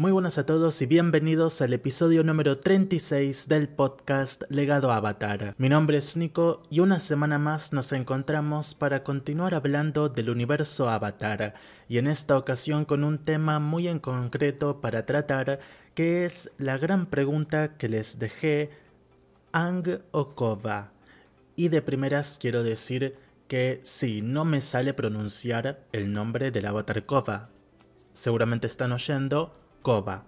Muy 0.00 0.12
buenas 0.12 0.38
a 0.38 0.46
todos 0.46 0.80
y 0.80 0.86
bienvenidos 0.86 1.60
al 1.60 1.74
episodio 1.74 2.24
número 2.24 2.56
36 2.56 3.48
del 3.48 3.68
podcast 3.68 4.44
Legado 4.48 4.92
Avatar. 4.92 5.54
Mi 5.58 5.68
nombre 5.68 5.98
es 5.98 6.16
Nico 6.16 6.62
y 6.70 6.80
una 6.80 7.00
semana 7.00 7.38
más 7.38 7.74
nos 7.74 7.92
encontramos 7.92 8.74
para 8.74 9.04
continuar 9.04 9.54
hablando 9.54 10.08
del 10.08 10.30
universo 10.30 10.88
Avatar 10.88 11.52
y 11.86 11.98
en 11.98 12.06
esta 12.06 12.38
ocasión 12.38 12.86
con 12.86 13.04
un 13.04 13.18
tema 13.18 13.58
muy 13.58 13.88
en 13.88 13.98
concreto 13.98 14.80
para 14.80 15.04
tratar 15.04 15.60
que 15.92 16.24
es 16.24 16.50
la 16.56 16.78
gran 16.78 17.04
pregunta 17.04 17.76
que 17.76 17.90
les 17.90 18.18
dejé 18.18 18.70
Ang 19.52 20.00
o 20.12 20.34
Kova. 20.34 20.92
Y 21.56 21.68
de 21.68 21.82
primeras 21.82 22.38
quiero 22.40 22.62
decir 22.62 23.16
que 23.48 23.80
sí, 23.82 24.22
no 24.22 24.46
me 24.46 24.62
sale 24.62 24.94
pronunciar 24.94 25.84
el 25.92 26.10
nombre 26.10 26.50
del 26.50 26.64
avatar 26.64 27.04
Kova. 27.04 27.50
Seguramente 28.14 28.66
están 28.66 28.92
oyendo 28.92 29.59
Koba. 29.82 30.24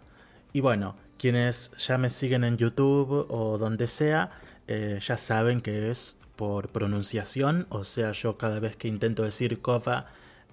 Y 0.52 0.60
bueno, 0.60 0.96
quienes 1.18 1.70
ya 1.78 1.98
me 1.98 2.10
siguen 2.10 2.44
en 2.44 2.56
YouTube 2.56 3.26
o 3.30 3.58
donde 3.58 3.86
sea, 3.86 4.30
eh, 4.66 4.98
ya 5.00 5.16
saben 5.16 5.60
que 5.60 5.90
es 5.90 6.18
por 6.36 6.68
pronunciación, 6.70 7.66
o 7.68 7.84
sea, 7.84 8.12
yo 8.12 8.36
cada 8.38 8.58
vez 8.58 8.76
que 8.76 8.88
intento 8.88 9.22
decir 9.22 9.60
Koba, 9.60 10.06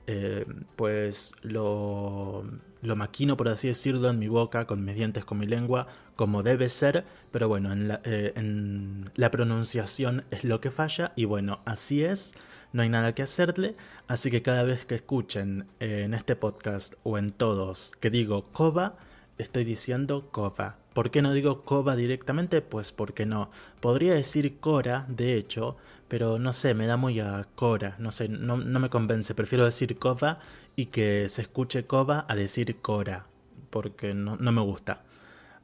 eh, 0.08 0.46
pues 0.76 1.34
lo, 1.42 2.44
lo 2.82 2.96
maquino, 2.96 3.38
por 3.38 3.50
así 3.50 3.68
decirlo, 3.68 4.10
en 4.10 4.20
mi 4.20 4.28
boca, 4.28 4.66
con 4.66 4.84
mis 4.84 4.96
dientes, 4.96 5.26
con 5.26 5.40
mi 5.40 5.48
lengua, 5.48 5.88
como 6.16 6.44
debe 6.44 6.70
ser, 6.70 7.06
pero 7.32 7.48
bueno, 7.48 7.72
en 7.72 7.88
la, 7.88 8.02
eh, 8.04 8.34
en 8.36 9.10
la 9.16 9.32
pronunciación 9.32 10.26
es 10.32 10.44
lo 10.44 10.62
que 10.62 10.72
falla, 10.72 11.14
y 11.16 11.26
bueno, 11.26 11.62
así 11.66 12.04
es 12.04 12.36
no 12.72 12.84
hay 12.84 12.90
nada 12.90 13.14
que 13.16 13.24
hacerle, 13.24 13.76
así 14.08 14.30
que 14.30 14.42
cada 14.42 14.64
vez 14.64 14.86
que 14.86 14.96
escuchen 14.96 15.68
eh, 15.80 16.04
en 16.06 16.14
este 16.14 16.36
podcast 16.36 16.94
o 17.04 17.18
en 17.18 17.32
todos 17.32 17.92
que 18.00 18.10
digo 18.10 18.52
Koba, 18.52 18.98
estoy 19.38 19.64
diciendo 19.64 20.30
Koba. 20.32 20.78
¿Por 20.94 21.12
qué 21.12 21.22
no 21.22 21.34
digo 21.34 21.64
Koba 21.64 21.96
directamente? 21.96 22.62
Pues 22.62 22.92
porque 22.92 23.26
no. 23.26 23.50
Podría 23.80 24.14
decir 24.14 24.60
Cora, 24.60 25.06
de 25.08 25.36
hecho, 25.36 25.78
pero 26.08 26.40
no 26.40 26.54
sé, 26.54 26.74
me 26.74 26.88
da 26.88 26.98
muy 26.98 27.20
a 27.20 27.48
Cora, 27.56 27.96
no 28.00 28.12
sé, 28.12 28.28
no, 28.28 28.58
me 28.58 28.90
convence. 28.90 29.36
Prefiero 29.36 29.66
decir 29.66 29.98
Koba 29.98 30.40
y 30.76 30.88
que 30.88 31.30
se 31.30 31.42
escuche 31.44 31.86
Koba 31.86 32.26
a 32.28 32.36
decir 32.36 32.82
Cora, 32.82 33.28
porque 33.70 34.14
no, 34.14 34.38
me 34.38 34.62
gusta. 34.62 35.04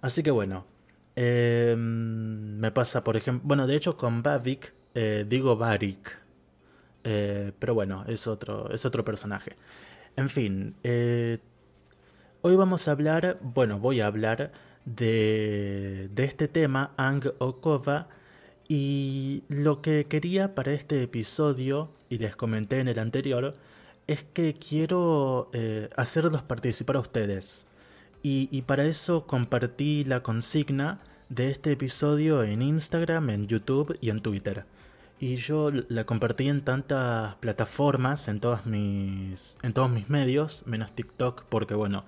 Así 0.01 0.23
que 0.23 0.31
bueno, 0.31 0.65
em, 1.15 2.57
me 2.59 2.71
pasa, 2.71 3.03
por 3.03 3.17
ejemplo, 3.17 3.47
bueno, 3.47 3.67
de 3.67 3.75
hecho 3.75 3.97
con 3.97 4.23
Bavik 4.23 4.73
eh, 4.93 5.25
digo 5.27 5.57
Barik, 5.57 6.17
eh, 7.05 7.53
pero 7.59 7.73
bueno, 7.73 8.03
es 8.07 8.27
otro, 8.27 8.69
es 8.71 8.83
otro 8.85 9.05
personaje. 9.05 9.55
En 10.17 10.29
fin, 10.29 10.75
eh, 10.83 11.39
hoy 12.41 12.55
vamos 12.55 12.87
a 12.87 12.91
hablar, 12.91 13.37
bueno, 13.41 13.79
voy 13.79 14.01
a 14.01 14.07
hablar 14.07 14.51
de, 14.85 16.09
de 16.13 16.23
este 16.23 16.47
tema, 16.47 16.91
Ang 16.97 17.31
Okova, 17.37 18.09
y 18.67 19.43
lo 19.47 19.81
que 19.81 20.05
quería 20.05 20.55
para 20.55 20.73
este 20.73 21.03
episodio, 21.03 21.91
y 22.09 22.17
les 22.17 22.35
comenté 22.35 22.79
en 22.79 22.87
el 22.87 22.97
anterior, 22.97 23.55
es 24.07 24.23
que 24.23 24.55
quiero 24.55 25.49
eh, 25.53 25.89
hacerlos 25.95 26.41
participar 26.41 26.95
a 26.95 26.99
ustedes. 26.99 27.67
Y, 28.23 28.49
y 28.51 28.63
para 28.63 28.85
eso 28.85 29.27
compartí 29.27 30.03
la 30.03 30.23
consigna 30.23 31.01
de 31.29 31.51
este 31.51 31.71
episodio 31.73 32.41
en 32.43 32.63
Instagram, 32.63 33.29
en 33.29 33.47
YouTube 33.47 33.97
y 34.01 34.09
en 34.09 34.21
Twitter. 34.21 34.65
Y 35.19 35.37
yo 35.37 35.71
la 35.71 36.03
compartí 36.05 36.49
en 36.49 36.61
tantas 36.61 37.35
plataformas, 37.35 38.27
en, 38.27 38.39
todas 38.39 38.65
mis, 38.65 39.57
en 39.63 39.73
todos 39.73 39.89
mis 39.89 40.09
medios, 40.09 40.63
menos 40.67 40.91
TikTok, 40.93 41.45
porque 41.45 41.73
bueno, 41.73 42.03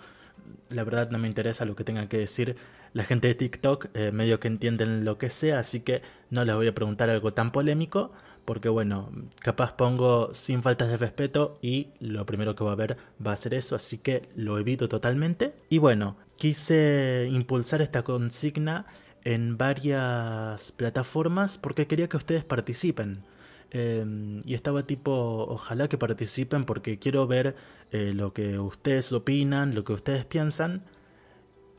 la 0.70 0.84
verdad 0.84 1.10
no 1.10 1.18
me 1.18 1.28
interesa 1.28 1.66
lo 1.66 1.76
que 1.76 1.84
tenga 1.84 2.10
que 2.10 2.18
decir 2.18 2.58
la 2.94 3.04
gente 3.04 3.28
de 3.28 3.36
TikTok, 3.36 3.90
eh, 3.94 4.12
medio 4.12 4.40
que 4.40 4.48
entienden 4.48 5.06
lo 5.06 5.18
que 5.18 5.30
sea, 5.30 5.60
así 5.60 5.82
que 5.82 6.02
no 6.30 6.44
les 6.44 6.56
voy 6.56 6.68
a 6.68 6.76
preguntar 6.76 7.10
algo 7.10 7.34
tan 7.34 7.52
polémico, 7.52 8.12
porque 8.44 8.70
bueno, 8.70 9.10
capaz 9.40 9.74
pongo 9.74 10.34
sin 10.34 10.64
faltas 10.64 10.90
de 10.90 10.98
respeto 10.98 11.60
y 11.62 11.90
lo 12.00 12.26
primero 12.26 12.56
que 12.56 12.64
va 12.64 12.72
a 12.72 12.76
ver 12.76 12.98
va 13.26 13.34
a 13.34 13.36
ser 13.36 13.54
eso, 13.54 13.76
así 13.76 13.98
que 13.98 14.30
lo 14.36 14.58
evito 14.58 14.88
totalmente. 14.88 15.54
Y 15.70 15.80
bueno, 15.80 16.16
quise 16.38 17.28
impulsar 17.30 17.82
esta 17.82 18.04
consigna 18.04 18.86
en 19.24 19.58
varias 19.58 20.72
plataformas 20.72 21.58
porque 21.58 21.88
quería 21.88 22.08
que 22.08 22.18
ustedes 22.18 22.44
participen. 22.44 23.24
Em, 23.72 24.42
y 24.46 24.54
estaba 24.54 24.84
tipo, 24.84 25.12
ojalá 25.50 25.90
que 25.90 25.98
participen 25.98 26.66
porque 26.66 27.00
quiero 27.00 27.28
ver 27.28 27.56
eh, 27.92 28.14
lo 28.14 28.34
que 28.34 28.60
ustedes 28.60 29.12
opinan, 29.14 29.76
lo 29.76 29.84
que 29.84 29.94
ustedes 29.94 30.26
piensan. 30.26 30.84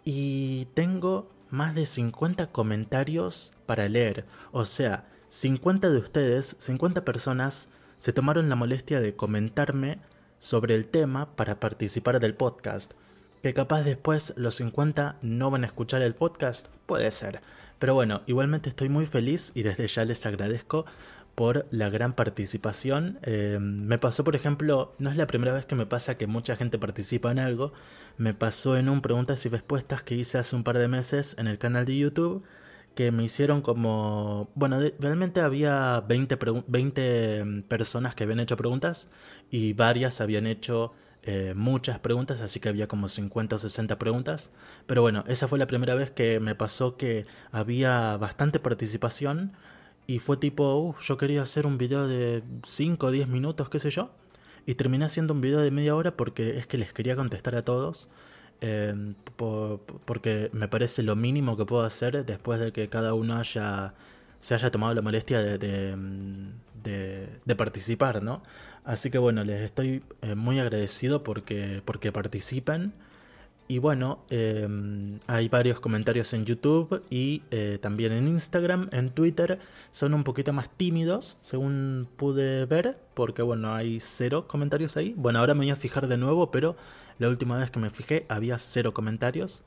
Y 0.04 0.66
tengo 0.74 1.30
más 1.50 1.74
de 1.74 1.86
50 1.86 2.48
comentarios 2.52 3.52
para 3.66 3.88
leer. 3.88 4.26
O 4.52 4.64
sea, 4.64 5.08
50 5.28 5.90
de 5.90 5.98
ustedes, 5.98 6.56
50 6.58 7.04
personas, 7.04 7.70
se 7.98 8.12
tomaron 8.12 8.48
la 8.48 8.56
molestia 8.56 9.00
de 9.00 9.16
comentarme 9.16 9.98
sobre 10.38 10.74
el 10.74 10.86
tema 10.86 11.36
para 11.36 11.60
participar 11.60 12.20
del 12.20 12.34
podcast. 12.34 12.92
Que 13.42 13.54
capaz 13.54 13.82
después 13.82 14.34
los 14.36 14.56
50 14.56 15.16
no 15.22 15.50
van 15.50 15.64
a 15.64 15.66
escuchar 15.66 16.02
el 16.02 16.14
podcast, 16.14 16.68
puede 16.86 17.10
ser. 17.10 17.40
Pero 17.78 17.94
bueno, 17.94 18.22
igualmente 18.26 18.68
estoy 18.68 18.88
muy 18.88 19.06
feliz 19.06 19.52
y 19.54 19.62
desde 19.62 19.86
ya 19.86 20.04
les 20.04 20.26
agradezco 20.26 20.84
por 21.34 21.66
la 21.70 21.88
gran 21.88 22.14
participación. 22.14 23.20
Eh, 23.22 23.58
me 23.60 23.96
pasó, 23.98 24.24
por 24.24 24.34
ejemplo, 24.34 24.96
no 24.98 25.08
es 25.08 25.16
la 25.16 25.28
primera 25.28 25.52
vez 25.52 25.66
que 25.66 25.76
me 25.76 25.86
pasa 25.86 26.16
que 26.16 26.26
mucha 26.26 26.56
gente 26.56 26.80
participa 26.80 27.30
en 27.30 27.38
algo. 27.38 27.72
Me 28.16 28.34
pasó 28.34 28.76
en 28.76 28.88
un 28.88 29.02
preguntas 29.02 29.46
y 29.46 29.48
respuestas 29.48 30.02
que 30.02 30.16
hice 30.16 30.38
hace 30.38 30.56
un 30.56 30.64
par 30.64 30.78
de 30.78 30.88
meses 30.88 31.36
en 31.38 31.46
el 31.46 31.58
canal 31.58 31.84
de 31.84 31.96
YouTube 31.96 32.44
que 32.96 33.12
me 33.12 33.22
hicieron 33.22 33.62
como... 33.62 34.50
Bueno, 34.56 34.80
realmente 34.98 35.40
había 35.40 36.00
20, 36.08 36.36
20 36.66 37.44
mm, 37.44 37.62
personas 37.68 38.16
que 38.16 38.24
habían 38.24 38.40
hecho 38.40 38.56
preguntas 38.56 39.08
y 39.48 39.74
varias 39.74 40.20
habían 40.20 40.48
hecho 40.48 40.92
eh, 41.30 41.52
muchas 41.54 41.98
preguntas, 41.98 42.40
así 42.40 42.58
que 42.58 42.70
había 42.70 42.88
como 42.88 43.06
50 43.06 43.56
o 43.56 43.58
60 43.58 43.98
preguntas. 43.98 44.50
Pero 44.86 45.02
bueno, 45.02 45.24
esa 45.28 45.46
fue 45.46 45.58
la 45.58 45.66
primera 45.66 45.94
vez 45.94 46.10
que 46.10 46.40
me 46.40 46.54
pasó 46.54 46.96
que 46.96 47.26
había 47.52 48.16
bastante 48.16 48.58
participación 48.58 49.52
y 50.06 50.20
fue 50.20 50.38
tipo, 50.38 50.96
yo 51.02 51.18
quería 51.18 51.42
hacer 51.42 51.66
un 51.66 51.76
video 51.76 52.08
de 52.08 52.42
5 52.64 53.06
o 53.06 53.10
10 53.10 53.28
minutos, 53.28 53.68
qué 53.68 53.78
sé 53.78 53.90
yo. 53.90 54.10
Y 54.64 54.76
terminé 54.76 55.04
haciendo 55.04 55.34
un 55.34 55.42
video 55.42 55.60
de 55.60 55.70
media 55.70 55.94
hora 55.94 56.16
porque 56.16 56.56
es 56.56 56.66
que 56.66 56.78
les 56.78 56.94
quería 56.94 57.14
contestar 57.14 57.56
a 57.56 57.62
todos. 57.62 58.08
Eh, 58.62 58.94
porque 59.36 60.48
me 60.54 60.66
parece 60.68 61.02
lo 61.02 61.14
mínimo 61.14 61.58
que 61.58 61.66
puedo 61.66 61.84
hacer 61.84 62.24
después 62.24 62.58
de 62.58 62.72
que 62.72 62.88
cada 62.88 63.12
uno 63.12 63.36
haya 63.36 63.92
se 64.40 64.54
haya 64.54 64.70
tomado 64.70 64.94
la 64.94 65.02
molestia 65.02 65.40
de, 65.40 65.58
de, 65.58 67.28
de, 67.44 67.56
participar, 67.56 68.22
¿no? 68.22 68.42
Así 68.84 69.10
que 69.10 69.18
bueno, 69.18 69.44
les 69.44 69.62
estoy 69.62 70.02
eh, 70.22 70.34
muy 70.34 70.58
agradecido 70.58 71.22
porque, 71.22 71.82
porque 71.84 72.12
participan. 72.12 72.92
Y 73.70 73.78
bueno, 73.80 74.24
em, 74.30 75.20
hay 75.26 75.48
varios 75.50 75.78
comentarios 75.78 76.32
en 76.32 76.46
YouTube 76.46 77.02
y 77.10 77.42
eh, 77.50 77.78
también 77.82 78.12
en 78.12 78.26
Instagram, 78.26 78.88
en 78.92 79.10
Twitter. 79.10 79.58
Son 79.90 80.14
un 80.14 80.24
poquito 80.24 80.54
más 80.54 80.70
tímidos, 80.70 81.36
según 81.42 82.08
pude 82.16 82.64
ver, 82.64 82.96
porque 83.12 83.42
bueno, 83.42 83.74
hay 83.74 84.00
cero 84.00 84.46
comentarios 84.48 84.96
ahí. 84.96 85.12
Bueno, 85.18 85.40
ahora 85.40 85.52
me 85.52 85.60
voy 85.60 85.70
a 85.70 85.76
fijar 85.76 86.08
de 86.08 86.16
nuevo, 86.16 86.50
pero 86.50 86.76
la 87.18 87.28
última 87.28 87.58
vez 87.58 87.70
que 87.70 87.78
me 87.78 87.90
fijé 87.90 88.24
había 88.30 88.58
cero 88.58 88.94
comentarios. 88.94 89.64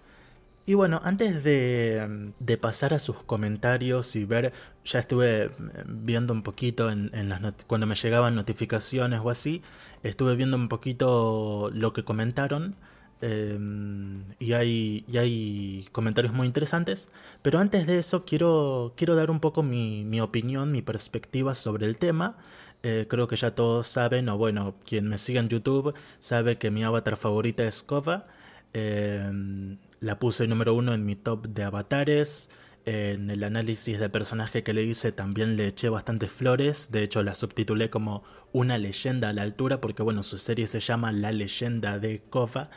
Y 0.72 0.74
bueno, 0.74 1.02
antes 1.04 1.44
de, 1.44 2.32
de, 2.40 2.58
pasar 2.58 2.94
a 2.94 3.00
sus 3.00 3.18
comentarios 3.24 4.16
y 4.16 4.24
ver, 4.24 4.54
ya 4.86 5.00
estuve 5.00 5.44
eh, 5.48 5.52
viendo 5.86 6.32
un 6.32 6.44
poquito 6.44 6.90
en, 6.90 7.12
en 7.14 7.28
las 7.28 7.42
cuando 7.68 7.88
me 7.88 7.96
llegaban 7.96 8.36
notificaciones 8.36 9.20
o 9.22 9.30
así, 9.30 9.62
estuve 10.02 10.38
viendo 10.38 10.56
un 10.56 10.70
poquito 10.70 11.70
lo 11.74 11.92
que 11.92 12.06
comentaron 12.06 12.78
em, 13.20 14.24
y, 14.40 14.54
hay, 14.54 15.04
y 15.10 15.18
hay 15.18 15.90
comentarios 15.92 16.34
muy 16.34 16.48
interesantes. 16.48 17.10
Pero 17.42 17.60
antes 17.60 17.86
de 17.86 18.00
eso 18.00 18.24
quiero, 18.24 18.94
quiero 18.96 19.16
dar 19.16 19.30
un 19.30 19.42
poco 19.42 19.64
mi, 19.64 20.06
mi 20.06 20.22
opinión, 20.22 20.72
mi 20.72 20.82
perspectiva 20.82 21.54
sobre 21.54 21.86
el 21.86 21.98
tema. 21.98 22.38
Eh, 22.84 23.08
creo 23.10 23.28
que 23.28 23.36
ya 23.36 23.56
todos 23.56 23.90
saben, 23.90 24.30
o 24.30 24.38
bueno, 24.38 24.76
quien 24.86 25.10
me 25.10 25.18
sigue 25.18 25.40
en 25.40 25.50
YouTube 25.50 25.94
sabe 26.20 26.58
que 26.58 26.72
mi 26.72 26.82
avatar 26.86 27.18
favorita 27.18 27.66
es 27.66 27.84
Kova. 27.84 28.28
Eh, 28.74 29.78
la 30.02 30.20
puse 30.20 30.48
número 30.48 30.74
uno 30.74 30.94
en 30.94 31.06
mi 31.06 31.16
top 31.16 31.48
de 31.48 31.64
avatares. 31.64 32.50
En 32.84 33.30
el 33.30 33.44
análisis 33.44 34.00
de 34.00 34.10
personaje 34.10 34.64
que 34.64 34.74
le 34.74 34.84
hice 34.84 35.12
también 35.12 35.56
le 35.56 35.68
eché 35.68 35.90
bastantes 35.90 36.32
flores. 36.32 36.92
De 36.92 37.04
hecho, 37.04 37.22
la 37.22 37.36
subtitulé 37.36 37.92
como 37.92 38.24
una 38.52 38.80
leyenda 38.80 39.30
a 39.30 39.34
la 39.34 39.44
altura, 39.44 39.80
porque 39.80 40.02
bueno, 40.02 40.24
su 40.24 40.40
serie 40.40 40.66
se 40.66 40.80
llama 40.80 41.12
La 41.12 41.32
leyenda 41.32 42.00
de 42.00 42.24
Kofa. 42.30 42.72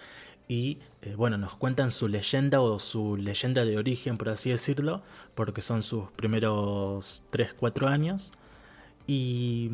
Y 0.47 0.79
eh, 1.01 1.15
bueno, 1.17 1.39
nos 1.39 1.57
cuentan 1.57 1.91
su 1.91 2.09
leyenda 2.09 2.61
o 2.61 2.79
su 2.79 3.17
leyenda 3.17 3.65
de 3.65 3.79
origen, 3.79 4.19
por 4.19 4.29
así 4.29 4.51
decirlo, 4.51 5.03
porque 5.35 5.63
son 5.63 5.83
sus 5.83 6.11
primeros 6.11 7.25
3-4 7.33 7.89
años. 7.89 8.35
Y, 9.07 9.71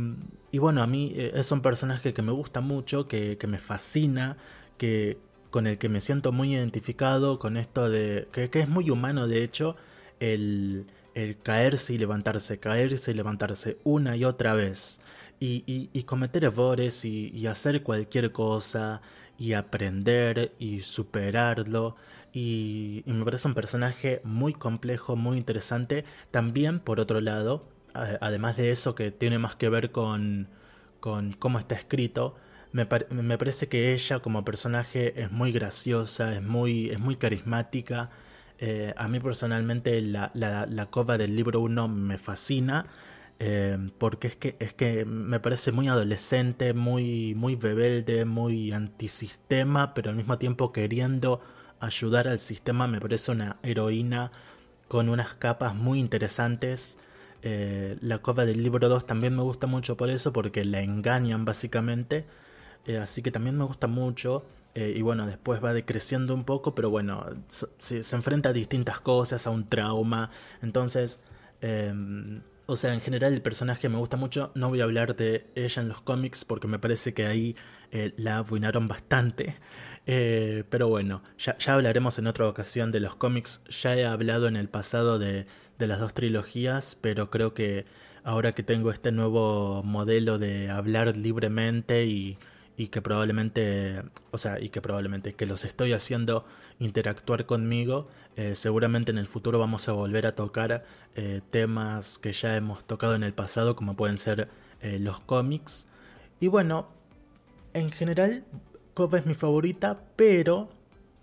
y, 0.53 0.59
bueno, 0.59 0.83
a 0.83 0.87
mí 0.87 1.13
eh, 1.17 1.33
es 1.35 1.51
un 1.51 1.63
personaje 1.63 2.15
que 2.15 2.23
me 2.23 2.33
gusta 2.33 2.61
mucho, 2.61 3.09
que, 3.09 3.37
que 3.39 3.47
me 3.49 3.59
fascina, 3.59 4.37
que, 4.79 5.19
con 5.51 5.67
el 5.67 5.79
que 5.79 5.89
me 5.89 6.01
siento 6.01 6.33
muy 6.33 6.55
identificado, 6.55 7.39
con 7.39 7.57
esto 7.57 7.91
de 7.91 8.29
que, 8.33 8.51
es 8.53 8.69
muy 8.69 8.91
humano 8.91 9.29
de 9.29 9.43
hecho, 9.45 9.77
el, 10.21 10.87
caerse 11.43 11.95
y 11.95 11.99
levantarse, 11.99 12.59
caerse 12.59 13.11
y 13.11 13.15
levantarse 13.15 13.79
una 13.85 14.17
y 14.17 14.25
otra 14.25 14.55
vez, 14.55 15.01
y, 15.41 16.03
cometer 16.05 16.45
errores 16.45 17.05
y, 17.05 17.31
y 17.35 17.47
hacer 17.47 17.83
cualquier 17.83 18.33
cosa, 18.33 19.03
y 19.39 19.55
aprender 19.55 20.53
y 20.59 20.81
superarlo. 20.83 21.97
Y, 22.33 23.03
y, 23.07 23.13
me 23.13 23.25
parece 23.25 23.49
un 23.49 23.55
personaje 23.55 24.21
muy 24.23 24.53
complejo, 24.53 25.17
muy 25.17 25.39
interesante. 25.39 26.05
También, 26.31 26.79
por 26.81 27.01
otro 27.01 27.21
lado, 27.21 27.65
además 27.95 28.57
de 28.57 28.71
eso 28.71 28.95
que 28.95 29.11
tiene 29.11 29.39
más 29.39 29.57
que 29.57 29.69
ver 29.69 29.91
con, 29.93 30.49
con 31.01 31.33
cómo 31.33 31.59
está 31.59 31.75
escrito, 31.75 32.37
me, 32.73 32.87
parece 32.87 33.69
que 33.69 33.93
ella 33.93 34.21
como 34.21 34.45
personaje 34.45 35.21
es 35.21 35.31
muy 35.33 35.53
graciosa, 35.53 36.35
es 36.35 36.43
muy, 36.43 36.91
es 36.91 36.99
muy 37.01 37.17
carismática. 37.17 38.11
Eh, 38.59 38.95
a 38.97 39.09
mí 39.09 39.21
personalmente 39.21 40.01
la, 40.01 40.31
la, 40.35 40.67
la 40.67 40.87
cova 40.87 41.19
del 41.19 41.35
libro 41.37 41.61
1 41.61 41.89
me 41.89 42.19
fascina. 42.19 42.87
Eh, 43.43 43.79
porque 43.97 44.29
es 44.29 44.37
que, 44.37 44.57
es 44.61 44.75
que 44.75 45.07
me 45.07 45.41
parece 45.41 45.73
muy 45.73 45.89
adolescente, 45.89 46.75
muy, 46.75 47.35
muy 47.35 47.57
rebelde, 47.57 48.27
muy 48.27 48.71
antisistema, 48.73 49.95
pero 49.95 50.11
al 50.11 50.17
mismo 50.17 50.37
tiempo 50.37 50.73
queriendo 50.73 51.41
ayudar 51.81 52.29
al 52.29 52.39
sistema, 52.39 52.87
me 52.87 53.01
parece 53.01 53.33
una 53.33 53.57
heroína 53.63 54.31
con 54.89 55.09
unas 55.09 55.35
capas 55.35 55.75
muy 55.75 56.01
interesantes. 56.01 56.99
Eh, 57.43 57.97
la 58.03 58.19
cova 58.19 58.45
del 58.45 58.63
libro 58.63 58.89
2 58.91 59.07
también 59.07 59.35
me 59.35 59.43
gusta 59.43 59.67
mucho 59.67 59.97
por 59.97 60.11
eso, 60.11 60.33
porque 60.35 60.65
la 60.67 60.83
engañan 60.83 61.47
básicamente. 61.47 62.27
Eh, 62.87 62.99
así 62.99 63.23
que 63.23 63.31
también 63.31 63.57
me 63.57 63.65
gusta 63.65 63.87
mucho. 63.87 64.45
Eh, 64.75 64.95
y 64.97 65.03
bueno, 65.03 65.27
después 65.27 65.63
va 65.63 65.73
decreciendo 65.73 66.35
un 66.35 66.45
poco, 66.45 66.75
pero 66.75 66.91
bueno, 66.91 67.25
se, 67.49 67.99
enfrenta 68.15 68.51
a 68.51 68.53
distintas 68.53 69.01
cosas, 69.01 69.47
a 69.47 69.51
un 69.51 69.67
trauma. 69.67 70.31
Entonces, 70.63 71.23
em, 71.61 72.43
o 72.67 72.77
sea, 72.77 72.95
en 72.95 73.01
general 73.01 73.33
el 73.33 73.43
personaje 73.43 73.89
me 73.89 73.99
gusta 73.99 74.17
mucho. 74.17 74.53
No 74.55 74.69
voy 74.69 74.81
a 74.81 74.85
hablar 74.85 75.17
de 75.17 75.47
ella 75.55 75.83
en 75.83 75.89
los 75.89 76.01
cómics 76.03 76.45
porque 76.45 76.69
me 76.69 76.79
parece 76.79 77.15
que 77.15 77.27
ahí 77.27 77.57
la 78.17 78.39
arruinaron 78.39 78.89
bastante. 78.89 79.57
pero 80.71 80.89
bueno, 80.89 81.23
ya, 81.39 81.57
ya 81.59 81.75
hablaremos 81.75 82.19
en 82.19 82.27
otra 82.27 82.49
ocasión 82.49 82.93
de 82.93 83.01
los 83.01 83.17
cómics. 83.17 83.63
Ya 83.83 83.97
he 83.97 84.07
hablado 84.07 84.47
en 84.49 84.57
el 84.57 84.69
pasado 84.69 85.19
de, 85.19 85.47
de 85.79 85.87
las 85.89 85.99
dos 85.99 86.15
trilogías, 86.15 86.97
pero 87.01 87.31
creo 87.31 87.55
que 87.55 87.87
ahora 88.23 88.53
que 88.53 88.63
tengo 88.63 88.91
este 88.93 89.13
nuevo 89.13 89.83
modelo 89.83 90.39
de 90.39 90.71
hablar 90.71 91.17
libremente 91.17 92.05
y, 92.07 92.39
y 92.81 92.89
que 92.89 93.03
probablemente, 93.03 94.03
o 94.31 94.39
sea, 94.39 94.59
y 94.59 94.71
que 94.71 94.81
probablemente 94.81 95.35
que 95.35 95.45
los 95.45 95.67
estoy 95.67 95.93
haciendo 95.93 96.47
interactuar 96.79 97.45
conmigo, 97.45 98.09
eh, 98.37 98.55
seguramente 98.55 99.11
en 99.11 99.19
el 99.19 99.27
futuro 99.27 99.59
vamos 99.59 99.87
a 99.91 99.93
volver 99.93 100.27
a 100.27 100.35
tocar 100.35 100.87
eh, 101.15 101.43
temas 101.51 102.19
que 102.19 102.33
ya 102.33 102.57
hemos 102.57 102.87
tocado 102.87 103.15
en 103.15 103.23
el 103.23 103.35
pasado, 103.35 103.77
como 103.77 103.97
pueden 103.97 104.17
ser 104.17 104.49
eh, 104.81 104.99
los 104.99 105.21
cómics. 105.21 105.89
Y 106.41 106.47
bueno, 106.47 106.89
en 107.75 107.91
general, 107.91 108.45
Kova 108.95 109.19
es 109.19 109.27
mi 109.27 109.35
favorita, 109.35 110.01
pero 110.17 110.71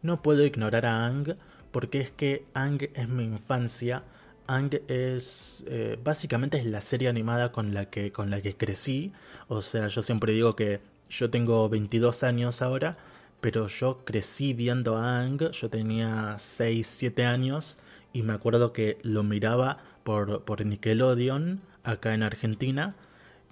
no 0.03 0.21
puedo 0.21 0.45
ignorar 0.45 0.85
a 0.85 1.07
Ang, 1.07 1.37
porque 1.71 2.01
es 2.01 2.11
que 2.11 2.45
Ang 2.53 2.87
es 2.93 3.09
mi 3.09 3.23
infancia 3.23 4.03
Ang 4.45 4.79
es 4.87 5.65
básicamente 6.03 6.59
es 6.59 6.65
la 6.65 6.81
serie 6.81 7.09
animada 7.09 7.51
con 7.51 7.73
la 7.73 7.89
que 7.89 8.13
con 8.13 8.29
la 8.29 8.41
que 8.41 8.55
crecí, 8.55 9.11
o 9.49 9.61
sea, 9.61 9.87
yo 9.89 10.01
siempre 10.01 10.31
digo 10.31 10.55
que 10.55 10.79
yo 11.09 11.29
tengo 11.29 11.67
22 11.69 12.23
años 12.23 12.61
ahora, 12.61 12.97
pero 13.41 13.67
yo 13.67 14.03
crecí 14.05 14.53
viendo 14.53 14.97
a 14.97 15.21
Ang, 15.21 15.51
yo 15.51 15.69
tenía 15.69 16.35
6, 16.37 16.87
7 16.87 17.25
años 17.25 17.79
y 18.13 18.23
me 18.23 18.33
acuerdo 18.33 18.73
que 18.73 18.97
lo 19.03 19.23
miraba 19.23 19.77
por, 20.03 20.43
por 20.43 20.65
Nickelodeon 20.65 21.61
acá 21.83 22.13
en 22.13 22.23
Argentina. 22.23 22.95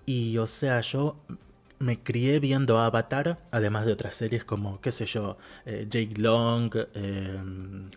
Y 0.06 0.38
o 0.38 0.48
sea, 0.48 0.82
yo 0.82 1.18
me 1.80 2.00
crié 2.02 2.40
viendo 2.40 2.80
Avatar, 2.80 3.40
además 3.52 3.86
de 3.86 3.94
otras 3.94 4.16
series 4.16 4.44
como, 4.44 4.80
qué 4.82 4.92
sé 4.92 5.06
yo, 5.06 5.38
eh, 5.66 5.88
Jake 5.90 6.16
Long, 6.18 6.72
eh, 6.94 7.40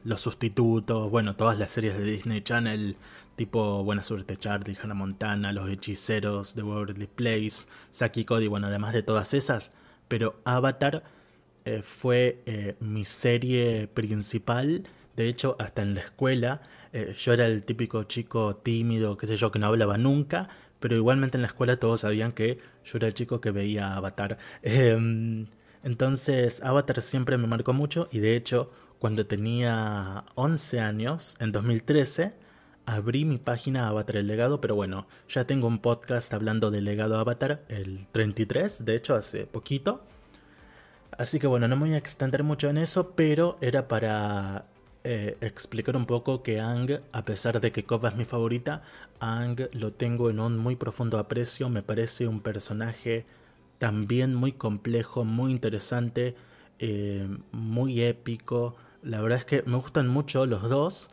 Los 0.04 0.20
Sustitutos, 0.20 1.10
bueno, 1.10 1.36
todas 1.36 1.58
las 1.58 1.72
series 1.72 1.96
de 1.96 2.04
Disney 2.04 2.42
Channel, 2.42 2.96
tipo 3.38 3.82
Buena 3.82 4.02
Suerte 4.02 4.36
Charlie, 4.36 4.76
Hannah 4.82 4.94
Montana, 4.94 5.52
Los 5.54 5.70
Hechiceros, 5.70 6.54
The 6.54 6.62
Worldly 6.62 7.06
Place, 7.06 7.66
Saki 7.90 8.26
Cody, 8.26 8.48
bueno, 8.48 8.66
además 8.66 8.92
de 8.92 9.02
todas 9.02 9.32
esas, 9.32 9.72
pero 10.08 10.38
Avatar 10.44 11.04
eh, 11.64 11.80
fue 11.82 12.76
mi 12.80 13.06
serie 13.06 13.88
principal, 13.88 14.82
de 15.16 15.28
hecho, 15.28 15.56
hasta 15.58 15.80
en 15.80 15.94
la 15.94 16.00
escuela, 16.00 16.60
yo 16.92 17.32
era 17.32 17.46
el 17.46 17.64
típico 17.64 18.04
chico 18.04 18.56
tímido, 18.56 19.16
qué 19.16 19.26
sé 19.26 19.36
yo, 19.36 19.50
que 19.50 19.58
no 19.58 19.66
hablaba 19.66 19.98
nunca, 19.98 20.48
pero 20.80 20.96
igualmente 20.96 21.36
en 21.36 21.42
la 21.42 21.48
escuela 21.48 21.78
todos 21.78 22.02
sabían 22.02 22.32
que 22.32 22.58
yo 22.84 22.98
era 22.98 23.08
el 23.08 23.14
chico 23.14 23.40
que 23.40 23.50
veía 23.50 23.94
Avatar. 23.94 24.38
Em, 24.62 25.46
entonces 25.82 26.62
Avatar 26.62 27.00
siempre 27.00 27.38
me 27.38 27.46
marcó 27.46 27.72
mucho 27.72 28.08
y 28.10 28.18
de 28.18 28.36
hecho 28.36 28.70
cuando 28.98 29.26
tenía 29.26 30.24
11 30.34 30.80
años, 30.80 31.36
en 31.40 31.52
2013, 31.52 32.32
abrí 32.88 33.26
mi 33.26 33.36
página 33.36 33.86
Avatar 33.88 34.16
el 34.16 34.26
legado, 34.26 34.62
pero 34.62 34.74
bueno, 34.74 35.06
ya 35.28 35.46
tengo 35.46 35.66
un 35.66 35.78
podcast 35.78 36.32
hablando 36.32 36.70
del 36.70 36.86
legado 36.86 37.18
Avatar, 37.18 37.62
el 37.68 38.06
33, 38.12 38.84
de 38.86 38.96
hecho 38.96 39.14
hace 39.14 39.46
poquito. 39.46 40.02
Así 41.18 41.38
que 41.38 41.46
bueno, 41.46 41.68
no 41.68 41.76
me 41.76 41.86
voy 41.86 41.94
a 41.94 41.98
extender 41.98 42.44
mucho 42.44 42.70
en 42.70 42.78
eso, 42.78 43.10
pero 43.10 43.58
era 43.60 43.88
para 43.88 44.64
eh, 45.04 45.36
explicar 45.42 45.96
un 45.96 46.06
poco 46.06 46.42
que 46.42 46.60
Ang, 46.60 47.02
a 47.12 47.24
pesar 47.26 47.60
de 47.60 47.72
que 47.72 47.84
Kova 47.84 48.08
es 48.08 48.16
mi 48.16 48.24
favorita, 48.24 48.82
Ang 49.20 49.68
lo 49.72 49.92
tengo 49.92 50.30
en 50.30 50.40
un 50.40 50.56
muy 50.56 50.76
profundo 50.76 51.18
aprecio, 51.18 51.68
me 51.68 51.82
parece 51.82 52.26
un 52.26 52.40
personaje 52.40 53.26
también 53.78 54.34
muy 54.34 54.52
complejo, 54.52 55.24
muy 55.24 55.52
interesante, 55.52 56.36
eh, 56.78 57.28
muy 57.52 58.00
épico. 58.00 58.76
La 59.02 59.20
verdad 59.20 59.38
es 59.38 59.44
que 59.44 59.62
me 59.66 59.76
gustan 59.76 60.08
mucho 60.08 60.46
los 60.46 60.62
dos. 60.70 61.10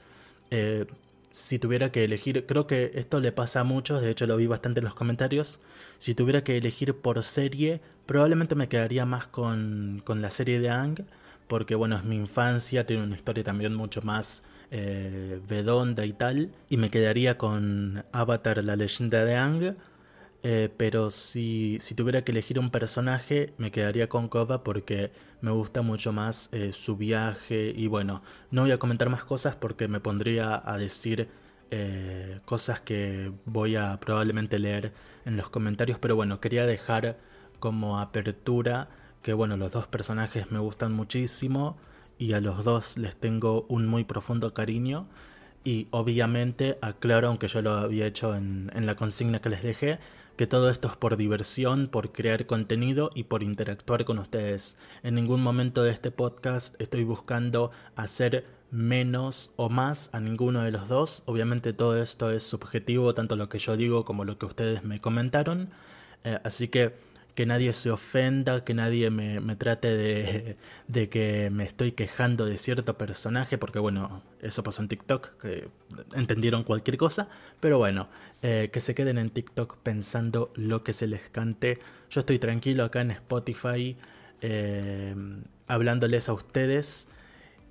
Eh, 0.51 0.85
si 1.35 1.59
tuviera 1.59 1.91
que 1.91 2.05
elegir, 2.05 2.45
creo 2.45 2.65
que 2.65 2.91
esto 2.95 3.19
le 3.19 3.33
pasa 3.33 3.59
a 3.59 3.63
muchos, 3.65 4.01
de 4.01 4.09
hecho 4.09 4.25
lo 4.25 4.37
vi 4.37 4.47
bastante 4.47 4.79
en 4.79 4.85
los 4.85 4.95
comentarios, 4.95 5.59
si 5.97 6.15
tuviera 6.15 6.45
que 6.45 6.55
elegir 6.55 6.95
por 6.95 7.21
serie, 7.23 7.81
probablemente 8.05 8.55
me 8.55 8.69
quedaría 8.69 9.05
más 9.05 9.27
con, 9.27 10.01
con 10.05 10.21
la 10.21 10.31
serie 10.31 10.61
de 10.61 10.69
Ang 10.69 11.03
porque 11.49 11.75
bueno, 11.75 11.97
es 11.97 12.05
mi 12.05 12.15
infancia, 12.15 12.85
tiene 12.85 13.03
una 13.03 13.17
historia 13.17 13.43
también 13.43 13.75
mucho 13.75 14.01
más 14.01 14.45
eh, 14.71 15.41
y 16.05 16.13
tal, 16.13 16.51
y 16.69 16.77
me 16.77 16.89
quedaría 16.89 17.37
con 17.37 18.05
Avatar, 18.13 18.63
la 18.63 18.77
leyenda 18.77 19.25
de 19.25 19.35
Ang, 19.35 19.75
eh, 20.47 20.69
pero 20.77 21.09
si, 21.09 21.79
si, 21.79 21.95
tuviera 21.95 22.23
que 22.23 22.31
elegir 22.31 22.59
un 22.59 22.69
personaje, 22.69 23.53
me 23.57 23.71
quedaría 23.71 24.07
con 24.09 24.29
Kova 24.29 24.63
porque 24.63 25.11
me 25.41 25.49
gusta 25.49 25.81
mucho 25.81 26.13
más 26.13 26.49
eh, 26.53 26.71
su 26.71 26.97
viaje 26.97 27.73
y 27.75 27.87
bueno, 27.87 28.21
no 28.51 28.61
voy 28.61 28.71
a 28.71 28.77
comentar 28.77 29.09
más 29.09 29.23
cosas 29.23 29.55
porque 29.55 29.87
me 29.87 29.99
pondría 29.99 30.61
a 30.63 30.77
decir 30.77 31.29
eh, 31.71 32.41
cosas 32.45 32.79
que 32.79 33.31
voy 33.45 33.75
a 33.75 33.99
probablemente 33.99 34.59
leer 34.59 34.93
en 35.25 35.35
los 35.35 35.49
comentarios, 35.49 35.97
pero 35.97 36.15
bueno, 36.15 36.39
quería 36.39 36.67
dejar 36.67 37.17
como 37.59 37.99
apertura 37.99 38.89
que 39.23 39.33
bueno, 39.33 39.57
los 39.57 39.71
dos 39.71 39.87
personajes 39.87 40.51
me 40.51 40.59
gustan 40.59 40.93
muchísimo 40.93 41.75
y 42.19 42.33
a 42.33 42.39
los 42.39 42.63
dos 42.63 42.99
les 42.99 43.15
tengo 43.15 43.65
un 43.67 43.87
muy 43.87 44.03
profundo 44.03 44.53
cariño 44.53 45.07
y 45.63 45.87
obviamente 45.89 46.77
aclaro, 46.81 47.29
aunque 47.29 47.47
yo 47.47 47.63
lo 47.63 47.71
había 47.71 48.05
hecho 48.05 48.35
en, 48.35 48.71
en, 48.75 48.85
la 48.85 48.93
consigna 48.95 49.41
que 49.41 49.49
les 49.49 49.63
dejé, 49.63 49.97
que 50.35 50.47
todo 50.47 50.69
esto 50.69 50.87
es 50.87 50.95
por 50.95 51.17
diversión, 51.17 51.87
por 51.87 52.11
crear 52.11 52.45
contenido 52.45 53.09
y 53.15 53.23
por 53.23 53.43
interactuar 53.43 54.05
con 54.05 54.19
ustedes. 54.19 54.77
En 55.03 55.15
ningún 55.15 55.41
momento 55.41 55.83
de 55.83 55.91
este 55.91 56.11
podcast 56.11 56.79
estoy 56.79 57.03
buscando 57.03 57.71
hacer 57.95 58.45
menos 58.71 59.53
o 59.55 59.69
más 59.69 60.09
a 60.13 60.19
ninguno 60.19 60.63
de 60.63 60.71
los 60.71 60.89
dos. 60.89 61.23
Obviamente 61.25 61.73
todo 61.73 62.01
esto 62.01 62.31
es 62.31 62.43
subjetivo, 62.43 63.13
tanto 63.13 63.35
lo 63.35 63.47
que 63.49 63.59
yo 63.59 63.77
digo 63.77 64.03
como 64.03 64.25
lo 64.25 64.37
que 64.37 64.45
ustedes 64.45 64.83
me 64.83 64.99
comentaron. 64.99 65.69
Eh, 66.23 66.39
así 66.43 66.67
que 66.67 66.93
que 67.35 67.45
nadie 67.45 67.73
se 67.73 67.91
ofenda, 67.91 68.63
que 68.63 68.73
nadie 68.73 69.09
me, 69.09 69.41
me 69.41 69.55
trate 69.57 69.95
de, 69.95 70.57
de, 70.87 71.09
que 71.09 71.49
me 71.51 71.65
estoy 71.65 71.91
quejando 71.91 72.45
de 72.45 72.57
cierto 72.57 72.97
personaje, 72.97 73.57
porque 73.57 73.77
bueno, 73.77 74.23
eso 74.41 74.63
pasó 74.63 74.81
en 74.81 74.87
TikTok, 74.87 75.37
que 75.41 75.67
entendieron 76.15 76.63
cualquier 76.63 76.97
cosa, 76.97 77.27
pero 77.59 77.77
bueno, 77.77 78.07
eh, 78.47 78.69
que 78.71 78.79
se 78.79 78.93
queden 78.93 79.17
en 79.17 79.31
TikTok 79.31 79.77
pensando 79.77 80.51
lo 80.53 80.83
que 80.83 80.93
se 80.93 81.07
les 81.07 81.29
cante. 81.31 81.79
Yo 82.11 82.19
estoy 82.19 82.37
tranquilo 82.37 82.83
acá 82.83 83.01
en 83.01 83.09
Spotify, 83.09 83.97
eh, 84.39 85.15
hablándoles 85.65 86.29
a 86.29 86.33
ustedes, 86.33 87.09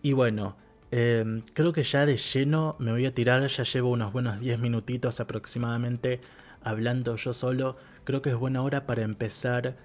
y 0.02 0.14
bueno, 0.14 0.56
eh, 0.90 1.42
creo 1.52 1.72
que 1.72 1.84
ya 1.84 2.06
de 2.06 2.16
lleno 2.16 2.74
me 2.80 2.90
voy 2.90 3.06
a 3.06 3.14
tirar, 3.14 3.46
ya 3.46 3.62
llevo 3.62 3.90
unos 3.92 4.12
buenos 4.12 4.40
10 4.40 4.58
minutitos 4.58 5.20
aproximadamente 5.20 6.20
hablando 6.60 7.14
yo 7.14 7.32
solo 7.32 7.76
creo 8.02 8.20
que 8.20 8.30
es 8.30 8.36
buena 8.36 8.60
hora 8.62 8.84
para 8.84 9.02
empezar 9.02 9.76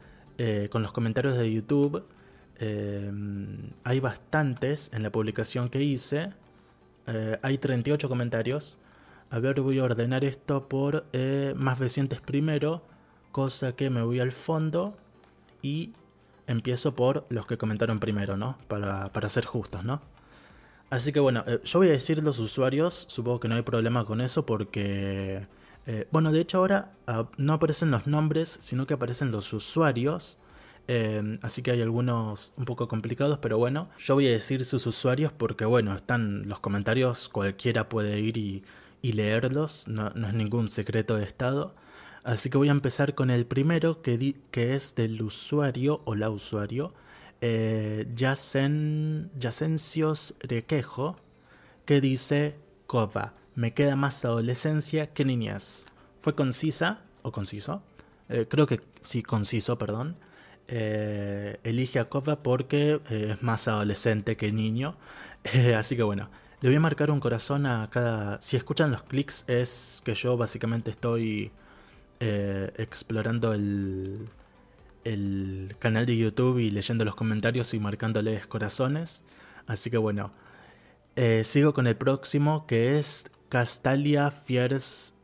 con 0.72 0.82
los 0.82 0.92
comentarios 0.92 1.38
de 1.38 1.54
YouTube. 1.54 2.04
Hay 3.84 4.00
bastantes 4.00 4.92
en 4.92 5.04
la 5.04 5.12
publicación 5.12 5.70
que 5.70 5.84
hice. 5.84 6.32
Eh, 7.06 7.38
hay 7.44 7.60
38 7.60 8.10
comentarios. 8.10 8.80
A 9.32 9.38
ver, 9.38 9.62
voy 9.62 9.78
a 9.78 9.84
ordenar 9.84 10.26
esto 10.26 10.68
por 10.68 11.06
eh, 11.14 11.54
más 11.56 11.78
recientes 11.78 12.20
primero, 12.20 12.82
cosa 13.32 13.76
que 13.76 13.92
me 13.92 14.02
voy 14.02 14.20
al 14.20 14.32
fondo 14.32 14.98
y 15.62 15.94
empiezo 16.48 16.96
por 16.96 17.28
los 17.30 17.46
que 17.46 17.58
comentaron 17.58 18.00
primero, 18.00 18.38
¿no? 18.38 18.58
Para, 18.68 19.14
para 19.14 19.30
ser 19.30 19.46
justos, 19.46 19.84
¿no? 19.84 20.02
Así 20.90 21.14
que 21.14 21.20
bueno, 21.20 21.46
yo 21.64 21.80
voy 21.80 21.90
a 21.90 21.92
decir 21.92 22.24
los 22.24 22.40
usuarios, 22.40 23.06
supongo 23.08 23.40
que 23.40 23.48
no 23.48 23.54
hay 23.56 23.62
problema 23.62 24.04
con 24.06 24.20
eso 24.20 24.48
porque... 24.48 25.48
bueno, 26.12 26.32
de 26.32 26.42
hecho 26.42 26.58
ahora 26.58 26.94
ah, 27.06 27.28
no 27.38 27.54
aparecen 27.54 27.92
los 27.92 28.08
nombres, 28.08 28.58
sino 28.62 28.88
que 28.88 28.96
aparecen 28.96 29.32
los 29.32 29.54
usuarios. 29.54 30.40
Así 31.44 31.62
que 31.62 31.70
hay 31.70 31.84
algunos 31.84 32.54
un 32.58 32.66
poco 32.66 32.88
complicados, 32.88 33.38
pero 33.38 33.60
bueno, 33.60 33.90
yo 34.00 34.16
voy 34.16 34.26
a 34.26 34.32
decir 34.32 34.66
sus 34.66 34.88
usuarios 34.88 35.32
porque 35.32 35.66
bueno, 35.66 35.96
están 35.96 36.50
los 36.50 36.60
comentarios, 36.60 37.30
cualquiera 37.30 37.88
puede 37.90 38.20
ir 38.20 38.38
y, 38.38 38.64
leerlos, 39.02 39.88
no, 39.88 40.08
es 40.10 40.34
ningún 40.34 40.70
secreto 40.70 41.16
de 41.16 41.24
estado. 41.24 41.76
Así 42.24 42.50
que 42.50 42.58
voy 42.58 42.70
a 42.70 42.72
empezar 42.72 43.16
con 43.16 43.30
el 43.30 43.46
primero 43.46 44.02
que, 44.02 44.36
que 44.52 44.76
es 44.76 44.96
del 44.96 45.22
usuario 45.22 46.02
o 46.06 46.16
la 46.16 46.30
usuario, 46.30 46.94
eh, 47.42 48.08
Yacen, 48.16 49.32
Yacencios 49.40 50.36
Requejo, 50.40 51.18
que 51.86 52.02
dice, 52.02 52.56
Cova, 52.88 53.34
me 53.56 53.74
queda 53.74 53.96
más 53.96 54.26
adolescencia 54.26 55.08
que 55.14 55.26
niñez. 55.26 55.86
Fue 56.20 56.36
concisa, 56.36 57.02
o 57.22 57.32
conciso, 57.32 57.82
eh, 58.28 58.46
creo 58.50 58.68
que 58.68 58.82
sí, 59.02 59.24
conciso, 59.24 59.78
perdón 59.78 60.18
eh, 60.72 61.58
elige 61.64 62.00
a 62.00 62.10
Kova 62.10 62.44
porque 62.44 63.02
eh, 63.10 63.32
es 63.32 63.44
más 63.44 63.68
adolescente 63.68 64.38
que 64.38 64.52
niño. 64.52 64.96
Así 65.78 65.96
que 65.96 66.04
bueno, 66.04 66.30
le 66.62 66.70
voy 66.70 66.76
a 66.76 66.80
marcar 66.80 67.12
un 67.12 67.20
corazón 67.20 67.66
a 67.66 67.90
cada... 67.90 68.42
Si 68.42 68.58
escuchan 68.58 68.92
los 68.92 69.04
clics 69.04 69.46
es 69.48 70.02
que 70.04 70.16
yo 70.16 70.38
básicamente 70.38 70.92
estoy 70.92 71.52
explorando 72.20 73.54
el, 73.54 74.28
el 75.06 75.76
canal 75.80 76.06
de 76.06 76.18
YouTube 76.18 76.60
y 76.60 76.70
leyendo 76.70 77.06
los 77.06 77.16
comentarios 77.16 77.74
y 77.74 77.80
marcándoles 77.80 78.46
corazones. 78.46 79.24
Así 79.68 79.90
que 79.90 79.98
bueno, 79.98 80.32
sigo 81.44 81.74
con 81.74 81.88
el 81.88 81.96
próximo 81.96 82.68
que 82.68 83.00
es 83.00 83.32
Castalia 83.48 84.32
Fiers. 84.32 85.16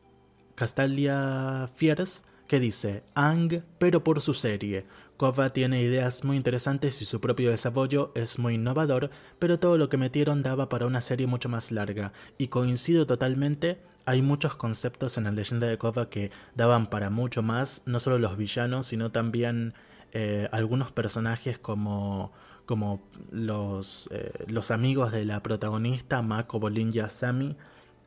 Castalia 0.55 1.69
Fiers 1.75 2.23
que 2.47 2.59
dice 2.59 3.03
Ang, 3.13 3.61
pero 3.77 4.03
por 4.03 4.21
su 4.21 4.33
serie. 4.33 4.85
Kova 5.17 5.49
tiene 5.49 5.81
ideas 5.81 6.23
muy 6.23 6.35
interesantes 6.35 7.01
y 7.01 7.05
su 7.05 7.21
propio 7.21 7.51
desarrollo 7.51 8.11
es 8.15 8.37
muy 8.37 8.55
innovador, 8.55 9.09
pero 9.39 9.59
todo 9.59 9.77
lo 9.77 9.87
que 9.87 9.97
metieron 9.97 10.43
daba 10.43 10.67
para 10.67 10.85
una 10.85 11.01
serie 11.01 11.25
mucho 11.27 11.47
más 11.47 11.71
larga, 11.71 12.11
y 12.37 12.47
coincido 12.47 13.05
totalmente, 13.05 13.79
hay 14.05 14.21
muchos 14.21 14.55
conceptos 14.55 15.17
en 15.17 15.23
la 15.23 15.31
leyenda 15.31 15.67
de 15.67 15.77
Kova 15.77 16.09
que 16.09 16.31
daban 16.53 16.87
para 16.89 17.09
mucho 17.09 17.41
más, 17.41 17.81
no 17.85 17.99
solo 17.99 18.19
los 18.19 18.37
villanos, 18.37 18.87
sino 18.87 19.11
también 19.11 19.73
eh, 20.11 20.47
algunos 20.51 20.91
personajes 20.91 21.57
como, 21.57 22.31
como 22.65 23.01
los, 23.31 24.09
eh, 24.11 24.31
los 24.47 24.69
amigos 24.69 25.11
de 25.11 25.25
la 25.25 25.41
protagonista, 25.41 26.21
Mako, 26.21 26.59
Bolin 26.59 26.91
y 26.93 26.99
Asami. 26.99 27.55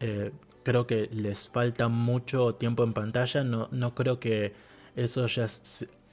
Eh, 0.01 0.31
creo 0.63 0.87
que 0.87 1.09
les 1.13 1.49
falta 1.49 1.89
mucho 1.89 2.55
tiempo 2.55 2.85
en 2.85 2.93
pantalla, 2.93 3.43
no, 3.43 3.69
no 3.73 3.95
creo 3.95 4.21
que 4.21 4.53
eso 4.95 5.27
ya 5.27 5.47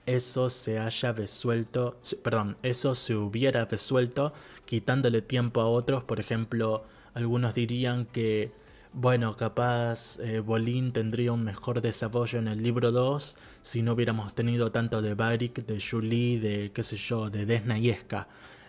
eso 0.06 0.50
se 0.50 0.80
haya 0.80 1.12
resuelto, 1.14 2.00
perdón, 2.24 2.58
eso 2.64 2.96
se 2.96 3.16
hubiera 3.16 3.66
resuelto 3.66 4.34
quitándole 4.66 5.22
tiempo 5.22 5.62
a 5.62 5.68
otros, 5.68 6.04
por 6.04 6.20
ejemplo, 6.20 6.86
algunos 7.14 7.56
dirían 7.56 8.06
que, 8.06 8.52
bueno, 8.94 9.36
capaz 9.36 10.20
eh, 10.20 10.40
Bolín 10.40 10.92
tendría 10.92 11.32
un 11.32 11.44
mejor 11.44 11.82
desarrollo 11.82 12.40
en 12.40 12.48
el 12.48 12.62
libro 12.62 12.92
2 12.92 13.38
si 13.62 13.82
no 13.82 13.94
hubiéramos 13.94 14.36
tenido 14.36 14.72
tanto 14.72 15.02
de 15.02 15.16
Barik, 15.16 15.66
de 15.66 15.82
Julie, 15.82 16.40
de 16.40 16.72
qué 16.74 16.84
sé 16.84 16.98
yo, 16.98 17.30
de 17.30 17.46
Desna 17.46 17.80
y. 17.80 17.96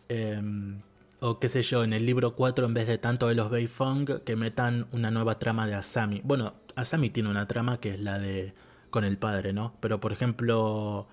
Em, 0.08 0.80
o 1.20 1.38
qué 1.38 1.48
sé 1.48 1.62
yo, 1.62 1.84
en 1.84 1.92
el 1.92 2.06
libro 2.06 2.34
4 2.34 2.66
en 2.66 2.74
vez 2.74 2.86
de 2.86 2.98
tanto 2.98 3.28
de 3.28 3.34
los 3.34 3.50
Beifong 3.50 4.22
que 4.24 4.36
metan 4.36 4.86
una 4.92 5.10
nueva 5.10 5.38
trama 5.38 5.66
de 5.66 5.74
Asami. 5.74 6.20
Bueno, 6.24 6.54
Asami 6.76 7.10
tiene 7.10 7.30
una 7.30 7.46
trama 7.46 7.80
que 7.80 7.94
es 7.94 8.00
la 8.00 8.18
de 8.18 8.54
con 8.90 9.04
el 9.04 9.18
padre, 9.18 9.52
¿no? 9.52 9.74
Pero 9.80 10.00
por 10.00 10.12
ejemplo, 10.12 11.08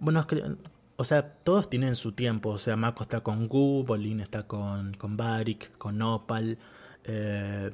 bueno, 0.00 0.26
o 0.96 1.04
sea, 1.04 1.28
todos 1.44 1.68
tienen 1.68 1.96
su 1.96 2.12
tiempo. 2.12 2.50
O 2.50 2.58
sea, 2.58 2.76
Mako 2.76 3.02
está 3.04 3.20
con 3.20 3.48
Gu, 3.48 3.84
Bolin 3.84 4.20
está 4.20 4.46
con, 4.46 4.94
con 4.94 5.16
Barik, 5.16 5.76
con 5.78 6.00
Opal. 6.02 6.58
Eh, 7.04 7.70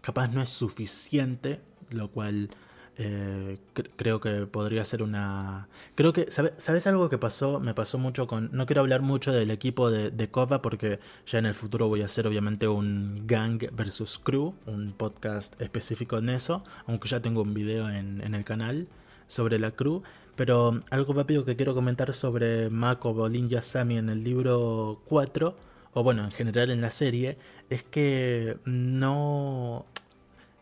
capaz 0.00 0.28
no 0.28 0.42
es 0.42 0.48
suficiente, 0.50 1.60
lo 1.90 2.10
cual 2.10 2.50
eh, 2.96 3.58
creo 3.96 4.20
que 4.20 4.46
podría 4.46 4.84
ser 4.84 5.02
una... 5.02 5.68
Creo 5.94 6.12
que, 6.12 6.30
¿sabes 6.30 6.86
algo 6.86 7.08
que 7.08 7.18
pasó? 7.18 7.58
Me 7.58 7.74
pasó 7.74 7.98
mucho 7.98 8.26
con... 8.26 8.50
No 8.52 8.66
quiero 8.66 8.82
hablar 8.82 9.02
mucho 9.02 9.32
del 9.32 9.50
equipo 9.50 9.90
de, 9.90 10.10
de 10.10 10.30
Kova 10.30 10.62
porque 10.62 11.00
ya 11.26 11.38
en 11.38 11.46
el 11.46 11.54
futuro 11.54 11.88
voy 11.88 12.02
a 12.02 12.06
hacer 12.06 12.26
obviamente 12.26 12.68
un 12.68 13.26
Gang 13.26 13.64
versus 13.72 14.18
Crew, 14.18 14.54
un 14.66 14.92
podcast 14.92 15.60
específico 15.60 16.18
en 16.18 16.28
eso, 16.28 16.62
aunque 16.86 17.08
ya 17.08 17.20
tengo 17.20 17.42
un 17.42 17.54
video 17.54 17.88
en, 17.88 18.20
en 18.20 18.34
el 18.34 18.44
canal 18.44 18.86
sobre 19.30 19.58
la 19.58 19.70
crew. 19.70 20.02
Pero 20.36 20.80
algo 20.90 21.12
rápido 21.12 21.44
que 21.44 21.56
quiero 21.56 21.74
comentar 21.74 22.12
sobre 22.12 22.70
Mako, 22.70 23.14
Bolin 23.14 23.48
y 23.50 23.56
Asami 23.56 23.98
en 23.98 24.08
el 24.08 24.24
libro 24.24 25.00
4, 25.06 25.56
o 25.92 26.02
bueno, 26.02 26.24
en 26.24 26.30
general 26.30 26.70
en 26.70 26.80
la 26.80 26.90
serie, 26.90 27.38
es 27.68 27.82
que 27.82 28.58
no 28.64 29.86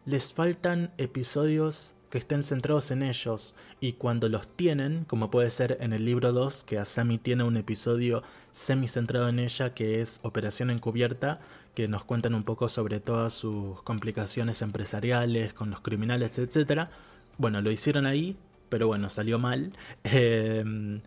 les 0.05 0.33
faltan 0.33 0.91
episodios 0.99 1.95
que 2.11 2.19
estén 2.19 2.43
centrados 2.43 2.91
en 2.91 3.03
ellos 3.03 3.55
y 3.81 3.93
cuando 3.93 4.29
los 4.29 4.49
tienen, 4.49 5.05
como 5.05 5.31
puede 5.31 5.51
ser 5.51 5.77
en 5.81 5.93
el 5.93 6.05
libro 6.05 6.33
2, 6.33 6.65
que 6.65 6.79
Asami 6.79 7.19
tiene 7.19 7.45
un 7.45 7.57
episodio 7.57 8.23
semi 8.51 8.89
centrado 8.89 9.29
en 9.29 9.39
ella 9.39 9.75
que 9.75 10.01
es 10.01 10.21
Operación 10.23 10.71
Encubierta, 10.71 11.41
que 11.75 11.87
nos 11.89 12.05
cuentan 12.05 12.35
un 12.35 12.45
poco 12.45 12.69
sobre 12.69 12.99
todas 13.01 13.35
sus 13.35 13.83
complicaciones 13.83 14.63
empresariales 14.63 15.53
con 15.53 15.71
los 15.71 15.81
criminales, 15.81 16.39
etc. 16.39 16.89
Bueno, 17.37 17.61
lo 17.61 17.71
hicieron 17.71 18.07
ahí, 18.07 18.37
pero 18.69 18.87
bueno, 18.87 19.11
salió 19.11 19.39
mal. 19.39 19.73
Em, 20.05 21.01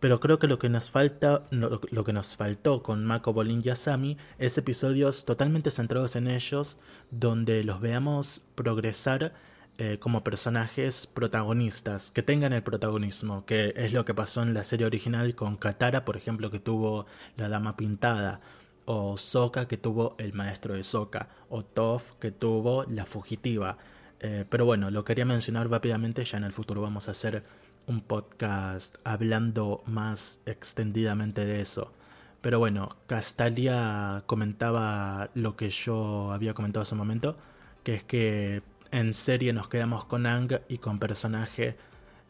pero 0.00 0.20
creo 0.20 0.38
que 0.38 0.46
lo 0.46 0.58
que 0.58 0.68
nos 0.68 0.90
falta, 0.90 1.42
lo 1.50 2.04
que 2.04 2.12
nos 2.12 2.36
faltó 2.36 2.82
con 2.82 3.04
Mako, 3.04 3.32
Bolin 3.32 3.60
y 3.64 3.70
Asami 3.70 4.16
es 4.38 4.56
episodios 4.56 5.24
totalmente 5.24 5.70
centrados 5.70 6.14
en 6.16 6.28
ellos, 6.28 6.78
donde 7.10 7.64
los 7.64 7.80
veamos 7.80 8.44
progresar 8.54 9.32
eh, 9.80 9.98
como 10.00 10.24
personajes 10.24 11.06
protagonistas, 11.06 12.10
que 12.10 12.24
tengan 12.24 12.52
el 12.52 12.64
protagonismo, 12.64 13.44
que 13.46 13.72
es 13.76 13.92
lo 13.92 14.04
que 14.04 14.12
pasó 14.12 14.42
en 14.42 14.52
la 14.52 14.64
serie 14.64 14.86
original 14.86 15.36
con 15.36 15.56
Katara, 15.56 16.04
por 16.04 16.16
ejemplo, 16.16 16.50
que 16.50 16.58
tuvo 16.58 17.06
la 17.36 17.48
Dama 17.48 17.76
Pintada, 17.76 18.40
o 18.86 19.16
Sokka, 19.16 19.68
que 19.68 19.76
tuvo 19.76 20.16
el 20.18 20.32
Maestro 20.32 20.74
de 20.74 20.82
Sokka, 20.82 21.28
o 21.48 21.64
Toph, 21.64 22.12
que 22.18 22.32
tuvo 22.32 22.84
la 22.86 23.06
Fugitiva. 23.06 23.78
Eh, 24.20 24.44
pero 24.48 24.64
bueno, 24.64 24.90
lo 24.90 25.04
quería 25.04 25.24
mencionar 25.24 25.68
rápidamente, 25.70 26.24
ya 26.24 26.38
en 26.38 26.44
el 26.44 26.52
futuro 26.52 26.82
vamos 26.82 27.08
a 27.08 27.12
hacer 27.12 27.44
un 27.86 28.00
podcast 28.00 28.96
hablando 29.04 29.82
más 29.86 30.40
extendidamente 30.46 31.44
de 31.44 31.60
eso. 31.60 31.92
Pero 32.40 32.58
bueno, 32.58 32.96
Castalia 33.06 34.22
comentaba 34.26 35.30
lo 35.34 35.56
que 35.56 35.70
yo 35.70 36.32
había 36.32 36.54
comentado 36.54 36.82
hace 36.82 36.94
un 36.94 36.98
momento, 36.98 37.36
que 37.82 37.94
es 37.94 38.04
que 38.04 38.62
en 38.90 39.14
serie 39.14 39.52
nos 39.52 39.68
quedamos 39.68 40.04
con 40.04 40.26
Ang 40.26 40.60
y 40.68 40.78
con 40.78 40.98
personaje 40.98 41.76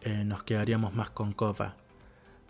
eh, 0.03 0.25
nos 0.25 0.43
quedaríamos 0.45 0.95
más 0.95 1.11
con 1.11 1.33
Kova. 1.33 1.77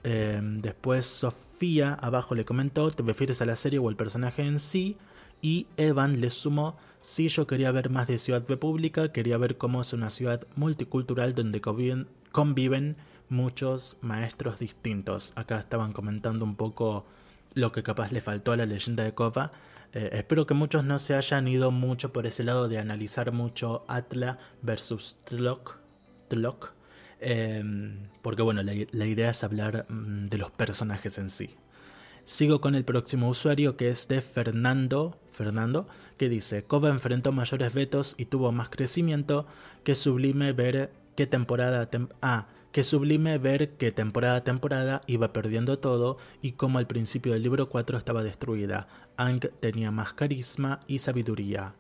Eh, 0.05 0.41
después 0.43 1.07
Sofía 1.07 1.95
abajo 1.95 2.35
le 2.35 2.45
comentó, 2.45 2.91
¿te 2.91 3.03
refieres 3.03 3.43
a 3.43 3.47
la 3.47 3.57
serie 3.57 3.79
o 3.79 3.89
el 3.91 3.97
personaje 3.97 4.43
en 4.45 4.61
sí? 4.61 4.97
Y 5.43 5.67
Evan 5.77 6.21
le 6.21 6.31
sumó, 6.31 6.77
Sí, 7.01 7.29
yo 7.29 7.47
quería 7.47 7.71
ver 7.71 7.91
más 7.91 8.09
de 8.09 8.19
Ciudad 8.19 8.45
República, 8.47 9.13
quería 9.13 9.39
ver 9.39 9.57
cómo 9.57 9.81
es 9.81 9.93
una 9.93 10.11
ciudad 10.11 10.47
multicultural 10.57 11.35
donde 11.35 11.61
conviven, 11.61 12.97
muchos 13.29 13.99
maestros 14.01 14.59
distintos. 14.59 15.33
Acá 15.37 15.61
estaban 15.61 15.93
comentando 15.93 16.45
un 16.45 16.57
poco 16.57 17.07
lo 17.55 17.73
que 17.73 17.83
capaz 17.83 18.11
le 18.11 18.21
faltó 18.21 18.53
a 18.53 18.57
la 18.57 18.67
leyenda 18.67 19.05
de 19.05 19.15
Kova. 19.15 19.53
Eh, 19.93 20.11
espero 20.13 20.47
que 20.47 20.55
muchos 20.55 20.85
no 20.85 20.99
se 20.99 21.15
hayan 21.15 21.49
ido 21.49 21.71
mucho 21.71 22.13
por 22.13 22.27
ese 22.27 22.45
lado 22.45 22.69
de 22.69 22.79
analizar 22.79 23.33
mucho 23.33 23.85
Atla 23.89 24.39
versus 24.63 25.17
Tlok. 25.25 25.79
Tlok 26.29 26.73
em, 27.21 28.09
porque 28.23 28.43
bueno, 28.43 28.63
la, 28.63 29.07
idea 29.07 29.31
es 29.31 29.45
hablar 29.45 29.87
mm, 29.89 30.27
de 30.27 30.39
los 30.39 30.51
personajes 30.51 31.19
en 31.19 31.31
sí. 31.31 31.57
Sigo 32.25 32.61
con 32.61 32.75
el 32.75 32.85
próximo 32.85 33.29
usuario 33.29 33.77
que 33.77 33.89
es 33.89 34.09
de 34.09 34.21
Fernando, 34.21 35.19
Fernando, 35.33 35.89
que 36.19 36.29
dice, 36.29 36.65
Kova 36.65 36.91
enfrentó 36.91 37.33
mayores 37.33 37.73
vetos 37.73 38.15
y 38.19 38.27
tuvo 38.27 38.53
más 38.53 38.69
crecimiento, 38.69 39.47
que 39.85 39.95
sublime 39.95 40.53
ver 40.53 40.91
qué 41.17 41.27
temporada... 41.27 41.89
ah, 42.21 42.49
que 42.73 42.85
sublime 42.85 43.39
ver 43.39 43.71
que 43.71 43.93
temporada 43.93 44.37
a 44.37 44.45
temporada 44.45 45.01
iba 45.07 45.33
perdiendo 45.33 45.79
todo 45.79 46.19
y 46.43 46.53
como 46.53 46.79
al 46.79 46.87
principio 46.87 47.33
del 47.33 47.43
libro 47.43 47.71
4 47.71 47.97
estaba 47.97 48.23
destruida. 48.23 48.89
Ang 49.17 49.41
tenía 49.61 49.91
más 49.91 50.13
carisma 50.13 50.81
y 50.87 50.99
sabiduría. 50.99 51.75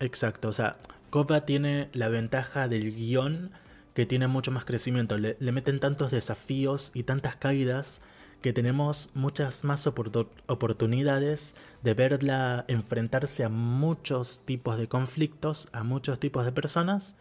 Exacto, 0.00 0.48
o 0.48 0.52
sea, 0.52 0.78
Kova 1.10 1.44
tiene 1.44 1.90
la 1.92 2.08
ventaja 2.08 2.66
del 2.66 2.94
guion 2.94 3.50
que 3.94 4.06
tiene 4.06 4.26
mucho 4.26 4.50
más 4.50 4.64
crecimiento. 4.64 5.16
Le, 5.16 5.36
meten 5.52 5.80
tantos 5.80 6.10
desafíos 6.10 6.90
y 6.94 7.04
tantas 7.04 7.36
caídas 7.36 8.02
que 8.46 8.52
tenemos 8.52 9.10
muchas 9.12 9.64
más 9.64 9.88
oportunidades 9.88 11.56
de 11.82 11.94
verla 11.94 12.64
enfrentarse 12.68 13.42
a 13.42 13.48
muchos 13.48 14.42
tipos 14.44 14.78
de 14.78 14.86
conflictos, 14.86 15.68
a 15.72 15.82
muchos 15.82 16.20
tipos 16.20 16.44
de 16.44 16.52
personas 16.52 17.16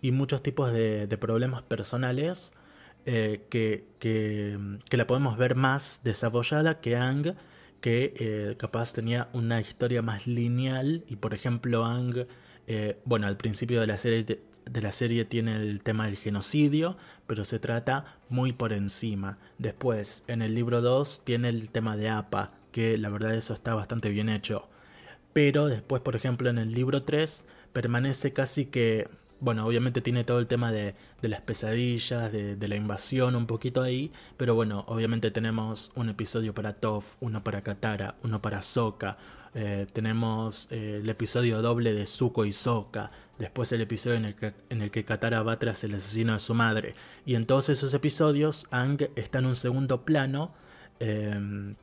y 0.00 0.12
muchos 0.12 0.42
tipos 0.42 0.72
de, 0.72 1.06
problemas 1.20 1.60
personales 1.60 2.54
eh, 3.04 3.44
que, 3.50 3.84
que, 3.98 4.96
la 4.96 5.06
podemos 5.06 5.36
ver 5.36 5.56
más 5.56 6.00
desarrollada 6.04 6.80
que 6.80 6.96
Ang, 6.96 7.34
que 7.82 8.14
eh, 8.16 8.56
capaz 8.56 8.94
tenía 8.94 9.28
una 9.34 9.60
historia 9.60 10.00
más 10.00 10.26
lineal 10.26 11.04
y 11.06 11.16
por 11.16 11.34
ejemplo 11.34 11.84
Ang, 11.84 12.26
eh, 12.66 12.98
bueno, 13.04 13.26
al 13.26 13.36
principio 13.36 13.80
de 13.80 13.86
la, 13.86 13.96
serie, 13.96 14.24
de, 14.24 14.80
la 14.80 14.92
serie 14.92 15.24
tiene 15.24 15.56
el 15.56 15.82
tema 15.82 16.06
del 16.06 16.16
genocidio, 16.16 16.96
pero 17.26 17.44
se 17.44 17.58
trata 17.58 18.18
muy 18.28 18.52
por 18.52 18.72
encima. 18.72 19.38
Después, 19.58 20.24
en 20.28 20.42
el 20.42 20.54
libro 20.54 20.80
2 20.80 21.24
tiene 21.24 21.48
el 21.48 21.70
tema 21.70 21.96
de 21.96 22.08
APA, 22.08 22.52
que 22.70 22.96
la 22.98 23.08
verdad 23.08 23.34
eso 23.34 23.54
está 23.54 23.74
bastante 23.74 24.10
bien 24.10 24.28
hecho. 24.28 24.68
Pero 25.32 25.66
después, 25.66 26.02
por 26.02 26.16
ejemplo, 26.16 26.50
en 26.50 26.58
el 26.58 26.72
libro 26.72 27.02
3 27.02 27.44
permanece 27.72 28.32
casi 28.32 28.66
que 28.66 29.08
bueno, 29.42 29.66
obviamente 29.66 30.00
tiene 30.00 30.22
todo 30.22 30.38
el 30.38 30.46
tema 30.46 30.70
de, 30.70 30.94
las 31.20 31.40
pesadillas, 31.40 32.30
de, 32.30 32.68
la 32.68 32.76
invasión 32.76 33.34
un 33.34 33.48
poquito 33.48 33.82
ahí, 33.82 34.12
pero 34.36 34.54
bueno, 34.54 34.84
obviamente 34.86 35.32
tenemos 35.32 35.90
un 35.96 36.08
episodio 36.08 36.54
para 36.54 36.74
Toph, 36.74 37.16
uno 37.18 37.42
para 37.42 37.62
Katara, 37.62 38.14
uno 38.22 38.40
para 38.40 38.62
Sokka, 38.62 39.18
eh, 39.54 39.86
tenemos 39.92 40.68
eh, 40.70 41.00
el 41.02 41.08
episodio 41.08 41.60
doble 41.60 41.92
de 41.92 42.06
Zuko 42.06 42.44
y 42.44 42.52
Sokka, 42.52 43.10
después 43.38 43.70
el 43.72 43.82
episodio 43.82 44.16
en 44.16 44.24
el, 44.24 44.34
que, 44.34 44.54
en 44.70 44.82
el 44.82 44.90
que 44.90 45.04
Katara 45.04 45.42
va 45.42 45.58
tras 45.58 45.84
el 45.84 45.94
asesino 45.94 46.32
de 46.32 46.38
su 46.38 46.54
madre, 46.54 46.94
y 47.26 47.34
en 47.34 47.46
todos 47.46 47.68
esos 47.68 47.92
episodios 47.94 48.66
Ang 48.70 49.10
está 49.16 49.40
en 49.40 49.46
un 49.46 49.56
segundo 49.56 50.04
plano, 50.04 50.54
em, 51.00 51.74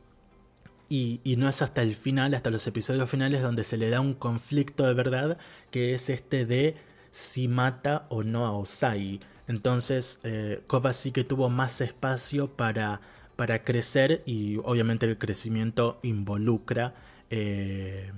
y, 0.89 1.21
y, 1.23 1.35
no 1.35 1.47
es 1.47 1.61
hasta 1.61 1.83
el 1.83 1.95
final, 1.95 2.33
hasta 2.33 2.49
los 2.49 2.65
episodios 2.65 3.07
finales, 3.07 3.43
donde 3.43 3.63
se 3.63 3.77
le 3.77 3.91
da 3.91 4.01
un 4.01 4.15
conflicto 4.15 4.87
de 4.87 4.95
verdad, 4.95 5.37
que 5.69 5.93
es 5.93 6.09
este 6.09 6.47
de 6.47 6.75
si 7.11 7.47
mata 7.47 8.07
o 8.09 8.23
no 8.23 8.45
a 8.45 8.51
Osai. 8.51 9.19
Entonces, 9.47 10.19
eh, 10.23 10.61
Kova 10.67 10.93
sí 10.93 11.11
que 11.11 11.23
tuvo 11.23 11.49
más 11.49 11.81
espacio 11.81 12.47
para, 12.49 13.01
para 13.35 13.63
crecer 13.63 14.21
y 14.25 14.57
obviamente 14.57 15.05
el 15.05 15.17
crecimiento 15.17 15.99
involucra 16.03 16.93
eh, 17.29 18.11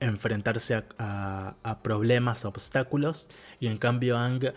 enfrentarse 0.00 0.74
a, 0.98 1.56
a, 1.62 1.82
problemas, 1.82 2.44
obstáculos 2.44 3.28
y 3.60 3.66
en 3.66 3.78
cambio 3.78 4.16
Ang 4.16 4.52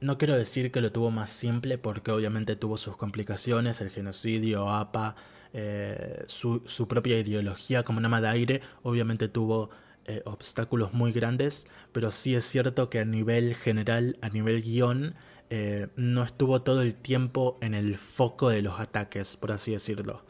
no 0.00 0.18
quiero 0.18 0.36
decir 0.36 0.70
que 0.70 0.80
lo 0.80 0.92
tuvo 0.92 1.10
más 1.10 1.30
simple 1.30 1.78
porque 1.78 2.12
obviamente 2.12 2.56
tuvo 2.56 2.76
sus 2.76 2.96
complicaciones, 2.96 3.80
el 3.80 3.90
genocidio, 3.90 4.70
APA, 4.70 5.16
eh, 5.52 6.24
su, 6.28 6.62
su, 6.66 6.86
propia 6.86 7.18
ideología 7.18 7.82
como 7.82 8.00
Nama 8.00 8.20
de 8.20 8.28
Aire, 8.28 8.60
obviamente 8.82 9.28
tuvo 9.28 9.70
eh, 10.04 10.22
obstáculos 10.24 10.92
muy 10.92 11.12
grandes, 11.12 11.66
pero 11.92 12.10
sí 12.10 12.34
es 12.34 12.44
cierto 12.44 12.90
que 12.90 13.00
a 13.00 13.04
nivel 13.04 13.54
general, 13.54 14.18
a 14.20 14.28
nivel 14.28 14.62
guion, 14.62 15.14
eh, 15.50 15.88
no 15.96 16.22
estuvo 16.22 16.62
todo 16.62 16.82
el 16.82 16.94
tiempo 16.94 17.58
en 17.60 17.74
el 17.74 17.96
foco 17.98 18.50
de 18.50 18.62
los 18.62 18.78
ataques, 18.80 19.36
por 19.36 19.52
así 19.52 19.72
decirlo. 19.72 20.22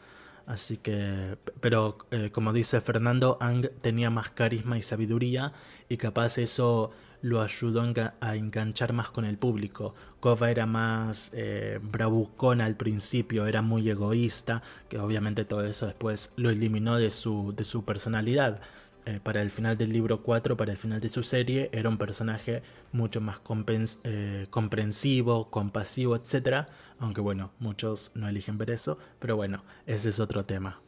Así 0.49 0.77
que, 0.77 1.37
pero 1.61 1.99
eh, 2.09 2.31
como 2.31 2.53
dice 2.53 2.81
Fernando, 2.81 3.37
Ang 3.39 3.69
tenía 3.81 4.09
más 4.09 4.31
carisma 4.31 4.79
y 4.79 4.81
sabiduría 4.81 5.53
y 5.89 5.97
capaz 5.97 6.39
eso 6.39 6.91
lo 7.21 7.41
ayudó 7.41 7.83
a 8.19 8.35
enganchar 8.35 8.91
más 8.93 9.11
con 9.11 9.25
el 9.25 9.37
público. 9.37 9.93
Kova 10.19 10.49
era 10.49 10.65
más 10.65 11.33
bravucona 11.81 12.65
al 12.65 12.77
principio, 12.77 13.45
era 13.45 13.61
muy 13.61 13.89
egoísta, 13.89 14.63
que 14.87 14.97
obviamente 14.97 15.45
todo 15.45 15.65
eso 15.65 15.85
después 15.85 16.33
lo 16.37 16.49
eliminó 16.49 16.95
de 16.95 17.11
su, 17.11 17.53
de 17.55 17.65
su 17.65 17.83
personalidad. 17.83 18.61
Eh, 19.09 19.19
para 19.23 19.41
el 19.41 19.49
final 19.49 19.75
del 19.75 19.91
libro 19.91 20.21
4, 20.21 20.55
para 20.55 20.71
el 20.71 20.77
final 20.77 21.01
de 21.01 21.09
su 21.09 21.23
serie, 21.23 21.71
era 21.73 21.89
un 21.89 21.97
personaje 21.97 22.61
mucho 22.91 23.21
más 23.21 23.41
eh, 24.03 24.45
comprensivo, 24.51 25.49
compasivo, 25.49 26.15
etc. 26.15 26.67
Aunque 26.99 27.19
bueno, 27.19 27.51
muchos 27.57 28.11
no 28.13 28.29
eligen 28.29 28.59
ver 28.59 28.69
eso, 28.69 28.99
pero 29.17 29.35
bueno, 29.35 29.63
ese 29.87 30.09
es 30.09 30.19
otro 30.19 30.43
tema. 30.43 30.79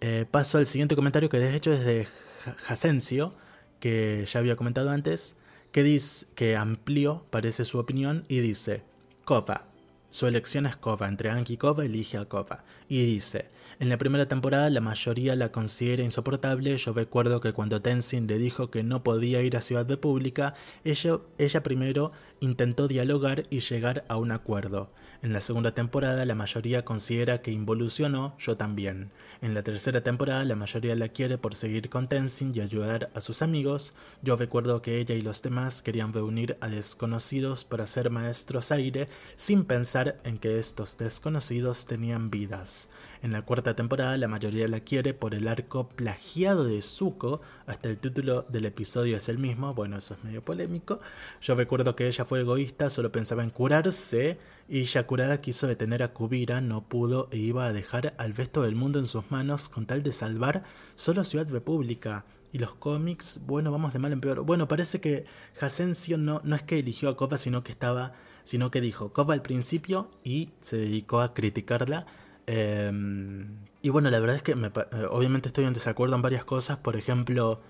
Eh, 0.00 0.26
paso 0.28 0.58
al 0.58 0.66
siguiente 0.66 0.96
comentario 0.96 1.28
que 1.28 1.38
de 1.38 1.54
hecho 1.54 1.72
es 1.72 1.84
de 1.84 2.08
Jacencio, 2.56 3.34
que 3.78 4.26
ya 4.26 4.40
había 4.40 4.56
comentado 4.56 4.90
antes, 4.90 5.36
que 5.70 5.84
dice 5.84 6.26
que 6.34 6.56
amplió, 6.56 7.24
parece 7.30 7.64
su 7.64 7.78
opinión, 7.78 8.24
y 8.26 8.40
dice, 8.40 8.82
Kova, 9.24 9.66
su 10.10 10.26
elección 10.26 10.66
es 10.66 10.74
Kova, 10.74 11.06
entre 11.06 11.30
Anki 11.30 11.52
y 11.52 11.56
Kova 11.56 11.84
elige 11.84 12.18
a 12.18 12.24
Kova, 12.24 12.64
y 12.88 13.06
dice, 13.06 13.48
en 13.80 13.88
la 13.88 13.98
primera 13.98 14.26
temporada 14.26 14.70
la 14.70 14.80
mayoría 14.80 15.36
la 15.36 15.52
considera 15.52 16.02
insoportable. 16.02 16.76
Yo 16.76 16.92
recuerdo 16.92 17.40
que 17.40 17.52
cuando 17.52 17.80
Tenzin 17.80 18.26
le 18.26 18.38
dijo 18.38 18.70
que 18.70 18.82
no 18.82 19.04
podía 19.04 19.40
ir 19.42 19.56
a 19.56 19.62
Ciudad 19.62 19.88
República, 19.88 20.54
ella, 20.84 21.18
ella 21.38 21.62
primero 21.62 22.10
intentó 22.40 22.88
dialogar 22.88 23.44
y 23.50 23.60
llegar 23.60 24.04
a 24.08 24.16
un 24.16 24.32
acuerdo. 24.32 24.90
En 25.22 25.32
la 25.32 25.40
segunda 25.40 25.74
temporada 25.74 26.24
la 26.24 26.34
mayoría 26.34 26.84
considera 26.84 27.40
que 27.40 27.52
involucionó, 27.52 28.34
yo 28.38 28.56
también. 28.56 29.10
En 29.42 29.54
la 29.54 29.62
tercera 29.62 30.02
temporada 30.02 30.44
la 30.44 30.56
mayoría 30.56 30.96
la 30.96 31.08
quiere 31.08 31.38
por 31.38 31.54
seguir 31.54 31.88
con 31.88 32.08
Tenzin 32.08 32.52
y 32.54 32.60
ayudar 32.60 33.10
a 33.14 33.20
sus 33.20 33.42
amigos. 33.42 33.94
Yo 34.22 34.34
recuerdo 34.34 34.82
que 34.82 34.98
ella 34.98 35.14
y 35.14 35.22
los 35.22 35.40
demás 35.42 35.82
querían 35.82 36.12
reunir 36.12 36.56
a 36.60 36.68
desconocidos 36.68 37.64
para 37.64 37.86
ser 37.86 38.10
maestros 38.10 38.72
aire 38.72 39.08
sin 39.36 39.64
pensar 39.64 40.20
en 40.24 40.38
que 40.38 40.58
estos 40.58 40.96
desconocidos 40.96 41.86
tenían 41.86 42.30
vidas. 42.30 42.88
En 43.20 43.32
la 43.32 43.42
cuarta 43.42 43.74
temporada 43.74 44.16
la 44.16 44.28
mayoría 44.28 44.68
la 44.68 44.80
quiere 44.80 45.12
por 45.12 45.34
el 45.34 45.48
arco 45.48 45.88
plagiado 45.88 46.64
de 46.64 46.80
Zuko, 46.80 47.40
hasta 47.66 47.88
el 47.88 47.98
título 47.98 48.46
del 48.48 48.66
episodio 48.66 49.16
es 49.16 49.28
el 49.28 49.38
mismo, 49.38 49.74
bueno 49.74 49.96
eso 49.96 50.14
es 50.14 50.22
medio 50.22 50.44
polémico. 50.44 51.00
Yo 51.40 51.56
recuerdo 51.56 51.96
que 51.96 52.06
ella 52.06 52.24
fue 52.24 52.40
egoísta, 52.40 52.90
solo 52.90 53.10
pensaba 53.10 53.42
en 53.42 53.50
curarse 53.50 54.38
y 54.68 54.84
Yakurada 54.84 55.40
quiso 55.40 55.66
detener 55.66 56.04
a 56.04 56.12
Kubira, 56.12 56.60
no 56.60 56.82
pudo 56.82 57.28
e 57.32 57.38
iba 57.38 57.66
a 57.66 57.72
dejar 57.72 58.14
al 58.18 58.36
resto 58.36 58.62
del 58.62 58.76
mundo 58.76 59.00
en 59.00 59.06
sus 59.06 59.28
manos 59.32 59.68
con 59.68 59.86
tal 59.86 60.04
de 60.04 60.12
salvar 60.12 60.62
solo 60.94 61.24
Ciudad 61.24 61.48
República. 61.50 62.24
Y 62.52 62.58
los 62.58 62.74
cómics, 62.74 63.42
bueno, 63.46 63.70
vamos 63.72 63.92
de 63.92 63.98
mal 63.98 64.12
en 64.12 64.20
peor. 64.22 64.42
Bueno, 64.42 64.68
parece 64.68 65.02
que 65.02 65.26
Jasensio 65.56 66.16
no, 66.16 66.40
no 66.44 66.56
es 66.56 66.62
que 66.62 66.78
eligió 66.78 67.10
a 67.10 67.16
Koba, 67.16 67.36
sino 67.36 67.62
que 67.62 67.72
estaba, 67.72 68.12
sino 68.44 68.70
que 68.70 68.80
dijo 68.80 69.12
Koba 69.12 69.34
al 69.34 69.42
principio 69.42 70.08
y 70.24 70.50
se 70.60 70.78
dedicó 70.78 71.20
a 71.20 71.34
criticarla 71.34 72.06
Em, 72.48 73.58
y 73.82 73.90
bueno, 73.90 74.08
la 74.10 74.18
verdad 74.18 74.36
es 74.36 74.42
que 74.42 74.52
eh, 74.52 75.06
obviamente 75.10 75.48
estoy 75.48 75.66
en 75.66 75.74
desacuerdo 75.74 76.16
en 76.16 76.22
varias 76.22 76.44
cosas. 76.46 76.78
Por 76.78 76.96
ejemplo, 76.96 77.60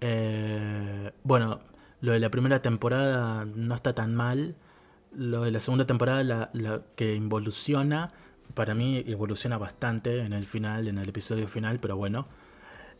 eh, 0.00 1.12
bueno, 1.22 1.60
lo 2.00 2.12
de 2.12 2.18
la 2.18 2.30
primera 2.30 2.62
temporada 2.62 3.44
no 3.44 3.74
está 3.74 3.94
tan 3.94 4.14
mal. 4.14 4.56
Lo 5.14 5.42
de 5.42 5.50
la 5.50 5.60
segunda 5.60 5.86
temporada, 5.86 6.50
la, 6.54 6.82
que 6.96 7.14
involuciona, 7.14 8.12
para 8.54 8.74
mí 8.74 9.04
evoluciona 9.06 9.58
bastante 9.58 10.20
en 10.20 10.32
el 10.32 10.46
final, 10.46 10.88
en 10.88 10.98
el 10.98 11.08
episodio 11.10 11.46
final, 11.48 11.78
pero 11.80 11.96
bueno. 11.96 12.26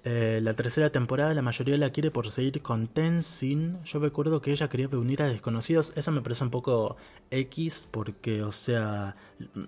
Eh, 0.05 0.41
la 0.43 0.55
tercera 0.55 0.91
temporada 0.91 1.33
la 1.33 1.43
mayoría 1.43 1.77
la 1.77 1.91
quiere 1.91 2.11
por 2.11 2.31
seguir 2.31 2.61
con 2.61 2.89
Tenzin. 2.89 3.83
Yo 3.85 4.01
recuerdo 4.01 4.41
que 4.43 4.51
ella 4.51 4.69
quería 4.69 4.89
reunir 4.89 5.23
a 5.23 5.29
desconocidos. 5.29 5.93
Eso 5.97 6.11
me 6.11 6.23
parece 6.23 6.43
un 6.45 6.51
poco 6.51 6.97
X 7.31 7.89
porque, 7.91 8.43
o 8.43 8.51
sea, 8.51 9.15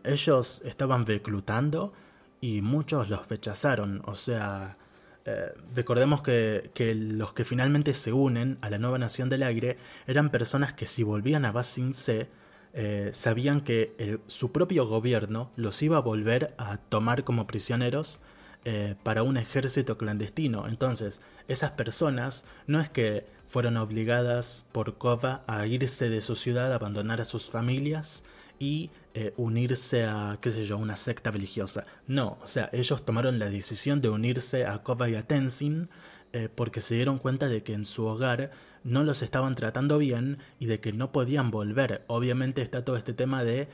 ellos 0.03 0.63
estaban 0.65 1.07
reclutando 1.07 1.93
y 2.41 2.63
muchos 2.63 3.09
los 3.09 3.29
rechazaron. 3.29 4.03
O 4.07 4.17
sea, 4.17 4.77
eh, 5.25 5.53
recordemos 5.75 6.23
que, 6.23 6.71
los 6.97 7.33
que 7.33 7.45
finalmente 7.45 7.95
se 7.95 8.13
unen 8.13 8.59
a 8.61 8.71
la 8.71 8.79
nueva 8.79 8.99
Nación 8.99 9.29
del 9.29 9.45
Aire 9.45 9.79
eran 10.07 10.31
personas 10.31 10.73
que 10.73 10.87
si 10.87 11.05
volvían 11.05 11.45
a 11.45 11.53
Basing 11.53 11.95
C, 11.95 12.29
eh, 12.73 13.11
sabían 13.13 13.61
que 13.61 14.19
su 14.27 14.51
propio 14.51 14.87
gobierno 14.89 15.53
los 15.55 15.81
iba 15.83 15.99
a 15.99 16.01
volver 16.01 16.55
a 16.59 16.79
tomar 16.79 17.23
como 17.23 17.47
prisioneros 17.47 18.21
eh, 18.67 18.95
para 19.03 19.23
un 19.23 19.37
ejército 19.37 19.99
clandestino. 19.99 20.67
Entonces, 20.67 21.21
esas 21.49 21.73
personas 21.73 22.47
no 22.67 22.81
es 22.81 22.89
que 22.89 23.27
fueron 23.47 23.77
obligadas 23.77 24.67
por 24.73 24.97
Kova 24.97 25.45
a 25.47 25.67
irse 25.67 26.09
de 26.09 26.23
su 26.23 26.35
ciudad, 26.35 26.73
abandonar 26.73 27.21
a 27.21 27.27
sus 27.27 27.45
familias 27.45 28.25
y 28.59 28.89
eh, 29.13 29.35
unirse 29.37 30.05
a, 30.05 30.39
qué 30.41 30.51
sé 30.51 30.65
yo, 30.65 30.79
una 30.79 30.97
secta 30.97 31.31
religiosa. 31.31 31.85
No, 32.07 32.39
o 32.43 32.47
sea, 32.47 32.71
ellos 32.73 33.05
tomaron 33.05 33.39
la 33.39 33.51
decisión 33.51 34.01
de 34.01 34.09
unirse 34.09 34.65
a 34.65 34.83
Kova 34.83 35.11
y 35.11 35.15
a 35.15 35.27
Tenzin 35.27 35.91
eh, 36.33 36.49
porque 36.55 36.81
se 36.81 36.95
dieron 36.95 37.19
cuenta 37.19 37.49
de 37.49 37.63
que 37.63 37.75
en 37.75 37.85
su 37.85 38.07
hogar 38.07 38.51
no 38.83 39.05
los 39.05 39.21
estaban 39.21 39.57
tratando 39.57 39.99
bien 39.99 40.39
y 40.59 40.65
de 40.67 40.81
que 40.81 40.95
no 40.95 41.13
podían 41.13 41.51
volver. 41.51 42.03
Obviamente 42.07 42.63
está 42.63 42.83
todo 42.83 42.97
este 42.97 43.13
tema 43.13 43.45
de, 43.45 43.69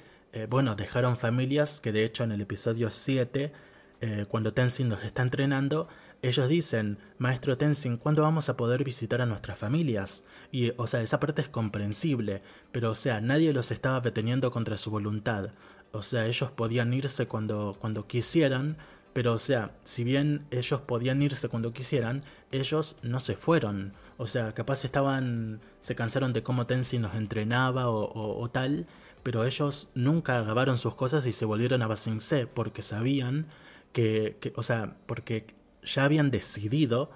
bueno, 0.49 0.75
dejaron 0.75 1.17
familias, 1.17 1.81
que 1.81 1.93
de 1.93 2.05
hecho 2.05 2.25
en 2.25 2.33
el 2.33 2.41
episodio 2.41 2.91
7, 2.91 3.53
eh, 4.01 4.27
cuando 4.29 4.53
Tenzin 4.53 4.89
los 4.89 5.05
está 5.05 5.23
entrenando, 5.23 5.89
ellos 6.23 6.49
dicen, 6.49 6.99
maestro 7.19 7.57
Tenzin, 7.57 7.97
¿cuándo 7.97 8.23
vamos 8.23 8.49
a 8.49 8.57
poder 8.57 8.85
visitar 8.85 9.21
a 9.23 9.27
nuestras 9.27 9.59
familias? 9.59 10.25
Y, 10.53 10.73
o 10.77 10.87
sea, 10.87 11.03
esa 11.03 11.21
parte 11.21 11.43
es 11.43 11.49
comprensible, 11.49 12.43
pero, 12.73 12.91
o 12.91 12.95
sea, 12.95 13.21
nadie 13.21 13.53
los 13.53 13.71
estaba 13.71 14.01
deteniendo 14.01 14.51
contra 14.51 14.77
su 14.77 14.91
voluntad. 14.91 15.51
O 15.93 16.03
sea, 16.03 16.27
ellos 16.27 16.51
podían 16.51 16.93
irse 16.93 17.27
cuando, 17.27 17.77
cuando 17.81 18.07
quisieran, 18.07 18.77
pero, 19.13 19.33
o 19.33 19.39
sea, 19.39 19.73
si 19.85 20.05
bien 20.05 20.47
ellos 20.51 20.81
podían 20.83 21.21
irse 21.23 21.49
cuando 21.49 21.73
quisieran, 21.73 22.23
ellos 22.53 22.97
no 23.03 23.19
se 23.21 23.35
fueron. 23.35 23.95
O 24.19 24.27
sea, 24.27 24.53
capaz 24.53 24.85
estaban, 24.85 25.61
se 25.81 25.95
cansaron 25.95 26.33
de 26.33 26.43
cómo 26.43 26.67
Tenzin 26.67 27.03
los 27.03 27.15
entrenaba 27.15 27.89
o, 27.89 28.51
tal, 28.51 28.87
pero 29.23 29.45
ellos 29.45 29.91
nunca 29.95 30.39
agarraron 30.39 30.79
sus 30.79 30.95
cosas 30.95 31.27
y 31.27 31.33
se 31.33 31.45
volvieron 31.45 31.83
a 31.83 31.87
Basingse 31.87 32.47
porque 32.47 32.83
sabían 32.83 33.47
que, 33.93 34.53
o 34.57 34.63
sea, 34.63 34.97
porque 35.07 35.55
ya 35.83 36.05
habían 36.05 36.31
decidido 36.31 37.11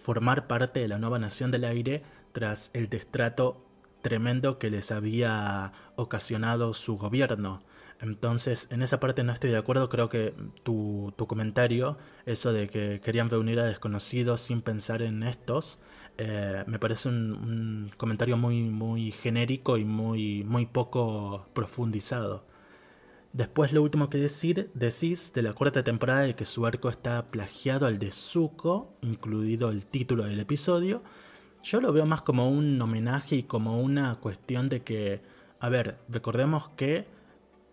formar 0.00 0.46
parte 0.46 0.80
de 0.80 0.88
la 0.88 0.98
nueva 0.98 1.18
nación 1.18 1.50
del 1.50 1.64
aire 1.64 2.02
tras 2.32 2.70
el 2.74 2.88
destrato 2.88 3.64
tremendo 4.02 4.58
que 4.58 4.70
les 4.70 4.90
había 4.92 5.72
ocasionado 5.96 6.74
su 6.74 6.96
gobierno. 6.96 7.62
Entonces, 8.00 8.68
en 8.70 8.82
esa 8.82 8.98
parte 8.98 9.22
no 9.22 9.32
estoy 9.32 9.50
de 9.50 9.58
acuerdo, 9.58 9.90
creo 9.90 10.08
que 10.08 10.34
tu, 10.62 11.12
tu 11.18 11.26
comentario, 11.26 11.98
eso 12.24 12.52
de 12.52 12.68
que 12.68 13.00
querían 13.04 13.28
reunir 13.28 13.60
a 13.60 13.64
desconocidos 13.64 14.40
sin 14.40 14.62
pensar 14.62 15.02
en 15.02 15.22
estos, 15.22 15.80
eh, 16.16 16.64
me 16.66 16.78
parece 16.78 17.10
un, 17.10 17.32
un, 17.32 17.90
comentario 17.98 18.38
muy, 18.38 18.62
muy 18.62 19.10
genérico 19.10 19.76
y 19.76 19.84
muy, 19.84 20.44
muy 20.44 20.64
poco 20.66 21.46
profundizado. 21.52 22.46
Después 23.32 23.72
lo 23.72 23.82
último 23.82 24.10
que 24.10 24.18
decir, 24.18 24.70
decís 24.74 25.32
de 25.32 25.42
la 25.42 25.52
cuarta 25.52 25.84
temporada 25.84 26.22
de 26.22 26.34
que 26.34 26.44
su 26.44 26.66
arco 26.66 26.88
está 26.88 27.30
plagiado 27.30 27.86
al 27.86 28.00
de 28.00 28.10
Zuko, 28.10 28.92
incluido 29.02 29.70
el 29.70 29.86
título 29.86 30.24
del 30.24 30.40
episodio. 30.40 31.02
Yo 31.62 31.80
lo 31.80 31.92
veo 31.92 32.06
más 32.06 32.22
como 32.22 32.50
un 32.50 32.80
homenaje 32.82 33.36
y 33.36 33.42
como 33.44 33.80
una 33.80 34.16
cuestión 34.16 34.68
de 34.68 34.82
que, 34.82 35.20
a 35.60 35.68
ver, 35.68 35.98
recordemos 36.08 36.70
que 36.70 37.06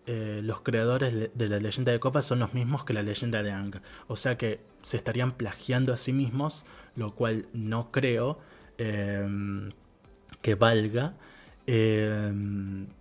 eh, 0.06 0.40
los 0.44 0.60
creadores 0.60 1.30
de, 1.34 1.48
la 1.48 1.58
leyenda 1.58 1.90
de 1.90 1.98
Copa 1.98 2.22
son 2.22 2.38
los 2.38 2.54
mismos 2.54 2.84
que 2.84 2.92
la 2.92 3.02
leyenda 3.02 3.42
de 3.42 3.50
Ang. 3.50 3.80
O 4.06 4.14
sea 4.14 4.38
que 4.38 4.60
se 4.82 4.96
estarían 4.96 5.32
plagiando 5.32 5.92
a 5.92 5.96
sí 5.96 6.12
mismos, 6.12 6.66
lo 6.94 7.16
cual 7.16 7.46
no 7.52 7.90
creo 7.90 8.38
eh, 8.78 9.26
que 10.40 10.54
valga. 10.54 11.14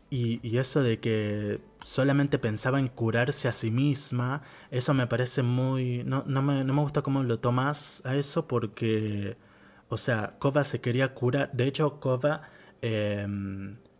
Y, 0.09 0.39
y, 0.43 0.57
eso 0.57 0.83
de 0.83 0.99
que 0.99 1.61
solamente 1.83 2.39
pensaba 2.39 2.79
en 2.79 2.87
curarse 2.87 3.47
a 3.47 3.51
sí 3.51 3.71
misma, 3.71 4.41
eso 4.71 4.93
me 4.93 5.07
parece 5.07 5.43
muy... 5.43 6.03
No, 6.03 6.23
no, 6.27 6.41
me, 6.41 6.63
no 6.63 6.73
me 6.73 6.81
gusta 6.81 7.01
cómo 7.01 7.23
lo 7.23 7.39
tomas 7.39 8.05
a 8.05 8.15
eso 8.15 8.47
porque... 8.47 9.37
O 9.89 9.97
sea, 9.97 10.35
Kova 10.39 10.63
se 10.63 10.81
quería 10.81 11.13
curar. 11.13 11.49
De 11.53 11.65
hecho, 11.65 11.99
Kova 11.99 12.41
eh, 12.81 13.21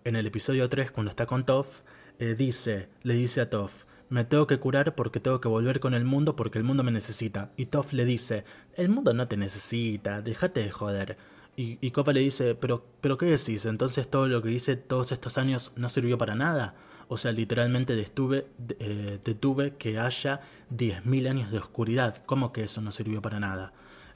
en 0.08 0.16
el 0.16 0.26
episodio 0.26 0.70
3, 0.70 0.92
cuando 0.92 1.10
está 1.10 1.26
con 1.26 1.46
Toph, 1.46 1.82
eh, 2.20 2.36
dice, 2.36 2.88
le 3.04 3.14
dice 3.16 3.42
a 3.42 3.50
Toph, 3.50 3.84
me 4.10 4.24
tengo 4.24 4.48
que 4.48 4.58
curar 4.58 4.96
porque 4.96 5.20
tengo 5.20 5.42
que 5.42 5.50
volver 5.50 5.82
con 5.82 5.94
el 5.94 6.06
mundo 6.06 6.36
porque 6.36 6.58
el 6.58 6.64
mundo 6.64 6.82
me 6.84 6.92
necesita. 6.92 7.52
Y 7.58 7.66
Toph 7.66 7.92
le 7.92 8.06
dice, 8.06 8.46
el 8.76 8.88
mundo 8.90 9.14
no 9.14 9.28
te 9.28 9.36
necesita, 9.36 10.22
déjate 10.22 10.62
de 10.62 10.72
joder. 10.72 11.18
Y, 11.58 11.78
y 11.82 11.92
le 12.14 12.20
dice, 12.22 12.56
pero, 12.56 12.86
pero 13.02 13.18
¿qué 13.18 13.26
decís? 13.26 13.66
Entonces 13.66 14.10
todo 14.10 14.28
lo 14.28 14.42
que 14.42 14.52
hice 14.52 14.78
todos 14.78 15.12
estos 15.12 15.38
años 15.38 15.74
no 15.76 15.90
sirvió 15.90 16.18
para 16.18 16.36
nada. 16.36 16.76
O 17.10 17.18
sea, 17.18 17.32
literalmente 17.32 17.96
detuve, 17.96 18.48
eh, 18.80 19.20
detuve 19.24 19.76
que 19.78 20.00
haya 20.00 20.42
10.000 20.76 21.30
años 21.30 21.52
de 21.52 21.60
oscuridad. 21.60 22.24
¿Cómo 22.26 22.52
que 22.52 22.64
eso 22.64 22.82
no 22.82 22.92
sirvió 22.92 23.22
para 23.22 23.40
nada? 23.40 23.74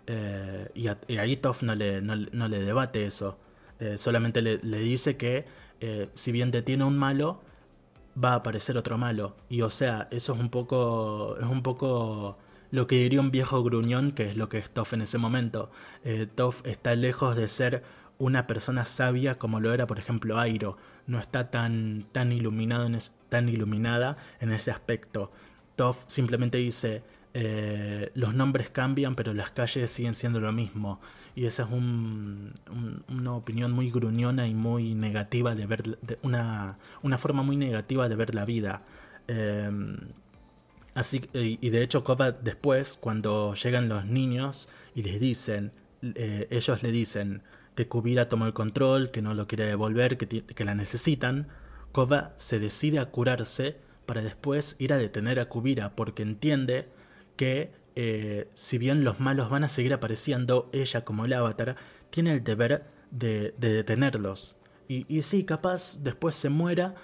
Eh, 0.07 0.69
y, 0.75 0.87
a, 0.87 0.97
y, 1.07 1.17
ahí 1.17 1.37
Toff 1.37 1.63
no 1.63 1.75
le, 1.75 2.01
no, 2.01 2.15
le 2.15 2.59
debate 2.61 3.05
eso. 3.05 3.37
Eh, 3.79 3.97
solamente 3.97 4.41
le, 4.41 4.57
dice 4.59 5.17
que 5.17 5.45
si 6.13 6.31
bien 6.31 6.51
detiene 6.51 6.83
un 6.83 6.97
malo, 6.97 7.41
va 8.21 8.33
a 8.33 8.35
aparecer 8.35 8.77
otro 8.77 8.97
malo. 8.97 9.35
Y 9.49 9.61
o 9.61 9.69
sea, 9.69 10.07
eso 10.11 10.33
es 10.33 10.39
un 10.39 10.49
poco. 10.49 11.37
es 11.39 11.47
un 11.47 11.63
poco 11.63 12.37
lo 12.71 12.87
que 12.87 12.95
diría 12.95 13.19
un 13.19 13.31
viejo 13.31 13.61
gruñón, 13.63 14.13
que 14.13 14.29
es 14.29 14.37
lo 14.37 14.49
que 14.49 14.57
es 14.57 14.69
Toff 14.69 14.93
en 14.93 15.01
ese 15.01 15.17
momento. 15.17 15.71
Eh, 16.03 16.27
Toff 16.33 16.65
está 16.65 16.95
lejos 16.95 17.35
de 17.35 17.47
ser 17.49 17.83
una 18.21 18.47
persona 18.47 18.85
sabia 18.85 19.37
como 19.37 19.59
lo 19.59 19.73
era, 19.73 19.87
por 19.87 19.99
ejemplo, 19.99 20.39
Airo. 20.39 20.77
No 21.07 21.19
está 21.19 21.49
tan, 21.49 22.05
tan, 22.11 22.31
iluminado 22.31 22.89
tan 23.29 23.49
iluminada 23.49 24.17
en 24.39 24.51
ese 24.51 24.71
aspecto. 24.71 25.31
Toff 25.75 26.03
simplemente 26.07 26.57
dice, 26.57 27.03
eh, 27.33 28.11
los 28.13 28.33
nombres 28.33 28.69
cambian, 28.69 29.15
pero 29.15 29.33
las 29.33 29.51
calles 29.51 29.91
siguen 29.91 30.15
siendo 30.15 30.39
lo 30.39 30.51
mismo. 30.51 31.01
Y 31.35 31.45
esa 31.45 31.63
es 31.63 31.71
un, 31.71 32.53
un, 32.69 33.03
una 33.09 33.33
opinión 33.33 33.71
muy 33.71 33.89
gruñona 33.89 34.47
y 34.47 34.53
muy 34.53 34.93
negativa 34.93 35.55
de 35.55 35.65
ver, 35.65 35.97
una, 36.21 36.77
una 37.01 37.17
forma 37.17 37.43
muy 37.43 37.57
negativa 37.57 38.07
de 38.07 38.15
ver 38.15 38.35
la 38.35 38.45
vida. 38.45 38.83
Eh, 39.27 39.97
Así, 40.93 41.21
y 41.33 41.69
de 41.69 41.83
hecho 41.83 42.03
Koba 42.03 42.33
después, 42.33 42.97
cuando 42.99 43.53
llegan 43.53 43.87
los 43.87 44.05
niños 44.05 44.67
y 44.93 45.03
les 45.03 45.21
dicen, 45.21 45.71
eh, 46.01 46.47
ellos 46.49 46.83
le 46.83 46.91
dicen 46.91 47.43
que 47.75 47.87
Kubira 47.87 48.29
tomó 48.29 48.45
el 48.45 48.53
control, 48.53 49.11
que 49.11 49.21
no 49.21 49.33
lo 49.33 49.47
quiere 49.47 49.65
devolver, 49.65 50.17
que, 50.17 50.27
que 50.27 50.65
la 50.65 50.75
necesitan, 50.75 51.47
Koba 51.91 52.33
se 52.37 52.59
decide 52.59 52.99
a 52.99 53.05
curarse 53.05 53.77
para 54.05 54.21
después 54.21 54.75
ir 54.79 54.93
a 54.93 54.97
detener 54.97 55.39
a 55.39 55.49
Kubira 55.49 55.95
porque 55.95 56.23
entiende 56.23 56.89
que 57.35 57.71
eh, 57.95 58.49
si 58.53 58.77
bien 58.77 59.03
los 59.03 59.19
malos 59.19 59.49
van 59.49 59.63
a 59.63 59.69
seguir 59.69 59.93
apareciendo, 59.93 60.69
ella 60.73 61.03
como 61.03 61.25
el 61.25 61.33
avatar 61.33 61.75
tiene 62.09 62.33
el 62.33 62.43
deber 62.43 62.85
de, 63.11 63.53
de 63.57 63.73
detenerlos. 63.73 64.57
Y, 64.87 65.05
y 65.13 65.21
sí, 65.21 65.43
capaz 65.43 65.99
después 66.01 66.35
se 66.35 66.49
muera 66.49 66.95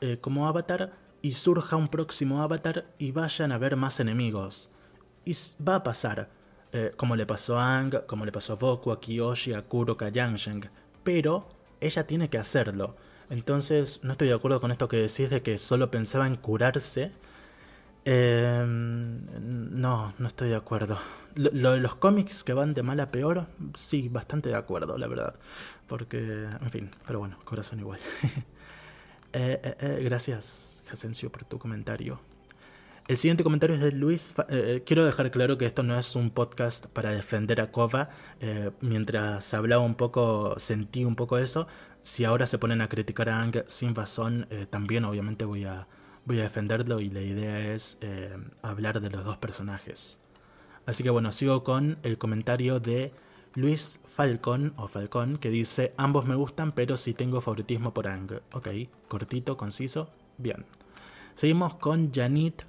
eh, 0.00 0.18
como 0.20 0.48
avatar, 0.48 0.92
y 1.22 1.32
surja 1.32 1.76
un 1.76 1.88
próximo 1.88 2.42
avatar 2.42 2.86
y 2.98 3.12
vayan 3.12 3.52
a 3.52 3.58
ver 3.58 3.76
más 3.76 4.00
enemigos. 4.00 4.70
Y 5.24 5.32
va 5.62 5.76
a 5.76 5.82
pasar, 5.84 6.28
eh, 6.72 6.92
como 6.96 7.16
le 7.16 7.26
pasó 7.26 7.58
a 7.58 7.78
Ang, 7.78 8.06
como 8.06 8.24
le 8.24 8.32
pasó 8.32 8.54
a 8.54 8.56
Boku, 8.56 8.92
a 8.92 9.00
Kiyoshi, 9.00 9.52
a 9.52 9.62
Kuroka, 9.62 10.06
a 10.06 10.08
Yangsheng, 10.08 10.70
pero 11.04 11.46
ella 11.80 12.06
tiene 12.06 12.30
que 12.30 12.38
hacerlo. 12.38 12.96
Entonces, 13.28 14.00
no 14.02 14.12
estoy 14.12 14.28
de 14.28 14.34
acuerdo 14.34 14.60
con 14.60 14.70
esto 14.70 14.88
que 14.88 14.96
decís 14.96 15.30
de 15.30 15.42
que 15.42 15.58
solo 15.58 15.90
pensaba 15.90 16.26
en 16.26 16.36
curarse. 16.36 17.12
Eh, 18.04 18.64
no, 18.66 20.14
no 20.18 20.26
estoy 20.26 20.48
de 20.48 20.56
acuerdo. 20.56 20.98
Lo, 21.34 21.72
de 21.72 21.80
los 21.80 21.94
cómics 21.94 22.44
que 22.44 22.52
van 22.52 22.74
de 22.74 22.82
mal 22.82 23.00
a 23.00 23.10
peor, 23.10 23.46
sí, 23.74 24.08
bastante 24.08 24.48
de 24.48 24.54
acuerdo, 24.54 24.98
la 24.98 25.06
verdad. 25.06 25.34
Porque, 25.86 26.18
en 26.18 26.70
fin, 26.70 26.90
pero 27.06 27.20
bueno, 27.20 27.38
corazón 27.44 27.80
igual. 27.80 28.00
eh, 29.32 29.76
eh, 29.80 30.00
gracias, 30.04 30.82
Jacencio, 30.88 31.30
por 31.30 31.44
tu 31.44 31.58
comentario. 31.58 32.20
El 33.08 33.16
siguiente 33.16 33.42
comentario 33.42 33.76
es 33.76 33.82
de 33.82 33.90
Luis. 33.92 34.32
Eh, 34.48 34.82
quiero 34.86 35.04
dejar 35.04 35.30
claro 35.32 35.58
que 35.58 35.66
esto 35.66 35.82
no 35.82 35.98
es 35.98 36.14
un 36.14 36.30
podcast 36.30 36.86
para 36.86 37.10
defender 37.10 37.60
a 37.60 37.72
Kova. 37.72 38.10
Eh, 38.40 38.70
mientras 38.80 39.52
hablaba 39.54 39.82
un 39.82 39.96
poco, 39.96 40.54
sentí 40.58 41.04
un 41.04 41.16
poco 41.16 41.36
eso. 41.38 41.66
Si 42.02 42.24
ahora 42.24 42.46
se 42.46 42.58
ponen 42.58 42.80
a 42.80 42.88
criticar 42.88 43.28
a 43.28 43.40
Ang 43.40 43.64
sin 43.66 43.94
razón, 43.94 44.46
eh, 44.50 44.66
también 44.70 45.04
obviamente 45.04 45.44
voy 45.44 45.64
a, 45.64 45.88
voy 46.24 46.38
a 46.38 46.42
defenderlo 46.42 47.00
y 47.00 47.10
la 47.10 47.22
idea 47.22 47.72
es 47.72 47.98
eh, 48.02 48.36
hablar 48.62 49.00
de 49.00 49.10
los 49.10 49.24
dos 49.24 49.36
personajes. 49.36 50.20
Así 50.86 51.02
que 51.02 51.10
bueno, 51.10 51.32
sigo 51.32 51.64
con 51.64 51.98
el 52.04 52.18
comentario 52.18 52.78
de 52.78 53.12
Luis 53.54 54.00
Falcón 54.16 54.74
o 54.76 54.88
Falcón 54.88 55.38
que 55.38 55.50
dice 55.50 55.92
ambos 55.96 56.26
me 56.26 56.34
gustan 56.34 56.72
pero 56.72 56.96
sí 56.96 57.14
tengo 57.14 57.40
favoritismo 57.40 57.94
por 57.94 58.08
Ang. 58.08 58.40
Ok, 58.52 58.68
cortito, 59.08 59.56
conciso, 59.56 60.10
bien. 60.38 60.64
Seguimos 61.34 61.74
con 61.76 62.12
Janit 62.12 62.62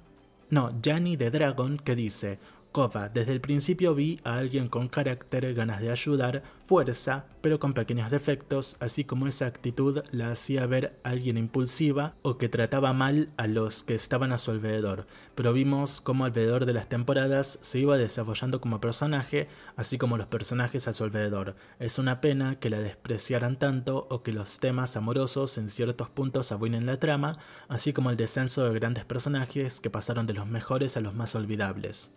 no, 0.54 0.70
Gianni 0.80 1.16
de 1.16 1.32
Dragon 1.32 1.78
que 1.78 1.96
dice, 1.96 2.38
Kova, 2.74 3.08
desde 3.08 3.30
el 3.30 3.40
principio 3.40 3.94
vi 3.94 4.18
a 4.24 4.36
alguien 4.36 4.66
con 4.66 4.88
carácter, 4.88 5.54
ganas 5.54 5.80
de 5.80 5.92
ayudar, 5.92 6.42
fuerza, 6.66 7.26
pero 7.40 7.60
con 7.60 7.72
pequeños 7.72 8.10
defectos, 8.10 8.76
así 8.80 9.04
como 9.04 9.28
esa 9.28 9.46
actitud 9.46 10.02
la 10.10 10.32
hacía 10.32 10.66
ver 10.66 10.98
a 11.04 11.10
alguien 11.10 11.38
impulsiva 11.38 12.16
o 12.22 12.36
que 12.36 12.48
trataba 12.48 12.92
mal 12.92 13.30
a 13.36 13.46
los 13.46 13.84
que 13.84 13.94
estaban 13.94 14.32
a 14.32 14.38
su 14.38 14.50
alrededor. 14.50 15.06
Pero 15.36 15.52
vimos 15.52 16.00
cómo 16.00 16.24
alrededor 16.24 16.66
de 16.66 16.72
las 16.72 16.88
temporadas 16.88 17.60
se 17.62 17.78
iba 17.78 17.96
desarrollando 17.96 18.60
como 18.60 18.80
personaje, 18.80 19.46
así 19.76 19.96
como 19.96 20.16
los 20.16 20.26
personajes 20.26 20.88
a 20.88 20.92
su 20.94 21.04
alrededor. 21.04 21.54
Es 21.78 22.00
una 22.00 22.20
pena 22.20 22.58
que 22.58 22.70
la 22.70 22.80
despreciaran 22.80 23.56
tanto 23.56 24.08
o 24.10 24.24
que 24.24 24.32
los 24.32 24.58
temas 24.58 24.96
amorosos 24.96 25.58
en 25.58 25.68
ciertos 25.68 26.10
puntos 26.10 26.50
arruinen 26.50 26.86
la 26.86 26.98
trama, 26.98 27.38
así 27.68 27.92
como 27.92 28.10
el 28.10 28.16
descenso 28.16 28.64
de 28.64 28.74
grandes 28.74 29.04
personajes 29.04 29.80
que 29.80 29.90
pasaron 29.90 30.26
de 30.26 30.34
los 30.34 30.48
mejores 30.48 30.96
a 30.96 31.00
los 31.00 31.14
más 31.14 31.36
olvidables. 31.36 32.10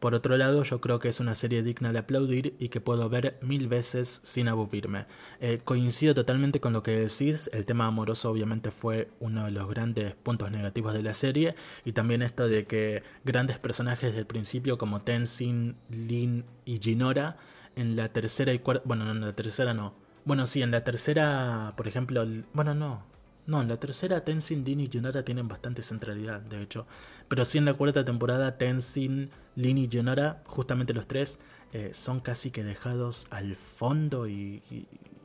Por 0.00 0.14
otro 0.14 0.36
lado, 0.36 0.62
yo 0.62 0.80
creo 0.82 0.98
que 0.98 1.08
es 1.08 1.20
una 1.20 1.34
serie 1.34 1.62
digna 1.62 1.90
de 1.90 2.00
aplaudir 2.00 2.54
y 2.58 2.68
que 2.68 2.82
puedo 2.82 3.08
ver 3.08 3.38
mil 3.40 3.66
veces 3.66 4.20
sin 4.24 4.46
aburrirme. 4.48 5.06
Eh, 5.40 5.58
coincido 5.64 6.14
totalmente 6.14 6.60
con 6.60 6.74
lo 6.74 6.82
que 6.82 6.90
decís, 6.98 7.48
el 7.54 7.64
tema 7.64 7.86
amoroso 7.86 8.30
obviamente 8.30 8.70
fue 8.70 9.08
uno 9.20 9.46
de 9.46 9.52
los 9.52 9.68
grandes 9.68 10.14
puntos 10.14 10.50
negativos 10.50 10.92
de 10.92 11.02
la 11.02 11.14
serie 11.14 11.54
y 11.84 11.92
también 11.92 12.20
esto 12.20 12.46
de 12.46 12.66
que 12.66 13.02
grandes 13.24 13.58
personajes 13.58 14.14
del 14.14 14.26
principio 14.26 14.76
como 14.76 15.00
Tenzin, 15.00 15.76
Lin 15.88 16.44
y 16.66 16.78
Jinora 16.78 17.38
en 17.74 17.96
la 17.96 18.12
tercera 18.12 18.52
y 18.52 18.58
cuarta, 18.58 18.82
bueno, 18.86 19.06
no, 19.06 19.12
en 19.12 19.20
la 19.22 19.34
tercera 19.34 19.72
no. 19.72 19.94
Bueno, 20.26 20.46
sí, 20.46 20.60
en 20.60 20.72
la 20.72 20.84
tercera, 20.84 21.72
por 21.76 21.88
ejemplo, 21.88 22.26
bueno, 22.52 22.74
no, 22.74 23.04
no, 23.46 23.62
en 23.62 23.68
la 23.68 23.78
tercera 23.78 24.24
Tenzin, 24.24 24.64
Lin 24.64 24.80
y 24.80 24.88
Jinora 24.88 25.24
tienen 25.24 25.48
bastante 25.48 25.80
centralidad, 25.82 26.40
de 26.40 26.62
hecho. 26.62 26.86
Pero 27.28 27.44
sí 27.44 27.58
en 27.58 27.64
la 27.64 27.74
cuarta 27.74 28.04
temporada 28.04 28.56
Tenzin, 28.58 29.30
Lin 29.56 29.78
y 29.78 29.88
Jinora, 29.88 30.42
justamente 30.44 30.94
los 30.94 31.06
tres, 31.06 31.40
eh, 31.72 31.90
son 31.92 32.20
casi 32.20 32.50
que 32.50 32.62
dejados 32.62 33.26
al 33.30 33.56
fondo 33.56 34.28
y, 34.28 34.62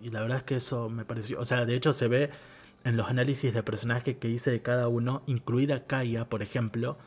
la 0.02 0.22
verdad 0.22 0.38
es 0.38 0.44
que 0.44 0.56
eso 0.56 0.90
me 0.90 1.06
pareció... 1.06 1.40
O 1.40 1.46
sea, 1.46 1.66
de 1.66 1.76
hecho 1.76 1.94
se 1.94 2.08
ve 2.08 2.32
en 2.84 2.98
los 2.98 3.08
análisis 3.08 3.54
de 3.54 3.62
personaje 3.62 4.18
que 4.18 4.30
hice 4.30 4.50
de 4.50 4.62
cada 4.62 4.88
uno, 4.88 5.22
incluida 5.28 5.86
Kaya, 5.86 6.26
por 6.28 6.42
ejemplo, 6.42 6.98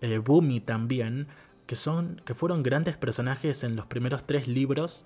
eh, 0.00 0.18
Bumi 0.18 0.60
también, 0.60 1.26
que, 1.66 1.74
son, 1.74 2.20
que 2.24 2.34
fueron 2.34 2.62
grandes 2.62 2.96
personajes 2.96 3.64
en 3.64 3.74
los 3.74 3.86
primeros 3.86 4.24
tres 4.24 4.46
libros 4.46 5.04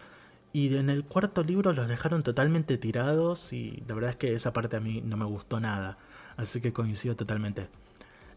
y 0.53 0.75
en 0.77 0.91
el 0.91 1.05
cuarto 1.05 1.43
libro 1.43 1.73
los 1.73 1.89
dejaron 1.89 2.23
totalmente 2.23 2.79
tirados 2.79 3.53
y 3.53 3.83
la 3.87 3.95
verdad 3.95 4.11
es 4.11 4.17
que 4.17 4.35
esa 4.35 4.53
parte 4.53 4.77
a 4.77 4.81
mí 4.81 5.01
no 5.03 5.17
me 5.17 5.25
gustó 5.25 5.61
nada. 5.61 5.99
Así 6.37 6.61
que 6.61 6.73
coincido 6.73 7.17
totalmente. 7.17 7.69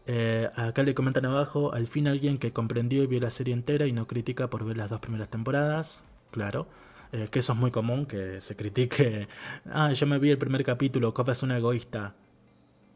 Eh, 0.06 0.50
acá 0.56 0.82
le 0.82 0.94
comentan 0.94 1.24
abajo, 1.26 1.72
al 1.72 1.86
fin 1.86 2.08
alguien 2.08 2.38
que 2.38 2.52
comprendió 2.52 3.02
y 3.02 3.06
vio 3.06 3.20
la 3.20 3.30
serie 3.30 3.54
entera 3.54 3.86
y 3.86 3.92
no 3.92 4.06
critica 4.06 4.50
por 4.50 4.64
ver 4.64 4.76
las 4.76 4.90
dos 4.90 5.00
primeras 5.00 5.28
temporadas. 5.28 6.04
Claro. 6.30 6.66
Eh, 7.12 7.28
que 7.30 7.40
eso 7.40 7.52
es 7.52 7.58
muy 7.58 7.70
común, 7.70 8.06
que 8.06 8.40
se 8.40 8.56
critique. 8.56 9.28
Ah, 9.70 9.92
yo 9.92 10.06
me 10.06 10.18
vi 10.18 10.30
el 10.30 10.38
primer 10.38 10.64
capítulo, 10.64 11.12
Kofa 11.14 11.32
es 11.32 11.42
una 11.42 11.58
egoísta. 11.58 12.14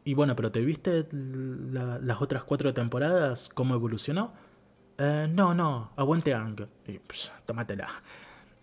Y 0.03 0.13
bueno, 0.13 0.35
pero 0.35 0.51
¿te 0.51 0.61
viste 0.61 1.07
las 1.11 2.21
otras 2.21 2.43
cuatro 2.43 2.73
temporadas? 2.73 3.49
¿Cómo 3.53 3.75
evolucionó? 3.75 4.33
Eh, 4.97 5.27
no, 5.29 5.53
no, 5.53 5.91
aguante 5.95 6.33
Ang. 6.33 6.67
Y, 6.87 6.99
tómatela. 7.45 7.89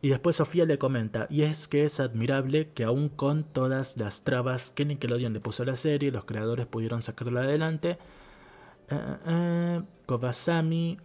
Y 0.03 0.09
después 0.09 0.37
Sofía 0.37 0.67
le 0.67 0.79
comenta, 0.79 1.27
y 1.31 1.43
es 1.43 1.69
que 1.69 1.85
es 1.85 2.01
admirable 2.01 2.71
que 2.75 2.85
aún 2.85 3.09
con 3.09 3.45
todas 3.45 3.97
las 3.97 4.23
trabas 4.25 4.71
que 4.71 4.85
Nickelodeon 4.85 5.33
le 5.33 5.41
puso 5.41 5.63
a 5.63 5.67
la 5.67 5.77
serie, 5.77 6.11
los 6.11 6.25
creadores 6.25 6.67
pudieron 6.67 7.01
sacarla 7.01 7.41
adelante. 7.41 7.99
Uh, 8.91 9.83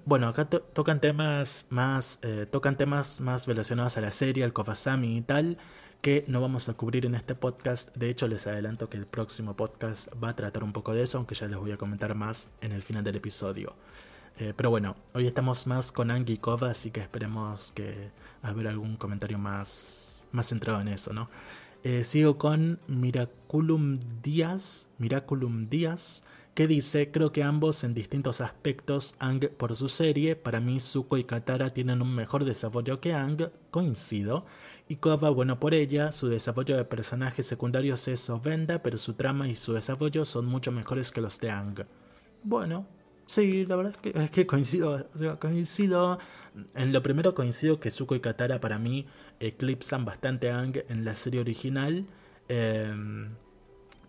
bueno, 0.06 0.28
acá 0.28 0.46
tocan 0.46 1.00
temas 1.00 1.68
más, 1.70 2.20
tocan 2.52 2.78
temas 2.78 3.22
más 3.22 3.48
relacionados 3.48 3.98
a 3.98 4.02
la 4.02 4.12
serie, 4.12 4.44
al 4.44 4.54
Kovasami 4.54 5.18
y 5.18 5.22
tal, 5.22 5.58
que 6.02 6.26
no 6.28 6.42
vamos 6.42 6.70
a 6.70 6.74
cubrir 6.74 7.06
en 7.06 7.16
este 7.16 7.36
podcast. 7.36 7.96
De 7.96 8.10
hecho, 8.10 8.28
les 8.28 8.48
adelanto 8.48 8.90
que 8.90 8.98
el 8.98 9.06
próximo 9.06 9.56
podcast 9.56 10.10
va 10.22 10.30
a 10.30 10.36
tratar 10.36 10.64
un 10.64 10.74
poco 10.74 10.94
de 10.94 11.04
eso, 11.04 11.18
aunque 11.18 11.36
ya 11.36 11.48
les 11.48 11.58
voy 11.58 11.72
a 11.72 11.78
comentar 11.78 12.14
más 12.16 12.52
en 12.62 12.72
el 12.72 12.82
final 12.82 13.04
del 13.04 13.16
episodio. 13.16 13.76
Eh, 14.40 14.54
pero 14.56 14.70
bueno, 14.70 14.96
hoy 15.14 15.28
estamos 15.28 15.68
más 15.68 15.92
con 15.92 16.12
Angie 16.12 16.36
y 16.36 16.38
Kova, 16.38 16.70
así 16.70 16.92
que 16.92 17.02
esperemos 17.02 17.74
que 17.74 18.12
haber 18.42 18.70
algún 18.70 18.96
comentario 18.96 19.38
más, 19.38 20.28
más 20.32 20.48
centrado 20.48 20.80
en 20.80 20.88
eso, 20.88 21.12
¿no? 21.12 21.30
Eh, 21.84 22.04
sigo 22.06 22.38
con 22.38 22.80
Miraculum 22.88 24.00
Díaz, 24.24 24.88
Miraculum 24.98 25.70
Díaz, 25.70 26.24
que 26.60 26.68
dice, 26.68 27.10
creo 27.10 27.32
que 27.32 27.42
ambos 27.42 27.86
en 27.86 27.94
distintos 27.94 28.42
aspectos, 28.42 29.16
Ang 29.20 29.48
por 29.56 29.78
su 29.78 29.88
serie, 29.88 30.36
para 30.36 30.60
mí 30.60 30.82
Zuko 30.82 31.16
y 31.16 31.24
Katara 31.24 31.70
tienen 31.70 32.02
un 32.02 32.14
mejor 32.14 32.44
desarrollo 32.44 33.00
que 33.00 33.14
Ang, 33.14 33.50
coincido, 33.72 34.46
y 34.90 34.98
Kova, 34.98 35.30
bueno 35.30 35.58
por 35.58 35.74
ella, 35.74 36.12
su 36.12 36.28
desarrollo 36.28 36.76
de 36.76 36.84
personajes 36.84 37.46
secundarios 37.46 38.10
es 38.10 38.30
venda, 38.44 38.84
pero 38.84 38.98
su 38.98 39.14
trama 39.14 39.48
y 39.48 39.56
su 39.56 39.72
desarrollo 39.72 40.26
son 40.26 40.48
mucho 40.48 40.74
mejores 40.74 41.14
que 41.14 41.22
los 41.22 41.40
de 41.40 41.50
Ang. 41.50 41.86
Bueno, 42.44 42.86
Sí, 43.26 43.66
la 43.66 43.78
verdad 43.78 43.96
es 44.04 44.30
que, 44.30 44.46
coincido, 44.46 45.08
coincido. 45.40 46.20
En 46.76 46.92
lo 46.92 47.02
primero 47.02 47.36
coincido 47.36 47.80
que 47.80 47.90
Zuko 47.90 48.16
y 48.16 48.20
Katara 48.20 48.60
para 48.60 48.80
mí 48.80 49.06
eclipsan 49.40 50.04
bastante 50.04 50.52
Ang 50.52 50.84
en 50.90 51.06
la 51.06 51.16
serie 51.16 51.40
original. 51.40 52.06
Em, 52.50 53.30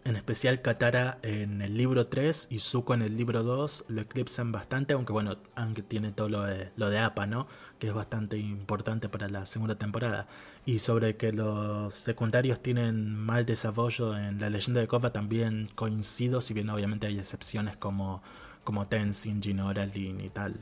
en 0.05 0.17
especial 0.17 0.63
Katara 0.63 1.19
en 1.23 1.63
el 1.63 1.77
libro 1.77 2.07
3 2.07 2.49
y 2.51 2.59
Zuko 2.59 2.95
en 2.95 3.03
el 3.03 3.17
libro 3.17 3.43
2 3.43 3.87
lo 3.89 4.01
eclipsan 4.01 4.53
bastante, 4.53 4.95
aunque 4.95 5.13
bueno, 5.13 5.37
Ang 5.55 5.75
tiene 5.83 6.13
todo 6.13 6.29
lo 6.29 6.45
de, 6.45 6.71
lo 6.77 6.91
de 6.91 6.99
APA, 6.99 7.27
¿no? 7.27 7.47
Que 7.79 7.89
es 7.89 7.95
bastante 7.95 8.39
importante 8.39 9.09
para 9.09 9.29
la 9.29 9.47
segunda 9.47 9.77
temporada. 9.77 10.27
Y 10.67 10.79
sobre 10.79 11.17
que 11.17 11.33
los 11.33 11.95
secundarios 11.95 12.61
tienen 12.61 13.15
mal 13.15 13.47
desarrollo 13.47 14.17
en 14.17 14.41
la 14.41 14.51
leyenda 14.51 14.81
de 14.81 14.89
Korra 14.89 15.13
también 15.13 15.71
coincido, 15.75 16.41
si 16.41 16.55
bien 16.55 16.71
obviamente 16.71 17.07
hay 17.07 17.19
excepciones 17.19 17.77
como 17.77 18.23
como 18.65 18.87
Tenzin, 18.87 19.43
Jinora, 19.43 19.87
Lin 19.87 20.21
y 20.21 20.29
tal. 20.29 20.55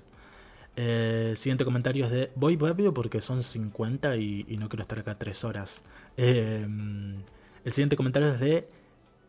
Eh, 0.76 1.34
siguiente 1.36 1.64
comentario 1.64 2.04
es 2.06 2.10
de 2.10 2.30
voy 2.36 2.56
rápido 2.56 2.94
porque 2.94 3.20
son 3.20 3.42
50 3.42 4.16
y, 4.16 4.44
no 4.58 4.68
quiero 4.68 4.82
estar 4.82 4.98
acá 5.00 5.18
3 5.18 5.44
horas. 5.44 5.84
Em, 6.16 7.22
el 7.64 7.72
siguiente 7.72 7.96
comentario 7.96 8.28
es 8.32 8.40
de 8.40 8.68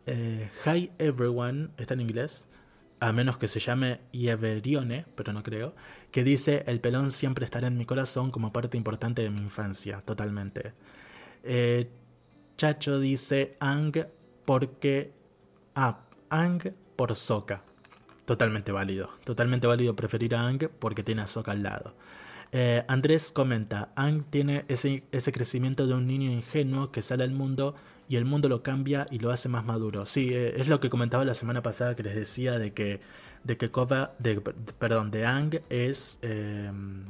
eh, 0.06 0.50
Hi 0.66 0.92
Everyone, 0.98 1.70
está 1.78 1.94
en 1.94 2.02
inglés, 2.02 2.48
a 3.00 3.12
menos 3.14 3.38
que 3.38 3.48
se 3.48 3.60
llame 3.60 4.02
Ieverione, 4.12 5.06
pero 5.16 5.34
no 5.34 5.44
creo, 5.44 5.76
que 6.12 6.24
dice 6.24 6.64
el 6.68 6.80
pelón 6.82 7.12
siempre 7.12 7.46
estará 7.46 7.68
en 7.68 7.78
mi 7.78 7.86
corazón 7.86 8.32
como 8.32 8.52
parte 8.52 8.78
importante 8.78 9.22
de 9.22 9.30
mi 9.30 9.40
infancia, 9.40 10.02
totalmente. 10.02 10.74
Eh, 11.44 11.90
Chacho 12.58 13.00
dice 13.00 13.56
Ang 13.60 14.06
porque... 14.46 15.14
Ah, 15.76 16.02
Ang 16.30 16.74
por 16.96 17.16
Soka. 17.16 17.64
Totalmente 18.26 18.72
válido. 18.72 19.10
Totalmente 19.24 19.66
válido 19.66 19.96
preferir 19.96 20.36
a 20.36 20.46
Ang 20.46 20.70
porque 20.80 21.04
tiene 21.04 21.22
a 21.22 21.28
Sokka 21.28 21.54
al 21.54 21.64
lado. 21.64 21.96
Eh, 22.52 22.84
Andrés 22.88 23.32
comenta, 23.32 23.94
Ang 23.96 24.24
tiene 24.24 24.66
ese, 24.68 25.04
ese, 25.12 25.32
crecimiento 25.32 25.88
de 25.88 25.94
un 25.94 26.08
niño 26.08 26.32
ingenuo 26.32 26.92
que 26.92 27.02
sale 27.02 27.24
al 27.24 27.32
mundo 27.32 27.76
y 28.10 28.18
el 28.18 28.26
mundo 28.26 28.50
lo 28.50 28.64
cambia 28.64 29.08
y 29.12 29.20
lo 29.20 29.32
hace 29.32 29.48
más 29.48 29.64
maduro. 29.64 30.06
Sí, 30.06 30.34
eh, 30.34 30.60
es 30.60 30.68
lo 30.68 30.80
que 30.80 30.90
comentaba 30.90 31.24
la 31.24 31.36
semana 31.36 31.62
pasada 31.62 31.96
que 31.96 32.04
les 32.04 32.16
decía 32.16 32.60
de 32.60 32.74
que, 32.74 33.00
de 33.44 33.58
que 33.58 33.72
Kova, 33.72 34.14
de, 34.20 34.42
perdón, 34.42 35.12
de 35.12 35.26
Ang 35.26 35.62
es 35.70 36.20
em, 36.22 37.06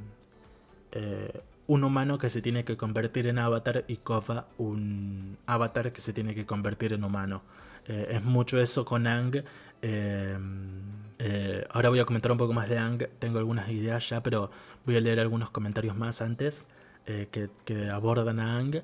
eh, 0.91 1.41
un 1.67 1.83
humano 1.83 2.17
que 2.19 2.29
se 2.29 2.41
tiene 2.41 2.65
que 2.65 2.77
convertir 2.77 3.27
en 3.27 3.39
avatar 3.39 3.85
y 3.87 3.97
Kova 3.97 4.47
un 4.57 5.37
avatar 5.47 5.91
que 5.91 6.01
se 6.01 6.13
tiene 6.13 6.35
que 6.35 6.45
convertir 6.45 6.93
en 6.93 7.03
humano. 7.03 7.41
es 7.87 8.23
mucho 8.23 8.59
eso 8.59 8.85
con 8.85 9.07
Ang. 9.07 9.43
Em, 9.81 10.99
eh, 11.19 11.65
ahora 11.71 11.89
voy 11.89 11.99
a 11.99 12.05
comentar 12.05 12.31
un 12.31 12.37
poco 12.37 12.53
más 12.53 12.69
de 12.69 12.77
Ang. 12.77 13.07
Tengo 13.19 13.39
algunas 13.39 13.69
ideas 13.69 14.07
ya, 14.09 14.23
pero 14.23 14.51
voy 14.85 14.97
a 14.97 15.01
leer 15.01 15.19
algunos 15.19 15.49
comentarios 15.49 15.95
más 15.95 16.21
antes 16.21 16.67
eh, 17.05 17.27
que, 17.31 17.89
abordan 17.89 18.39
a 18.39 18.57
Ang. 18.57 18.81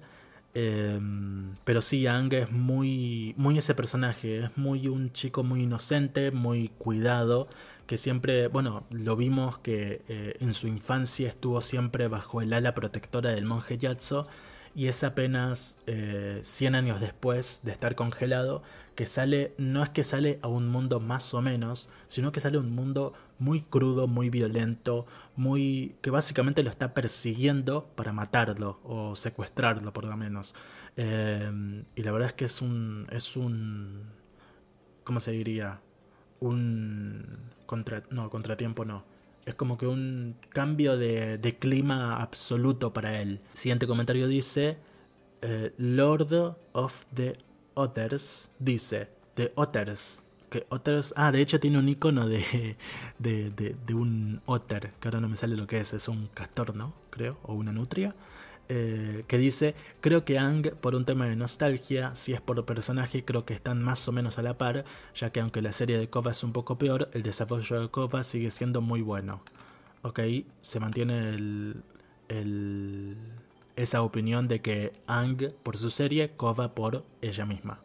Em, 0.55 1.55
pero 1.65 1.81
sí, 1.81 2.07
Ang 2.07 2.33
es 2.33 2.51
muy, 2.51 3.35
muy 3.37 3.57
ese 3.57 3.75
personaje. 3.75 4.45
Es 4.45 4.57
muy 4.57 4.87
un 4.87 5.11
chico 5.11 5.43
muy 5.43 5.63
inocente, 5.63 6.31
muy 6.31 6.69
cuidado. 6.69 7.47
Que 7.87 7.97
siempre, 7.97 8.47
bueno, 8.47 8.85
lo 8.89 9.15
vimos 9.15 9.59
que 9.59 10.01
eh, 10.07 10.37
en 10.39 10.53
su 10.53 10.67
infancia 10.67 11.29
estuvo 11.29 11.61
siempre 11.61 12.07
bajo 12.07 12.41
el 12.41 12.53
ala 12.53 12.73
protectora 12.73 13.31
del 13.31 13.45
monje 13.45 13.77
Yatso. 13.77 14.27
Y 14.73 14.87
es 14.87 15.03
apenas 15.05 15.77
100 15.85 16.75
años 16.75 16.99
después 16.99 17.61
de 17.63 17.71
estar 17.71 17.95
congelado 17.95 18.61
que 18.95 19.05
sale, 19.05 19.53
no 19.57 19.83
es 19.83 19.89
que 19.89 20.03
sale 20.03 20.39
a 20.41 20.47
un 20.47 20.69
mundo 20.69 20.99
más 20.99 21.33
o 21.33 21.41
menos, 21.41 21.89
sino 22.07 22.31
que 22.31 22.39
sale 22.39 22.57
a 22.57 22.61
un 22.61 22.71
mundo 22.71 23.13
muy 23.39 23.62
crudo, 23.62 24.08
muy 24.08 24.30
violento, 24.30 25.06
muy 25.36 25.95
que 26.02 26.10
básicamente 26.10 26.63
lo 26.63 26.69
está 26.69 26.93
persiguiendo 26.93 27.86
para 27.95 28.13
matarlo 28.13 28.80
o 28.84 29.15
secuestrarlo 29.15 29.93
por 29.93 30.06
lo 30.06 30.15
menos. 30.17 30.56
Em, 30.98 31.84
y 31.95 32.04
la 32.04 32.12
verdad 32.12 32.30
es 32.30 32.34
que 32.34 32.45
es 32.45 32.62
un, 32.62 33.08
es 33.12 33.36
un, 33.36 34.04
¿cómo 35.04 35.19
se 35.19 35.32
diría? 35.32 35.82
Un 36.39 37.39
contra, 37.65 38.04
no, 38.10 38.30
contratiempo 38.30 38.86
no. 38.86 39.04
Es 39.45 39.56
como 39.56 39.78
que 39.78 39.88
un 39.88 40.38
cambio 40.50 40.98
de, 40.98 41.38
de 41.38 41.58
clima 41.58 42.21
absoluto 42.21 42.93
para 42.93 43.21
él. 43.21 43.41
Siguiente 43.54 43.86
comentario 43.88 44.28
dice, 44.28 44.78
eh, 45.41 45.74
Lord 45.78 46.56
of 46.74 47.06
the 47.13 47.38
Otters 47.76 48.52
dice, 48.58 49.10
de 49.36 49.52
Otters, 49.56 50.24
que 50.49 50.65
Otters, 50.69 51.13
ah, 51.17 51.31
de 51.31 51.41
hecho 51.41 51.60
tiene 51.60 51.77
un 51.79 51.89
icono 51.89 52.27
de, 52.29 52.77
de, 53.19 53.51
de, 53.51 53.93
un 53.93 54.41
otter, 54.45 54.91
que 54.99 55.08
ahora 55.08 55.19
no 55.19 55.29
me 55.29 55.36
sale 55.36 55.55
lo 55.55 55.67
que 55.67 55.79
es, 55.79 55.93
es 55.93 56.08
un 56.08 56.27
castor, 56.34 56.75
¿no? 56.75 56.93
Creo, 57.10 57.38
o 57.43 57.53
una 57.53 57.71
nutria. 57.71 58.15
Eh, 58.67 59.25
que 59.27 59.38
dice, 59.38 59.75
creo 60.01 60.25
que 60.25 60.39
Ang, 60.39 60.71
por 60.81 60.95
un 60.95 61.05
tema 61.05 61.27
de 61.27 61.36
nostalgia, 61.36 62.15
si 62.15 62.34
es 62.34 62.41
por 62.41 62.65
personaje, 62.65 63.23
creo 63.23 63.45
que 63.45 63.53
están 63.53 63.84
más 63.84 64.08
o 64.08 64.12
menos 64.12 64.39
a 64.39 64.41
la 64.41 64.58
par, 64.58 64.86
ya 65.13 65.29
que 65.31 65.39
aunque 65.39 65.62
la 65.62 65.71
serie 65.71 65.97
de 65.99 66.10
Kova 66.10 66.31
es 66.31 66.43
un 66.43 66.51
poco 66.51 66.77
peor, 66.77 67.10
el 67.13 67.21
desarrollo 67.23 67.81
de 67.81 67.89
Kova 67.89 68.23
sigue 68.23 68.49
siendo 68.51 68.81
muy 68.81 69.01
bueno. 69.01 69.41
ok, 70.01 70.19
se 70.62 70.79
mantiene 70.79 71.29
el, 71.29 71.84
el, 72.29 73.17
esa 73.75 74.01
opinión 74.01 74.47
de 74.47 74.62
que 74.62 74.93
Ang 75.08 75.53
por 75.63 75.77
su 75.77 75.89
serie, 75.89 76.31
Kova 76.36 76.73
por 76.75 77.05
ella 77.21 77.45
misma. 77.45 77.85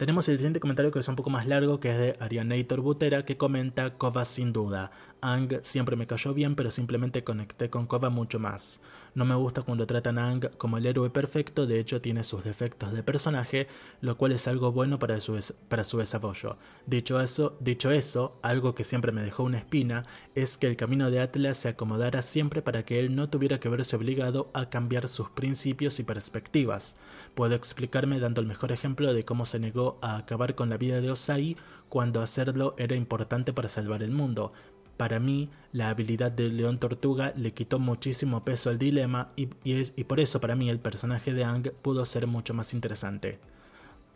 Tenemos 0.00 0.26
el 0.30 0.38
siguiente 0.38 0.60
comentario 0.60 0.90
que 0.90 0.98
es 0.98 1.08
un 1.08 1.14
poco 1.14 1.28
más 1.28 1.46
largo, 1.46 1.78
que 1.78 1.90
es 1.90 1.98
de 1.98 2.16
Arianator 2.20 2.80
Butera, 2.80 3.26
que 3.26 3.36
comenta 3.36 3.98
Kova 3.98 4.24
sin 4.24 4.50
duda. 4.50 4.90
Ang 5.20 5.60
siempre 5.60 5.94
me 5.94 6.06
cayó 6.06 6.32
bien, 6.32 6.56
pero 6.56 6.70
simplemente 6.70 7.22
conecté 7.22 7.68
con 7.68 7.86
Kova 7.86 8.08
mucho 8.08 8.38
más. 8.38 8.80
No 9.14 9.24
me 9.24 9.34
gusta 9.34 9.62
cuando 9.62 9.86
tratan 9.86 10.18
a 10.18 10.30
Ang 10.30 10.50
como 10.56 10.78
el 10.78 10.86
héroe 10.86 11.10
perfecto, 11.10 11.66
de 11.66 11.80
hecho 11.80 12.00
tiene 12.00 12.22
sus 12.22 12.44
defectos 12.44 12.92
de 12.92 13.02
personaje, 13.02 13.66
lo 14.00 14.16
cual 14.16 14.32
es 14.32 14.46
algo 14.46 14.70
bueno 14.72 14.98
para 14.98 15.18
su, 15.20 15.34
desarrollo. 15.34 16.56
Dicho 16.86 17.20
eso, 17.20 17.56
dicho 17.60 17.90
eso, 17.90 18.38
algo 18.42 18.74
que 18.74 18.84
siempre 18.84 19.12
me 19.12 19.22
dejó 19.22 19.42
una 19.42 19.58
espina 19.58 20.04
es 20.34 20.56
que 20.56 20.68
el 20.68 20.76
camino 20.76 21.10
de 21.10 21.20
Atlas 21.20 21.56
se 21.56 21.68
acomodara 21.68 22.22
siempre 22.22 22.62
para 22.62 22.84
que 22.84 23.00
él 23.00 23.16
no 23.16 23.28
tuviera 23.28 23.58
que 23.58 23.68
verse 23.68 23.96
obligado 23.96 24.50
a 24.54 24.70
cambiar 24.70 25.08
sus 25.08 25.28
principios 25.30 25.98
y 25.98 26.04
perspectivas. 26.04 26.96
Puedo 27.34 27.54
explicarme 27.54 28.20
dando 28.20 28.40
el 28.40 28.46
mejor 28.46 28.70
ejemplo 28.72 29.12
de 29.12 29.24
cómo 29.24 29.44
se 29.44 29.58
negó 29.58 29.98
a 30.02 30.16
acabar 30.16 30.54
con 30.54 30.70
la 30.70 30.76
vida 30.76 31.00
de 31.00 31.10
Osai 31.10 31.56
cuando 31.88 32.22
hacerlo 32.22 32.74
era 32.78 32.94
importante 32.94 33.52
para 33.52 33.68
salvar 33.68 34.02
el 34.02 34.12
mundo. 34.12 34.52
Para 35.00 35.18
mí, 35.18 35.48
la 35.72 35.88
habilidad 35.88 36.30
de 36.30 36.50
León 36.50 36.78
Tortuga 36.78 37.32
le 37.34 37.54
quitó 37.54 37.78
muchísimo 37.78 38.44
peso 38.44 38.68
al 38.68 38.78
dilema 38.78 39.32
y, 39.34 39.48
es, 39.64 39.94
y 39.96 40.04
por 40.04 40.20
eso 40.20 40.42
para 40.42 40.54
mí 40.54 40.68
el 40.68 40.78
personaje 40.78 41.32
de 41.32 41.42
Ang 41.42 41.72
pudo 41.80 42.04
ser 42.04 42.26
mucho 42.26 42.52
más 42.52 42.74
interesante. 42.74 43.38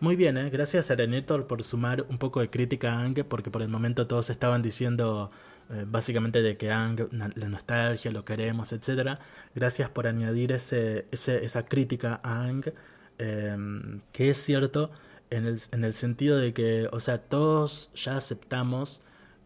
Muy 0.00 0.14
bien, 0.14 0.36
¿eh? 0.36 0.50
gracias 0.50 0.90
a 0.90 0.94
Renetor 0.94 1.46
por 1.46 1.62
sumar 1.62 2.04
un 2.10 2.18
poco 2.18 2.40
de 2.40 2.50
crítica 2.50 2.92
a 2.92 3.02
Ang, 3.02 3.24
porque 3.24 3.50
por 3.50 3.62
el 3.62 3.68
momento 3.70 4.06
todos 4.06 4.28
estaban 4.28 4.60
diciendo 4.60 5.30
eh, 5.70 5.86
básicamente 5.88 6.42
de 6.42 6.58
que 6.58 6.70
Ang, 6.70 7.08
la 7.12 7.48
nostalgia, 7.48 8.10
lo 8.10 8.26
queremos, 8.26 8.74
etc. 8.74 9.18
Gracias 9.54 9.88
por 9.88 10.06
añadir 10.06 10.52
ese, 10.52 11.06
esa 11.10 11.64
crítica 11.64 12.20
a 12.22 12.42
Ang, 12.42 12.74
em, 13.16 14.02
que 14.12 14.28
es 14.28 14.36
cierto 14.36 14.90
en 15.30 15.46
el, 15.46 15.58
en 15.72 15.82
el 15.82 15.94
sentido 15.94 16.36
de 16.36 16.52
que, 16.52 16.90
o 16.92 17.00
sea, 17.00 17.22
todos 17.22 17.90
ya 17.94 18.18
aceptamos 18.18 19.00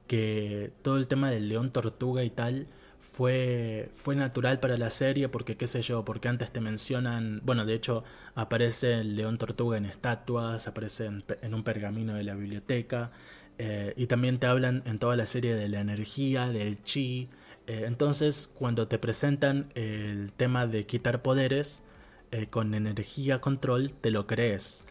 que 0.08 0.72
todo 0.82 0.96
el 0.96 1.06
tema 1.06 1.30
del 1.30 1.48
león 1.48 1.70
tortuga 1.70 2.24
y 2.24 2.30
tal 2.30 2.66
fue, 3.18 3.90
fue 3.96 4.14
natural 4.16 4.60
para 4.60 4.76
la 4.76 4.90
serie 4.90 5.28
porque 5.28 5.56
qué 5.56 5.66
sé 5.66 5.82
yo, 5.82 6.04
porque 6.04 6.28
antes 6.28 6.52
te 6.52 6.60
mencionan, 6.60 7.40
bueno, 7.44 7.66
de 7.66 7.74
hecho 7.74 8.04
aparece 8.36 8.94
el 8.94 9.16
león 9.16 9.38
tortuga 9.38 9.76
en 9.76 9.86
estatuas, 9.86 10.68
aparece 10.68 11.06
en, 11.06 11.54
un 11.54 11.64
pergamino 11.64 12.14
de 12.14 12.22
la 12.24 12.34
biblioteca 12.34 13.10
eh, 13.58 13.92
y 13.96 14.06
también 14.06 14.38
te 14.38 14.46
hablan 14.46 14.82
en 14.86 14.98
toda 15.00 15.16
la 15.16 15.26
serie 15.26 15.56
de 15.56 15.68
la 15.68 15.80
energía, 15.80 16.48
del 16.48 16.82
chi. 16.84 17.28
Eh, 17.66 17.84
entonces, 17.86 18.52
cuando 18.54 18.86
te 18.88 18.98
presentan 18.98 19.72
el 19.74 20.32
tema 20.32 20.66
de 20.68 20.86
quitar 20.86 21.20
poderes 21.22 21.82
eh, 22.30 22.46
con 22.46 22.72
energía 22.74 23.40
control, 23.40 23.92
te 24.00 24.10
lo 24.10 24.26
crees. 24.26 24.84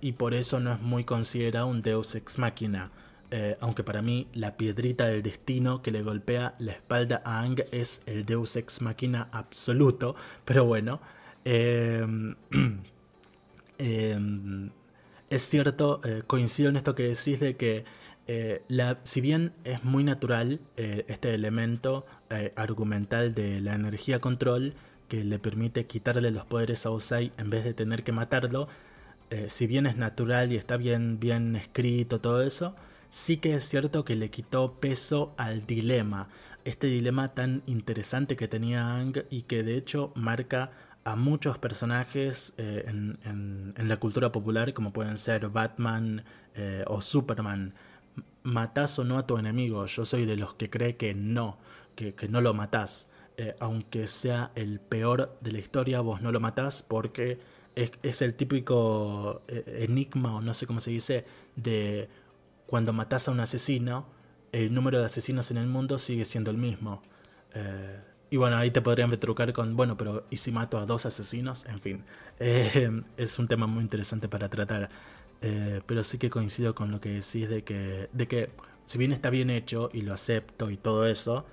y 0.00 0.12
por 0.12 0.34
eso 0.34 0.60
no 0.60 0.72
es 0.72 0.80
muy 0.80 1.02
considerado 1.04 1.66
un 1.66 1.82
Deus 1.82 2.14
ex 2.14 2.38
machina 2.38 2.92
eh, 3.34 3.56
aunque 3.60 3.82
para 3.82 4.02
mí 4.02 4.28
la 4.34 4.58
piedrita 4.58 5.06
del 5.06 5.22
destino 5.22 5.80
que 5.80 5.90
le 5.90 6.02
golpea 6.02 6.54
la 6.58 6.72
espalda 6.72 7.22
a 7.24 7.40
Ang 7.40 7.64
es 7.72 8.02
el 8.04 8.26
Deus 8.26 8.56
ex 8.56 8.82
machina 8.82 9.30
absoluto, 9.32 10.14
pero 10.44 10.66
bueno, 10.66 11.00
em, 11.46 12.36
em, 13.78 14.70
es 15.30 15.42
cierto, 15.42 16.02
eh, 16.04 16.24
coincido 16.26 16.68
en 16.68 16.76
esto 16.76 16.94
que 16.94 17.04
decís 17.04 17.40
de 17.40 17.56
que 17.56 17.86
eh, 18.26 18.62
si 19.04 19.22
bien 19.22 19.54
es 19.64 19.82
muy 19.82 20.04
natural 20.04 20.60
este 20.76 21.34
elemento 21.34 22.06
argumental 22.54 23.34
de 23.34 23.60
la 23.62 23.74
energía 23.74 24.20
control 24.20 24.74
que 25.08 25.24
le 25.24 25.38
permite 25.38 25.86
quitarle 25.86 26.30
los 26.30 26.44
poderes 26.44 26.84
a 26.84 26.90
Osai 26.90 27.32
en 27.38 27.48
vez 27.48 27.64
de 27.64 27.72
tener 27.74 28.04
que 28.04 28.12
matarlo, 28.12 28.68
si 29.46 29.66
bien 29.66 29.86
es 29.86 29.96
natural 29.96 30.52
y 30.52 30.56
está 30.56 30.76
bien, 30.76 31.18
bien 31.18 31.56
escrito 31.56 32.20
todo 32.20 32.42
eso, 32.42 32.76
sí 33.12 33.36
que 33.36 33.54
es 33.54 33.64
cierto 33.68 34.06
que 34.06 34.16
le 34.16 34.30
quitó 34.30 34.80
peso 34.80 35.34
al 35.36 35.66
dilema, 35.66 36.28
este 36.64 36.86
dilema 36.86 37.34
tan 37.34 37.62
interesante 37.66 38.36
que 38.36 38.48
tenía 38.48 38.96
Ang 38.96 39.24
y 39.28 39.42
que 39.42 39.62
de 39.62 39.76
hecho 39.76 40.12
marca 40.14 40.70
a 41.04 41.14
muchos 41.14 41.58
personajes 41.58 42.54
eh, 42.56 42.84
en, 42.86 43.74
la 43.76 43.98
cultura 43.98 44.32
popular 44.32 44.72
como 44.72 44.94
pueden 44.94 45.18
ser 45.18 45.50
Batman 45.50 46.24
eh, 46.54 46.84
o 46.86 47.02
Superman. 47.02 47.74
Matás 48.44 48.98
o 48.98 49.04
no 49.04 49.18
a 49.18 49.26
tu 49.26 49.36
enemigo, 49.36 49.84
yo 49.84 50.06
soy 50.06 50.24
de 50.24 50.36
los 50.36 50.54
que 50.54 50.70
cree 50.70 50.96
que 50.96 51.12
no, 51.12 51.58
que, 51.94 52.14
no 52.30 52.40
lo 52.40 52.54
matás. 52.54 53.10
Eh, 53.36 53.54
aunque 53.60 54.08
sea 54.08 54.52
el 54.54 54.80
peor 54.80 55.36
de 55.42 55.52
la 55.52 55.58
historia, 55.58 56.00
vos 56.00 56.22
no 56.22 56.32
lo 56.32 56.40
matás 56.40 56.82
porque 56.82 57.38
es, 57.74 57.92
es 58.02 58.22
el 58.22 58.32
típico 58.34 59.42
enigma 59.48 60.36
o 60.36 60.40
no 60.40 60.54
sé 60.54 60.66
cómo 60.66 60.80
se 60.80 60.90
dice 60.92 61.26
de 61.56 62.08
cuando 62.72 62.94
matas 62.94 63.28
a 63.28 63.32
un 63.32 63.40
asesino, 63.40 64.06
el 64.50 64.72
número 64.72 64.98
de 64.98 65.04
asesinos 65.04 65.50
en 65.50 65.58
el 65.58 65.66
mundo 65.66 65.98
sigue 65.98 66.24
siendo 66.24 66.50
el 66.50 66.56
mismo. 66.56 67.02
Eh, 67.52 68.00
y 68.30 68.38
bueno, 68.38 68.56
ahí 68.56 68.70
te 68.70 68.80
podrían 68.80 69.10
retrucar 69.10 69.52
con, 69.52 69.76
bueno, 69.76 69.98
pero 69.98 70.24
¿y 70.30 70.38
si 70.38 70.52
mato 70.52 70.78
a 70.78 70.86
dos 70.86 71.04
asesinos? 71.04 71.66
En 71.66 71.80
fin, 71.82 72.02
eh, 72.40 73.02
es 73.18 73.38
un 73.38 73.46
tema 73.46 73.66
muy 73.66 73.82
interesante 73.82 74.26
para 74.26 74.48
tratar. 74.48 74.88
Eh, 75.42 75.82
pero 75.84 76.02
sí 76.02 76.16
que 76.16 76.30
coincido 76.30 76.74
con 76.74 76.90
lo 76.90 76.98
que 76.98 77.10
decís 77.10 77.46
de 77.46 77.62
que, 77.62 78.08
de 78.10 78.26
que 78.26 78.48
si 78.86 78.96
bien 78.96 79.12
está 79.12 79.28
bien 79.28 79.50
hecho 79.50 79.90
y 79.92 80.00
lo 80.00 80.14
acepto 80.14 80.70
y 80.70 80.78
todo 80.78 81.06
eso, 81.06 81.44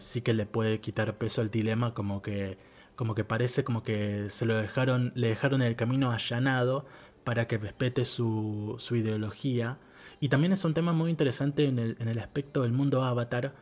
sí 0.00 0.20
que 0.20 0.34
le 0.34 0.44
puede 0.44 0.80
quitar 0.80 1.16
peso 1.16 1.40
al 1.40 1.50
dilema 1.50 1.94
como 1.94 2.20
que, 2.20 2.58
como 2.94 3.14
que 3.14 3.24
parece 3.24 3.64
como 3.64 3.82
que 3.82 4.26
se 4.28 4.44
lo 4.44 4.54
dejaron, 4.56 5.12
le 5.14 5.28
dejaron 5.28 5.62
el 5.62 5.76
camino 5.76 6.12
allanado 6.12 6.84
para 7.24 7.46
que 7.46 7.56
respete 7.56 8.04
su, 8.04 8.76
su 8.78 8.96
ideología 8.96 9.78
y 10.22 10.28
también 10.28 10.52
es 10.52 10.64
un 10.64 10.72
tema 10.72 10.92
muy 10.92 11.10
interesante 11.10 11.64
en 11.64 11.80
el, 11.80 11.96
en 11.98 12.06
el 12.06 12.20
aspecto 12.20 12.62
del 12.62 12.70
mundo 12.70 13.02
avatar, 13.02 13.54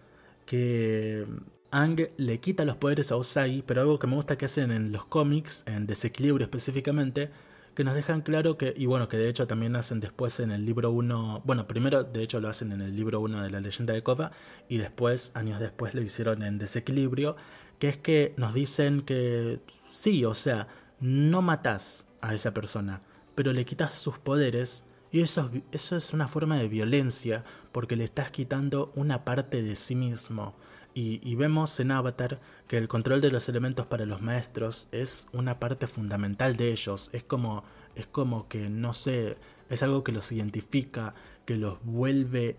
que 0.44 1.24
Ang 1.70 2.10
le 2.18 2.38
quita 2.40 2.66
los 2.66 2.76
poderes 2.76 3.10
a 3.12 3.16
Osai, 3.16 3.64
pero 3.66 3.80
algo 3.80 3.98
que 3.98 4.06
me 4.06 4.14
gusta 4.14 4.36
que 4.36 4.44
hacen 4.44 4.70
en 4.70 4.92
los 4.92 5.06
cómics, 5.06 5.64
en 5.66 5.86
Desequilibrio 5.86 6.44
específicamente, 6.44 7.30
que 7.74 7.82
nos 7.82 7.94
dejan 7.94 8.20
claro 8.20 8.58
que, 8.58 8.74
y 8.76 8.84
bueno, 8.84 9.08
que 9.08 9.16
de 9.16 9.30
hecho 9.30 9.46
también 9.46 9.74
hacen 9.74 10.00
después 10.00 10.38
en 10.38 10.50
el 10.50 10.66
libro 10.66 10.90
1, 10.90 11.40
bueno, 11.46 11.66
primero 11.66 12.04
de 12.04 12.22
hecho 12.22 12.40
lo 12.40 12.50
hacen 12.50 12.72
en 12.72 12.82
el 12.82 12.94
libro 12.94 13.20
1 13.20 13.42
de 13.42 13.50
la 13.50 13.60
leyenda 13.60 13.94
de 13.94 14.02
Kova, 14.02 14.32
y 14.68 14.76
después, 14.76 15.32
años 15.34 15.60
después, 15.60 15.94
lo 15.94 16.02
hicieron 16.02 16.42
en 16.42 16.58
Desequilibrio, 16.58 17.36
que 17.78 17.88
es 17.88 17.96
que 17.96 18.34
nos 18.36 18.52
dicen 18.52 19.00
que 19.00 19.60
sí, 19.90 20.26
o 20.26 20.34
sea, 20.34 20.68
no 21.00 21.40
matas 21.40 22.06
a 22.20 22.34
esa 22.34 22.52
persona, 22.52 23.00
pero 23.34 23.54
le 23.54 23.64
quitas 23.64 23.94
sus 23.94 24.18
poderes 24.18 24.84
y 25.12 25.20
eso, 25.20 25.50
eso 25.72 25.96
es 25.96 26.12
una 26.12 26.28
forma 26.28 26.58
de 26.58 26.68
violencia 26.68 27.44
porque 27.72 27.96
le 27.96 28.04
estás 28.04 28.30
quitando 28.30 28.92
una 28.94 29.24
parte 29.24 29.62
de 29.62 29.76
sí 29.76 29.94
mismo. 29.94 30.54
Y, 30.92 31.34
vemos 31.36 31.78
en 31.80 31.92
Avatar 31.92 32.40
que 32.66 32.76
el 32.76 32.88
control 32.88 33.20
de 33.20 33.30
los 33.30 33.48
elementos 33.48 33.86
para 33.86 34.06
los 34.06 34.20
maestros 34.20 34.88
es 34.92 35.28
una 35.32 35.60
parte 35.60 35.86
fundamental 35.86 36.56
de 36.56 36.72
ellos. 36.72 37.10
Es 37.12 37.22
como, 37.22 37.64
es 37.94 38.06
como 38.06 38.48
que, 38.48 38.68
no 38.68 38.92
sé, 38.92 39.38
es 39.70 39.82
algo 39.82 40.02
que 40.04 40.12
los 40.12 40.30
identifica, 40.32 41.14
que 41.46 41.56
los 41.56 41.78
vuelve 41.84 42.56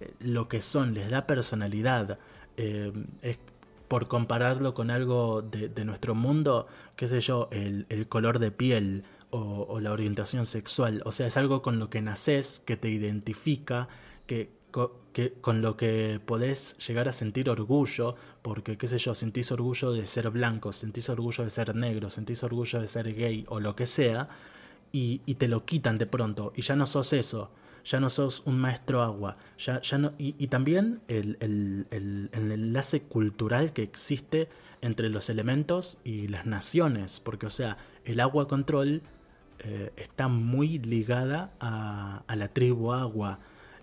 eh, 0.00 0.14
lo 0.20 0.48
que 0.48 0.60
son, 0.60 0.94
les 0.94 1.10
da 1.10 1.26
personalidad. 1.26 2.18
Eh, 2.56 2.92
es 3.22 3.38
por 3.88 4.06
compararlo 4.06 4.74
con 4.74 4.90
algo 4.90 5.42
de, 5.42 5.84
nuestro 5.84 6.14
mundo, 6.14 6.66
qué 6.96 7.08
sé 7.08 7.20
yo, 7.20 7.48
el 7.50 8.06
color 8.08 8.38
de 8.38 8.50
piel 8.50 9.04
o, 9.32 9.80
la 9.80 9.92
orientación 9.92 10.46
sexual. 10.46 11.02
O 11.06 11.12
sea, 11.12 11.26
es 11.26 11.36
algo 11.36 11.62
con 11.62 11.78
lo 11.78 11.88
que 11.88 12.02
naces, 12.02 12.62
que 12.64 12.76
te 12.76 12.90
identifica, 12.90 13.88
que, 14.26 14.50
con 15.40 15.62
lo 15.62 15.76
que 15.76 16.20
podés 16.24 16.76
llegar 16.86 17.08
a 17.08 17.12
sentir 17.12 17.48
orgullo, 17.48 18.14
porque, 18.42 18.76
qué 18.76 18.86
sé 18.88 18.98
yo, 18.98 19.14
sentís 19.14 19.50
orgullo 19.50 19.92
de 19.92 20.06
ser 20.06 20.30
blanco, 20.30 20.72
sentís 20.72 21.08
orgullo 21.08 21.44
de 21.44 21.50
ser 21.50 21.74
negro, 21.74 22.10
sentís 22.10 22.44
orgullo 22.44 22.80
de 22.80 22.86
ser 22.86 23.14
gay 23.14 23.44
o 23.48 23.58
lo 23.58 23.74
que 23.74 23.86
sea, 23.86 24.28
y, 24.92 25.18
te 25.34 25.48
lo 25.48 25.64
quitan 25.64 25.96
de 25.96 26.06
pronto, 26.06 26.52
y 26.54 26.62
ya 26.62 26.76
no 26.76 26.86
sos 26.86 27.12
eso. 27.12 27.50
Ya 27.84 27.98
no 27.98 28.10
sos 28.10 28.44
un 28.46 28.60
maestro 28.60 29.02
agua. 29.02 29.38
Ya, 29.58 29.80
ya 29.80 29.98
no, 29.98 30.12
y, 30.16 30.46
también 30.46 31.00
el, 31.08 31.36
el, 31.40 31.86
el, 31.90 32.30
el 32.32 32.52
enlace 32.52 33.02
cultural 33.02 33.72
que 33.72 33.82
existe 33.82 34.48
entre 34.82 35.08
los 35.08 35.28
elementos 35.30 35.98
y 36.04 36.28
las 36.28 36.46
naciones. 36.46 37.18
Porque, 37.18 37.46
o 37.46 37.50
sea, 37.50 37.78
el 38.04 38.20
agua 38.20 38.46
control 38.46 39.02
eh, 39.64 39.92
está 39.96 40.28
muy 40.28 40.78
ligada 40.78 41.52
a, 41.60 42.24
la 42.34 42.48
tribu 42.48 42.92
agua. 42.92 43.38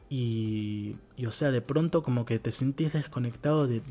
Y, 0.10 0.96
o 1.26 1.32
sea, 1.32 1.52
de 1.52 1.62
pronto 1.62 2.04
como 2.04 2.26
que 2.26 2.40
te 2.40 2.52
sentís 2.52 2.94
desconectado 2.94 3.68
de, 3.68 3.82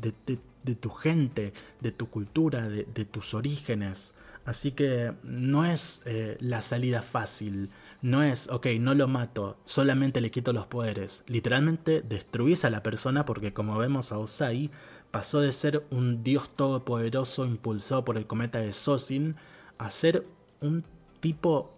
tu 0.75 0.89
gente, 0.89 1.53
de 1.79 1.91
tu 1.91 2.09
cultura, 2.09 2.67
de, 2.69 3.05
tus 3.05 3.33
orígenes. 3.33 4.13
Así 4.45 4.71
que 4.71 5.13
no 5.23 5.65
es 5.65 6.01
eh, 6.05 6.37
la 6.39 6.61
salida 6.61 7.01
fácil, 7.01 7.69
no 8.01 8.23
es, 8.23 8.49
ok, 8.49 8.67
no 8.79 8.95
lo 8.95 9.07
mato, 9.07 9.57
solamente 9.63 10.21
le 10.21 10.31
quito 10.31 10.53
los 10.53 10.65
poderes. 10.65 11.23
Literalmente 11.27 12.01
destruís 12.01 12.65
a 12.65 12.69
la 12.69 12.81
persona 12.81 13.25
porque 13.25 13.53
como 13.53 13.77
vemos 13.77 14.11
a 14.11 14.17
Osai, 14.17 14.71
pasó 15.11 15.41
de 15.41 15.51
ser 15.51 15.85
un 15.91 16.23
dios 16.23 16.49
todopoderoso 16.55 17.45
impulsado 17.45 18.05
por 18.05 18.17
el 18.17 18.27
cometa 18.27 18.59
de 18.59 18.73
Sosin 18.73 19.35
a 19.77 19.91
ser 19.91 20.25
un 20.61 20.83
tipo 21.19 21.71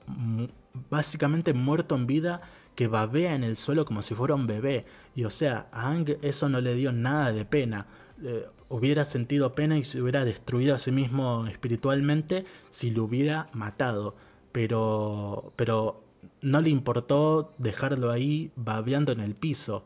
básicamente 0.89 1.53
muerto 1.53 1.95
en 1.95 2.07
vida 2.07 2.41
que 2.75 2.87
babea 2.87 3.35
en 3.35 3.43
el 3.43 3.57
suelo 3.57 3.85
como 3.85 4.01
si 4.01 4.15
fuera 4.15 4.35
un 4.35 4.47
bebé. 4.47 4.85
Y 5.15 5.25
o 5.25 5.29
sea, 5.29 5.67
a 5.71 5.89
Ang 5.89 6.17
eso 6.21 6.49
no 6.49 6.61
le 6.61 6.75
dio 6.75 6.91
nada 6.91 7.31
de 7.31 7.45
pena. 7.45 7.87
Eh, 8.23 8.45
hubiera 8.69 9.03
sentido 9.03 9.53
pena 9.53 9.77
y 9.77 9.83
se 9.83 10.01
hubiera 10.01 10.23
destruido 10.23 10.75
a 10.75 10.79
sí 10.79 10.91
mismo 10.91 11.45
espiritualmente 11.47 12.45
si 12.69 12.91
lo 12.91 13.03
hubiera 13.03 13.49
matado. 13.53 14.15
Pero, 14.51 15.53
pero 15.55 16.03
no 16.41 16.61
le 16.61 16.69
importó 16.69 17.53
dejarlo 17.57 18.11
ahí 18.11 18.51
babeando 18.55 19.11
en 19.11 19.19
el 19.19 19.35
piso. 19.35 19.83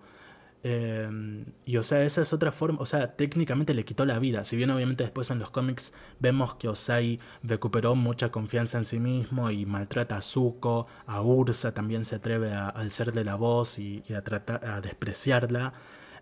Em, 0.68 1.45
y 1.63 1.78
o 1.78 1.84
sea, 1.84 2.03
esa 2.05 2.24
es 2.24 2.34
otra 2.34 2.51
forma, 2.51 2.80
o 2.82 2.88
sea, 2.88 3.16
técnicamente 3.16 3.76
le 3.76 3.86
quitó 3.86 4.03
la 4.03 4.18
vida. 4.18 4.43
Si 4.45 4.57
bien 4.57 4.72
obviamente 4.72 5.03
después 5.03 5.30
en 5.30 5.38
los 5.38 5.51
cómics 5.51 5.93
vemos 6.20 6.55
que 6.55 6.68
Osai 6.68 7.20
recuperó 7.43 7.93
mucha 7.93 8.32
confianza 8.32 8.80
en 8.80 8.86
sí 8.86 8.99
mismo 8.99 9.51
y 9.51 9.68
maltrata 9.68 10.18
a 10.18 10.22
Zuko, 10.24 10.88
a 11.05 11.22
Ursa 11.22 11.76
también 11.76 12.03
se 12.03 12.16
atreve 12.16 12.51
a 12.51 12.70
alzarle 12.70 13.24
la 13.24 13.36
voz 13.36 13.78
y, 13.78 14.03
a, 14.11 14.24
tratar, 14.24 14.66
a 14.66 14.82
despreciarla. 14.82 15.74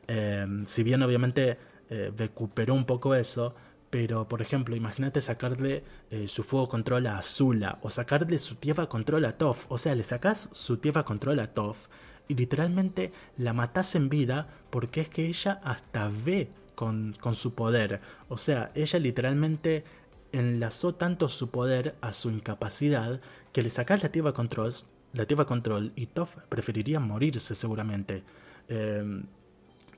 Em, 0.08 0.66
si 0.66 0.84
bien 0.84 1.02
obviamente 1.04 1.58
eh, 1.90 2.12
recuperó 2.18 2.74
un 2.74 2.86
poco 2.86 3.16
eso, 3.16 3.56
pero, 3.90 4.28
por 4.28 4.42
ejemplo, 4.42 4.76
imagínate 4.76 5.22
sacarle 5.22 5.86
eh, 6.10 6.28
su 6.28 6.44
fuego 6.44 6.68
control 6.68 7.08
a 7.08 7.18
Azula 7.20 7.80
o 7.82 7.90
sacarle 7.90 8.38
su 8.40 8.56
tierra 8.56 8.88
control 8.88 9.24
a 9.24 9.38
Toph. 9.38 9.66
O 9.70 9.78
sea, 9.78 9.96
le 9.96 10.04
sacas 10.04 10.50
su 10.52 10.78
tierra 10.78 11.06
control 11.06 11.40
a 11.40 11.54
Toph 11.54 11.88
y 12.28 12.36
literalmente 12.36 13.12
la 13.38 13.54
matas 13.54 13.96
en 13.96 14.10
vida 14.10 14.48
porque 14.70 15.02
es 15.02 15.10
que 15.10 15.28
ella 15.28 15.60
hasta 15.64 16.10
ve 16.10 16.50
con, 16.76 17.16
con 17.20 17.36
su 17.36 17.54
poder. 17.54 18.02
O 18.30 18.38
sea, 18.38 18.72
ella 18.76 19.00
literalmente 19.00 19.84
enlazó 20.32 20.96
tanto 20.96 21.30
su 21.30 21.50
poder 21.50 21.96
a 22.02 22.12
su 22.12 22.30
incapacidad 22.32 23.22
que 23.52 23.62
le 23.62 23.70
sacas 23.70 24.02
la 24.04 24.10
tierra 24.10 24.34
control, 24.34 24.74
la 25.14 25.26
tierra 25.26 25.46
control 25.46 25.94
y 25.96 26.08
Toph 26.08 26.36
preferiría 26.50 27.00
morirse 27.00 27.56
seguramente. 27.56 28.24
Em, 28.68 29.26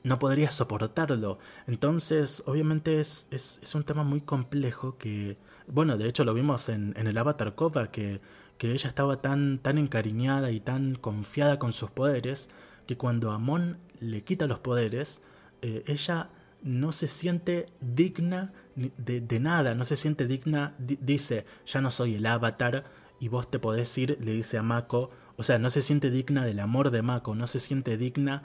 no 0.03 0.19
podría 0.19 0.51
soportarlo. 0.51 1.39
Entonces, 1.65 2.43
obviamente 2.45 2.99
es, 2.99 3.27
es, 3.31 3.73
un 3.73 3.83
tema 3.83 4.03
muy 4.03 4.21
complejo 4.21 4.97
que, 4.97 5.37
bueno, 5.67 5.97
de 5.97 6.07
hecho 6.07 6.23
lo 6.23 6.33
vimos 6.33 6.69
en, 6.69 6.93
en 6.95 7.07
el 7.07 7.17
Avatar 7.17 7.55
Kova, 7.55 7.89
que 7.89 8.21
que 8.57 8.71
ella 8.71 8.89
estaba 8.89 9.21
tan, 9.21 9.59
tan 9.59 9.77
encariñada 9.77 10.51
y 10.51 10.59
tan 10.59 10.95
confiada 10.95 11.59
con 11.59 11.73
sus 11.73 11.91
poderes 11.91 12.49
que 12.87 12.97
cuando 12.97 13.31
Amon 13.31 13.77
le 13.99 14.21
quita 14.21 14.47
los 14.47 14.59
poderes, 14.59 15.21
eh, 15.61 15.83
ella 15.87 16.29
no 16.61 16.91
se 16.91 17.07
siente 17.07 17.67
digna 17.79 18.53
de, 18.75 19.39
nada, 19.39 19.75
no 19.75 19.85
se 19.85 19.95
siente 19.95 20.25
digna, 20.25 20.73
dice, 20.79 21.45
ya 21.65 21.79
no 21.79 21.91
soy 21.91 22.15
el 22.15 22.25
avatar 22.25 22.85
y 23.19 23.27
vos 23.27 23.49
te 23.49 23.59
podés 23.59 23.95
ir, 23.97 24.17
le 24.21 24.33
dice 24.33 24.57
a 24.57 24.63
Mako, 24.63 25.11
o 25.37 25.43
sea, 25.43 25.59
no 25.59 25.69
se 25.69 25.81
siente 25.81 26.09
digna 26.09 26.43
del 26.45 26.59
amor 26.59 26.91
de 26.91 27.01
Mako, 27.01 27.35
no 27.35 27.47
se 27.47 27.59
siente 27.59 27.97
digna 27.97 28.43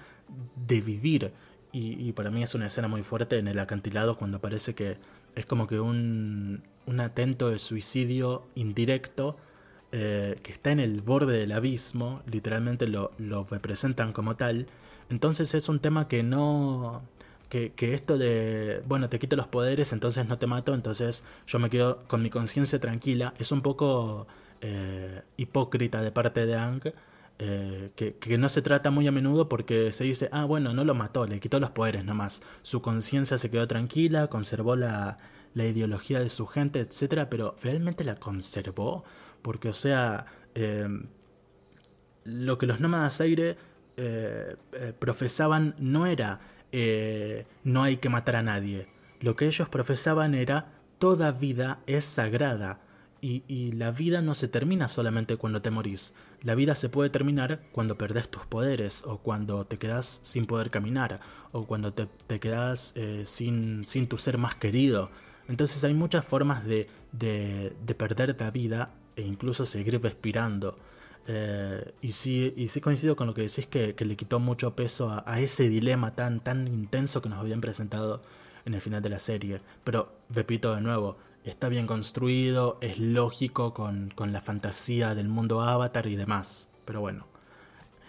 de 0.66 0.80
vivir. 0.80 1.32
Y, 1.72 2.08
y, 2.08 2.12
para 2.12 2.32
mí 2.32 2.42
es 2.42 2.54
una 2.56 2.66
escena 2.66 2.88
muy 2.88 3.04
fuerte 3.04 3.38
en 3.38 3.46
el 3.46 3.58
acantilado 3.60 4.16
cuando 4.16 4.40
parece 4.40 4.74
que 4.74 4.98
es 5.36 5.46
como 5.46 5.68
que 5.68 5.78
un, 5.78 6.64
un 6.86 7.00
atento 7.00 7.48
de 7.48 7.60
suicidio 7.60 8.48
indirecto 8.56 9.36
eh, 9.92 10.38
que 10.42 10.52
está 10.52 10.70
en 10.70 10.78
el 10.78 11.00
borde 11.00 11.38
del 11.38 11.52
abismo, 11.52 12.22
literalmente 12.30 12.86
lo, 12.86 13.10
representan 13.50 14.12
como 14.12 14.36
tal. 14.36 14.66
Entonces 15.08 15.54
es 15.54 15.68
un 15.68 15.80
tema 15.80 16.08
que 16.08 16.22
no... 16.22 17.02
Que, 17.48 17.72
esto 17.94 18.16
de, 18.16 18.80
bueno, 18.86 19.08
te 19.08 19.18
quito 19.18 19.34
los 19.34 19.48
poderes, 19.48 19.92
entonces 19.92 20.28
no 20.28 20.38
te 20.38 20.46
mato, 20.46 20.72
entonces 20.72 21.24
yo 21.48 21.58
me 21.58 21.68
quedo 21.68 22.04
con 22.06 22.22
mi 22.22 22.30
conciencia 22.30 22.78
tranquila, 22.78 23.34
es 23.40 23.50
un 23.50 23.60
poco 23.60 24.28
eh, 24.60 25.22
hipócrita 25.36 26.00
de 26.00 26.12
parte 26.12 26.46
de 26.46 26.54
Ang, 26.54 26.92
eh, 27.40 27.90
que, 27.96 28.14
que, 28.14 28.38
no 28.38 28.48
se 28.48 28.62
trata 28.62 28.92
muy 28.92 29.08
a 29.08 29.10
menudo 29.10 29.48
porque 29.48 29.90
se 29.90 30.04
dice, 30.04 30.28
ah, 30.30 30.44
bueno, 30.44 30.72
no 30.74 30.84
lo 30.84 30.94
mató, 30.94 31.26
le 31.26 31.40
quitó 31.40 31.58
los 31.58 31.70
poderes 31.70 32.04
nomás, 32.04 32.40
su 32.62 32.82
conciencia 32.82 33.36
se 33.36 33.50
quedó 33.50 33.66
tranquila, 33.66 34.28
conservó 34.28 34.76
la, 34.76 35.18
la 35.54 35.64
ideología 35.64 36.20
de 36.20 36.28
su 36.28 36.46
gente, 36.46 36.80
etc., 36.80 37.26
pero 37.28 37.56
¿realmente 37.62 38.04
la 38.04 38.16
conservó? 38.16 39.04
Porque, 39.42 39.68
o 39.68 39.72
sea, 39.72 40.26
em, 40.54 41.06
lo 42.24 42.58
que 42.58 42.66
los 42.66 42.80
nómadas 42.80 43.20
aire 43.20 43.56
eh, 43.96 44.56
eh, 44.72 44.92
profesaban 44.98 45.74
no 45.78 46.06
era 46.06 46.40
eh, 46.72 47.46
no 47.64 47.82
hay 47.82 47.96
que 47.96 48.08
matar 48.08 48.36
a 48.36 48.42
nadie. 48.42 48.88
Lo 49.20 49.36
que 49.36 49.46
ellos 49.46 49.68
profesaban 49.68 50.34
era 50.34 50.72
toda 50.98 51.32
vida 51.32 51.80
es 51.86 52.04
sagrada. 52.04 52.80
Y, 53.22 53.42
y, 53.48 53.72
la 53.72 53.90
vida 53.90 54.22
no 54.22 54.34
se 54.34 54.48
termina 54.48 54.88
solamente 54.88 55.36
cuando 55.36 55.60
te 55.60 55.70
morís. 55.70 56.14
La 56.40 56.54
vida 56.54 56.74
se 56.74 56.88
puede 56.88 57.10
terminar 57.10 57.60
cuando 57.70 57.98
perdés 57.98 58.30
tus 58.30 58.46
poderes, 58.46 59.04
o 59.04 59.18
cuando 59.18 59.66
te 59.66 59.76
quedas 59.76 60.20
sin 60.22 60.46
poder 60.46 60.70
caminar, 60.70 61.20
o 61.52 61.66
cuando 61.66 61.92
te, 61.92 62.06
te 62.26 62.40
quedas 62.40 62.94
sin, 63.24 63.84
sin 63.84 64.06
tu 64.06 64.16
ser 64.16 64.38
más 64.38 64.54
querido. 64.54 65.10
Entonces 65.48 65.84
hay 65.84 65.92
muchas 65.92 66.24
formas 66.24 66.64
de, 66.64 66.88
de, 67.12 67.76
de 67.84 67.94
perder 67.94 68.34
la 68.40 68.50
vida 68.50 68.94
e 69.20 69.26
incluso 69.26 69.66
seguir 69.66 70.00
respirando. 70.00 70.78
Eh, 71.26 71.92
y, 72.00 72.12
sí, 72.12 72.54
y 72.56 72.68
sí 72.68 72.80
coincido 72.80 73.14
con 73.14 73.26
lo 73.26 73.34
que 73.34 73.42
decís 73.42 73.66
que, 73.66 73.94
le 73.98 74.16
quitó 74.16 74.40
mucho 74.40 74.74
peso 74.74 75.22
a, 75.24 75.40
ese 75.40 75.68
dilema 75.68 76.14
tan, 76.14 76.40
tan 76.40 76.66
intenso 76.66 77.20
que 77.20 77.28
nos 77.28 77.38
habían 77.38 77.60
presentado 77.60 78.22
en 78.64 78.74
el 78.74 78.80
final 78.80 79.02
de 79.02 79.10
la 79.10 79.18
serie. 79.18 79.60
Pero 79.84 80.12
repito 80.30 80.74
de 80.74 80.80
nuevo, 80.80 81.18
está 81.44 81.68
bien 81.68 81.86
construido, 81.86 82.78
es 82.80 82.98
lógico 82.98 83.74
con, 83.74 84.10
con 84.14 84.32
la 84.32 84.40
fantasía 84.40 85.14
del 85.14 85.28
mundo 85.28 85.60
avatar 85.60 86.06
y 86.06 86.16
demás. 86.16 86.68
Pero 86.84 87.00
bueno, 87.00 87.26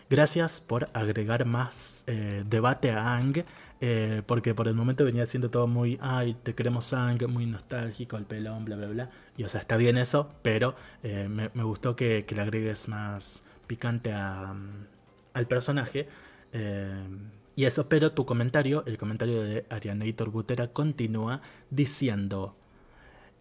gracias 0.09 0.61
por 0.61 0.89
agregar 0.93 1.45
más 1.45 2.05
eh, 2.07 2.43
debate 2.47 2.91
a 2.91 3.15
Ang. 3.17 3.43
Eh, 3.83 4.21
porque 4.27 4.53
por 4.53 4.67
el 4.67 4.75
momento 4.75 5.03
venía 5.03 5.25
siendo 5.25 5.49
todo 5.49 5.65
muy, 5.65 5.97
ay, 6.01 6.35
te 6.43 6.53
queremos 6.53 6.85
sangre, 6.85 7.25
muy 7.25 7.47
nostálgico, 7.47 8.15
el 8.15 8.25
pelón, 8.25 8.63
bla, 8.63 8.75
bla, 8.75 8.87
bla. 8.87 9.09
Y 9.37 9.43
o 9.43 9.49
sea, 9.49 9.61
está 9.61 9.75
bien 9.75 9.97
eso, 9.97 10.29
pero 10.43 10.75
eh, 11.01 11.27
me, 11.27 11.63
gustó 11.63 11.95
que, 11.95 12.23
le 12.29 12.41
agregues 12.41 12.87
más 12.87 13.43
picante 13.65 14.13
a, 14.13 14.53
mm, 14.53 14.85
al 15.33 15.47
personaje. 15.47 16.07
Eh, 16.53 17.07
y 17.55 17.65
eso, 17.65 17.89
pero 17.89 18.11
tu 18.11 18.25
comentario, 18.25 18.83
el 18.85 18.97
comentario 18.99 19.41
de 19.41 19.65
Arianator 19.69 20.29
Butera, 20.29 20.67
continúa 20.67 21.41
diciendo. 21.71 22.55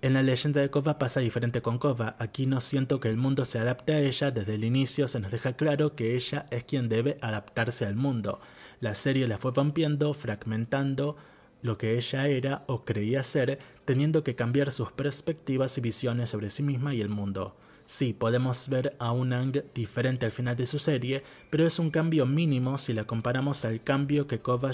En 0.02 0.14
la 0.14 0.22
leyenda 0.22 0.62
de 0.62 0.70
Kova 0.70 0.98
pasa 0.98 1.20
diferente 1.20 1.60
con 1.60 1.78
Kova. 1.78 2.16
Aquí 2.18 2.46
no 2.46 2.62
siento 2.62 3.00
que 3.00 3.08
el 3.08 3.18
mundo 3.18 3.44
se 3.44 3.58
adapte 3.58 3.92
a 3.92 4.00
ella. 4.00 4.30
Desde 4.30 4.54
el 4.54 4.64
inicio 4.64 5.06
se 5.06 5.20
nos 5.20 5.30
deja 5.30 5.52
claro 5.52 5.94
que 5.94 6.16
ella 6.16 6.46
es 6.50 6.64
quien 6.64 6.88
debe 6.88 7.18
adaptarse 7.20 7.84
al 7.84 7.96
mundo. 7.96 8.40
La 8.80 8.94
serie 8.94 9.28
la 9.28 9.38
fue 9.38 9.52
rompiendo, 9.52 10.14
fragmentando 10.14 11.16
lo 11.62 11.76
que 11.76 11.98
ella 11.98 12.28
era 12.28 12.64
o 12.66 12.84
creía 12.84 13.22
ser, 13.22 13.58
teniendo 13.84 14.24
que 14.24 14.34
cambiar 14.34 14.70
sus 14.70 14.90
perspectivas 14.90 15.76
y 15.76 15.82
visiones 15.82 16.30
sobre 16.30 16.48
sí 16.48 16.62
misma 16.62 16.94
y 16.94 17.02
el 17.02 17.10
mundo. 17.10 17.54
Sí, 17.84 18.12
podemos 18.12 18.68
ver 18.68 18.94
a 19.00 19.10
un 19.10 19.32
Ang 19.32 19.64
diferente 19.74 20.24
al 20.24 20.32
final 20.32 20.56
de 20.56 20.64
su 20.64 20.78
serie, 20.78 21.24
pero 21.50 21.66
es 21.66 21.78
un 21.80 21.90
cambio 21.90 22.24
mínimo 22.24 22.78
si 22.78 22.92
la 22.92 23.04
comparamos 23.04 23.64
al 23.64 23.82
cambio 23.82 24.28
que 24.28 24.38
Kova, 24.38 24.70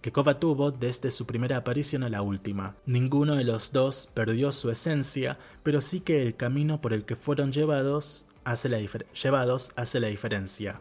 que 0.00 0.10
tuvo 0.10 0.70
desde 0.70 1.10
su 1.10 1.26
primera 1.26 1.56
aparición 1.56 2.04
a 2.04 2.08
la 2.08 2.22
última. 2.22 2.76
Ninguno 2.86 3.34
de 3.34 3.44
los 3.44 3.72
dos 3.72 4.08
perdió 4.14 4.52
su 4.52 4.70
esencia, 4.70 5.36
pero 5.64 5.80
sí 5.80 6.00
que 6.00 6.22
el 6.22 6.36
camino 6.36 6.80
por 6.80 6.92
el 6.92 7.04
que 7.04 7.16
fueron 7.16 7.50
llevados 7.50 8.28
hace 8.44 8.68
la, 8.68 8.78
llevados 8.78 9.72
hace 9.74 9.98
la 9.98 10.06
diferencia. 10.06 10.80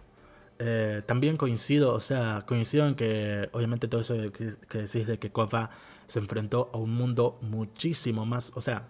Eh, 0.62 1.04
también 1.06 1.38
coincido, 1.38 1.94
o 1.94 2.02
sea, 2.02 2.44
coincido 2.46 2.86
en 2.86 2.96
que 2.96 3.50
obviamente 3.54 3.88
todo 3.88 4.02
eso 4.02 4.16
que, 4.34 4.58
decís 4.78 5.08
de 5.08 5.18
que 5.18 5.32
Kova 5.32 5.70
se 6.06 6.20
enfrentó 6.20 6.70
a 6.74 6.78
un 6.78 6.94
mundo 6.94 7.40
muchísimo 7.42 8.26
más, 8.26 8.52
o 8.56 8.62
sea, 8.62 8.90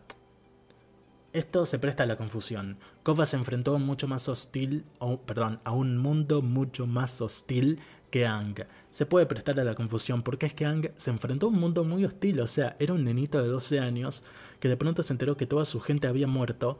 esto 1.32 1.68
se 1.68 1.78
presta 1.78 2.04
a 2.04 2.08
la 2.08 2.18
confusión. 2.18 2.80
Kova 3.04 3.28
se 3.28 3.38
enfrentó 3.38 3.76
a 3.76 3.78
mucho 3.78 4.08
más 4.08 4.28
hostil, 4.30 4.84
perdón, 5.28 5.60
a 5.64 5.72
un 5.72 5.98
mundo 5.98 6.42
mucho 6.42 6.88
más 6.88 7.22
hostil 7.22 7.80
que 8.10 8.26
Ang. 8.26 8.66
Se 8.90 9.06
puede 9.06 9.28
prestar 9.28 9.60
a 9.60 9.64
la 9.64 9.76
confusión 9.76 10.24
porque 10.24 10.48
es 10.48 10.56
que 10.56 10.66
Ang 10.66 10.92
se 10.96 11.12
enfrentó 11.12 11.46
a 11.46 11.50
un 11.50 11.60
mundo 11.60 11.84
muy 11.84 12.04
hostil, 12.04 12.40
o 12.42 12.48
sea, 12.48 12.76
era 12.80 12.94
un 12.94 13.04
nenito 13.04 13.40
de 13.44 13.48
12 13.48 13.80
años 13.80 14.24
que 14.60 14.70
de 14.70 14.78
pronto 14.78 15.04
se 15.04 15.14
enteró 15.14 15.38
que 15.38 15.46
toda 15.46 15.66
su 15.66 15.80
gente 15.82 16.08
había 16.08 16.26
muerto, 16.26 16.80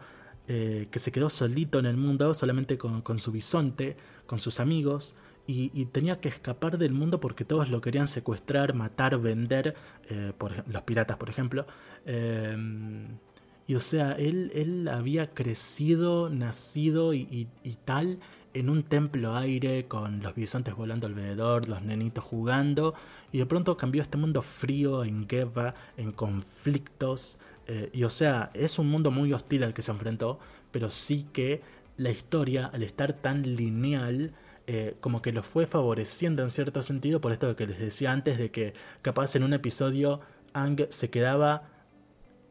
eh, 0.52 0.88
que 0.90 0.98
se 0.98 1.12
quedó 1.12 1.30
solito 1.30 1.78
en 1.78 1.86
el 1.86 1.96
mundo, 1.96 2.34
solamente 2.34 2.80
con, 2.80 3.20
su 3.20 3.32
bisonte, 3.32 3.96
con 4.26 4.40
sus 4.40 4.60
amigos 4.60 5.14
y, 5.46 5.86
tenía 5.86 6.20
que 6.20 6.30
escapar 6.30 6.80
del 6.80 6.92
mundo 6.92 7.20
porque 7.20 7.46
todos 7.46 7.70
lo 7.70 7.82
querían 7.82 8.08
secuestrar, 8.08 8.74
matar, 8.74 9.20
vender, 9.20 9.76
eh, 10.10 10.34
por, 10.36 10.68
los 10.68 10.82
piratas 10.82 11.18
por 11.18 11.30
ejemplo. 11.30 11.68
Em, 12.04 13.20
y 13.68 13.76
o 13.76 13.80
sea, 13.80 14.14
él, 14.14 14.52
él 14.56 14.88
había 14.88 15.36
crecido, 15.36 16.32
nacido 16.32 17.14
y, 17.14 17.48
tal 17.86 18.18
en 18.56 18.72
un 18.72 18.82
templo 18.82 19.36
aire 19.36 19.88
con 19.88 20.24
los 20.24 20.34
bisontes 20.34 20.76
volando 20.76 21.06
alrededor, 21.06 21.70
los 21.70 21.84
nenitos 21.84 22.24
jugando, 22.24 22.96
y 23.32 23.38
de 23.38 23.46
pronto 23.46 23.78
cambió 23.78 24.02
este 24.02 24.18
mundo 24.18 24.42
frío, 24.42 25.04
en 25.04 25.28
guerra, 25.28 25.76
en 25.96 26.12
conflictos, 26.12 27.38
eh, 27.72 27.92
y 27.94 28.04
o 28.04 28.10
sea, 28.10 28.50
es 28.56 28.80
un 28.80 28.90
mundo 28.90 29.12
muy 29.12 29.32
hostil 29.32 29.64
al 29.64 29.76
que 29.76 29.84
se 29.84 29.92
enfrentó, 29.92 30.40
pero 30.72 30.90
sí 30.90 31.28
que 31.32 31.62
la 31.98 32.10
historia, 32.10 32.66
al 32.66 32.82
estar 32.82 33.14
tan 33.14 33.44
lineal, 33.56 34.34
eh, 34.66 34.96
como 35.02 35.22
que 35.22 35.32
lo 35.32 35.44
fue 35.44 35.68
favoreciendo 35.68 36.42
en 36.42 36.50
cierto 36.50 36.82
sentido 36.82 37.22
por 37.22 37.32
esto 37.32 37.56
que 37.56 37.68
les 37.68 37.78
decía 37.78 38.12
antes 38.12 38.40
de 38.40 38.50
que 38.50 38.74
capaz 39.04 39.36
en 39.36 39.44
un 39.44 39.54
episodio 39.54 40.20
Ang 40.54 40.88
se 40.90 41.12
quedaba 41.12 41.70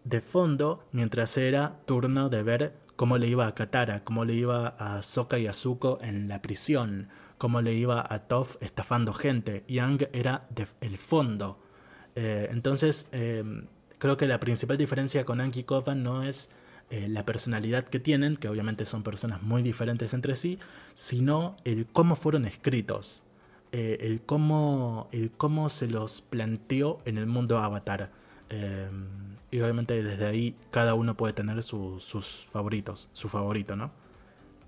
de 0.05 0.21
fondo 0.21 0.85
mientras 0.93 1.37
era 1.37 1.81
turno 1.85 2.29
de 2.29 2.43
ver 2.45 2.75
cómo 2.95 3.19
le 3.19 3.27
iba 3.27 3.49
a 3.49 3.57
Katara, 3.57 4.05
cómo 4.05 4.25
le 4.25 4.35
iba 4.35 4.69
a 4.69 5.03
Sokka 5.03 5.39
y 5.41 5.49
a 5.49 5.53
Zuko 5.53 5.99
en 6.01 6.29
la 6.29 6.43
prisión, 6.43 7.09
cómo 7.39 7.61
le 7.61 7.75
iba 7.75 8.07
a 8.09 8.21
Toph 8.29 8.55
estafando 8.61 9.13
gente. 9.13 9.65
y 9.67 9.81
Ang 9.81 10.09
era 10.13 10.47
el 10.81 10.97
fondo. 10.97 11.59
Eh, 12.15 12.49
entonces, 12.53 13.09
eh, 13.11 13.43
creo 13.99 14.17
que 14.17 14.27
la 14.27 14.41
principal 14.41 14.77
diferencia 14.77 15.25
con 15.25 15.41
Ang 15.41 15.53
y 15.57 15.67
no 15.95 16.23
es 16.23 16.51
eh, 16.91 17.07
la 17.09 17.25
personalidad 17.27 17.85
que 17.85 18.01
tienen, 18.01 18.37
que 18.37 18.49
obviamente 18.49 18.85
son 18.87 19.03
personas 19.03 19.43
muy 19.43 19.63
diferentes 19.63 20.15
entre 20.15 20.37
sí, 20.37 20.59
sino 20.95 21.57
el 21.65 21.87
cómo 21.87 22.17
fueron 22.17 22.47
escritos, 22.47 23.23
eh, 23.73 23.99
el, 24.01 24.23
cómo, 24.23 25.09
el 25.13 25.31
cómo 25.31 25.69
se 25.69 25.87
los 25.87 26.23
planteó 26.23 27.01
en 27.05 27.19
el 27.19 27.27
mundo 27.27 27.59
Avatar. 27.59 28.11
Eh, 28.51 28.89
y 29.51 29.61
obviamente 29.61 30.03
desde 30.03 30.27
ahí 30.27 30.55
cada 30.71 30.95
uno 30.95 31.17
puede 31.17 31.35
tener 31.35 31.63
sus 31.63 32.47
favoritos, 32.51 33.11
su 33.13 33.29
favorito, 33.29 33.77
¿no? 33.77 33.91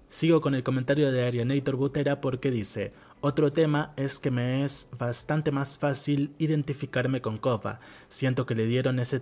Sigo 0.08 0.40
con 0.40 0.56
el 0.56 0.64
comentario 0.64 1.12
de 1.12 1.24
Arianator 1.24 1.76
Butera 1.76 2.20
porque 2.20 2.50
dice, 2.50 2.92
otro 3.22 3.52
tema 3.52 3.92
es 3.96 4.18
que 4.18 4.30
me 4.30 4.64
es 4.64 4.88
bastante 4.98 5.50
más 5.50 5.78
fácil 5.78 6.34
identificarme 6.38 7.20
con 7.20 7.36
Kova. 7.36 7.80
Siento 8.08 8.46
que 8.46 8.54
le 8.54 8.64
dieron 8.64 8.98
ese, 8.98 9.20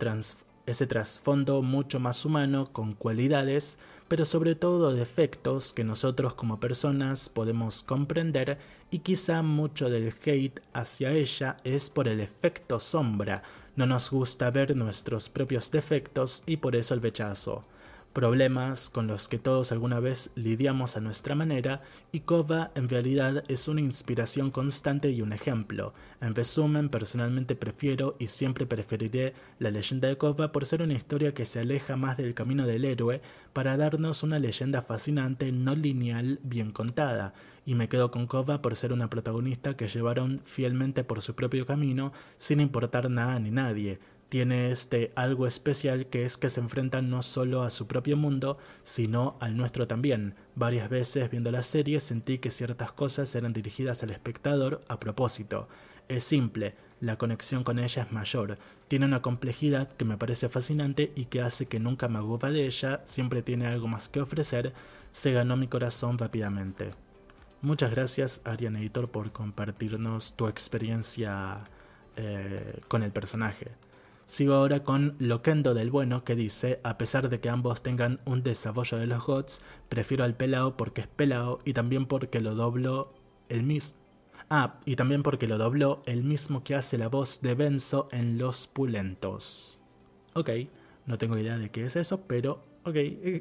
ese 0.67 0.87
trasfondo 0.87 1.63
mucho 1.63 1.99
más 1.99 2.25
humano 2.25 2.73
con 2.73 2.95
cualidades, 2.95 3.79
pero 4.07 4.25
sobre 4.25 4.55
todo 4.55 4.95
defectos 4.95 5.73
que 5.73 5.83
nosotros 5.83 6.35
como 6.35 6.61
personas 6.61 7.29
podemos 7.29 7.83
comprender 7.83 8.59
y 8.91 9.01
quizá 9.01 9.43
mucho 9.43 9.91
del 9.91 10.15
hate 10.25 10.61
hacia 10.73 11.11
ella 11.11 11.57
es 11.65 11.91
por 11.91 12.07
el 12.07 12.21
efecto 12.21 12.79
sombra. 12.79 13.43
No 13.75 13.87
nos 13.87 14.11
gusta 14.13 14.51
ver 14.53 14.77
nuestros 14.77 15.29
propios 15.29 15.73
defectos 15.73 16.45
y 16.47 16.59
por 16.59 16.77
eso 16.77 16.95
el 16.95 17.03
rechazo 17.03 17.65
problemas 18.13 18.91
con 18.91 19.07
los 19.07 19.29
que 19.29 19.39
todos 19.39 19.71
alguna 19.71 20.01
vez 20.01 20.31
lidiamos 20.35 20.97
a 20.97 21.01
nuestra 21.01 21.35
manera, 21.35 21.83
y 22.11 22.21
Kova 22.21 22.71
en 22.75 22.89
realidad 22.89 23.45
es 23.49 23.69
una 23.69 23.81
inspiración 23.81 24.51
constante 24.51 25.11
y 25.11 25.23
un 25.23 25.33
ejemplo. 25.33 25.95
En 26.21 26.35
resumen, 26.35 26.89
personalmente 26.89 27.55
prefiero 27.55 28.17
y 28.19 28.27
siempre 28.27 28.67
preferiré 28.67 29.35
la 29.59 29.71
leyenda 29.71 30.09
de 30.09 30.17
Kova 30.17 30.53
por 30.53 30.67
ser 30.67 30.83
una 30.83 30.95
historia 30.95 31.35
que 31.35 31.47
se 31.47 31.61
aleja 31.61 31.97
más 31.97 32.17
del 32.17 32.35
camino 32.35 32.67
del 32.67 32.85
héroe 32.85 33.21
para 33.53 33.77
darnos 33.77 34.23
una 34.23 34.39
leyenda 34.39 34.83
fascinante, 34.83 35.53
no 35.53 35.75
lineal, 35.75 36.41
bien 36.43 36.73
contada, 36.73 37.35
y 37.65 37.75
me 37.75 37.89
quedo 37.89 38.11
con 38.11 38.27
Kova 38.27 38.63
por 38.63 38.77
ser 38.77 38.93
una 38.93 39.11
protagonista 39.11 39.77
que 39.77 39.89
llevaron 39.89 40.41
fielmente 40.45 41.05
por 41.05 41.23
su 41.23 41.35
propio 41.35 41.67
camino 41.67 42.13
sin 42.37 42.61
importar 42.61 43.11
nada 43.11 43.39
ni 43.39 43.51
nadie, 43.51 44.01
tiene 44.29 44.71
este 44.71 45.13
algo 45.15 45.47
especial 45.47 46.07
que 46.07 46.25
es 46.25 46.37
que 46.37 46.51
se 46.51 46.61
enfrenta 46.61 47.01
no 47.03 47.23
solo 47.23 47.63
a 47.63 47.71
su 47.71 47.87
propio 47.87 48.17
mundo, 48.17 48.59
sino 48.83 49.37
al 49.41 49.57
nuestro 49.57 49.87
también. 49.87 50.35
Varias 50.55 50.91
veces 50.91 51.31
viendo 51.31 51.51
la 51.51 51.63
serie 51.63 52.01
sentí 52.01 52.39
que 52.39 52.51
ciertas 52.51 52.93
cosas 52.93 53.35
eran 53.35 53.53
dirigidas 53.53 54.03
al 54.03 54.11
espectador 54.11 54.83
a 54.89 55.01
propósito. 55.01 55.69
Es 56.09 56.25
simple, 56.25 56.75
la 57.01 57.17
conexión 57.17 57.65
con 57.65 57.79
ella 57.79 58.03
es 58.03 58.13
mayor, 58.13 58.59
tiene 58.89 59.07
una 59.07 59.23
complejidad 59.23 59.89
que 59.93 60.05
me 60.05 60.17
parece 60.17 60.49
fascinante 60.49 61.13
y 61.15 61.27
que 61.27 61.43
hace 61.43 61.67
que 61.67 61.81
nunca 61.81 62.09
me 62.09 62.19
agoba 62.19 62.51
de 62.51 62.67
ella, 62.67 63.03
siempre 63.05 63.43
tiene 63.43 63.67
algo 63.67 63.89
más 63.89 64.09
que 64.09 64.21
ofrecer, 64.21 64.73
se 65.13 65.33
ganó 65.33 65.57
mi 65.57 65.69
corazón 65.69 66.19
rápidamente. 66.19 66.93
Muchas 67.61 67.91
gracias 67.91 68.41
Arian 68.45 68.77
Editor 68.77 69.11
por 69.11 69.33
compartirnos 69.33 70.35
tu 70.35 70.49
experiencia 70.49 71.65
eh, 72.17 72.81
con 72.89 73.03
el 73.03 73.11
personaje. 73.13 73.69
Sigo 74.29 74.53
ahora 74.53 74.85
con 74.85 75.17
Loquendo 75.19 75.73
del 75.73 75.91
Bueno 75.91 76.23
que 76.23 76.37
dice, 76.37 76.81
a 76.83 76.99
pesar 76.99 77.31
de 77.31 77.41
que 77.41 77.49
ambos 77.49 77.83
tengan 77.83 78.21
un 78.27 78.43
desarrollo 78.43 78.99
de 78.99 79.07
los 79.07 79.25
gods, 79.25 79.63
prefiero 79.89 80.23
al 80.23 80.37
pelao 80.37 80.77
porque 80.77 81.01
es 81.01 81.07
pelao 81.07 81.61
y 81.65 81.73
también 81.73 82.05
porque 82.05 82.43
lo 82.43 82.55
doblo 82.55 83.15
el 83.49 83.63
mismo. 83.63 83.99
Ah, 84.51 84.81
y 84.85 84.97
también 84.97 85.23
porque 85.23 85.47
lo 85.47 85.57
dobló 85.57 86.03
el 86.05 86.25
mismo 86.25 86.63
que 86.63 86.75
hace 86.75 86.99
la 86.99 87.09
voz 87.09 87.41
de 87.41 87.55
Benzo 87.55 88.11
en 88.13 88.37
Los 88.37 88.67
Pulentos. 88.67 89.81
Ok, 90.35 90.51
no 91.07 91.17
tengo 91.17 91.39
idea 91.39 91.57
de 91.57 91.71
qué 91.71 91.87
es 91.87 91.97
eso, 91.97 92.21
pero 92.27 92.63
ok, 92.85 92.97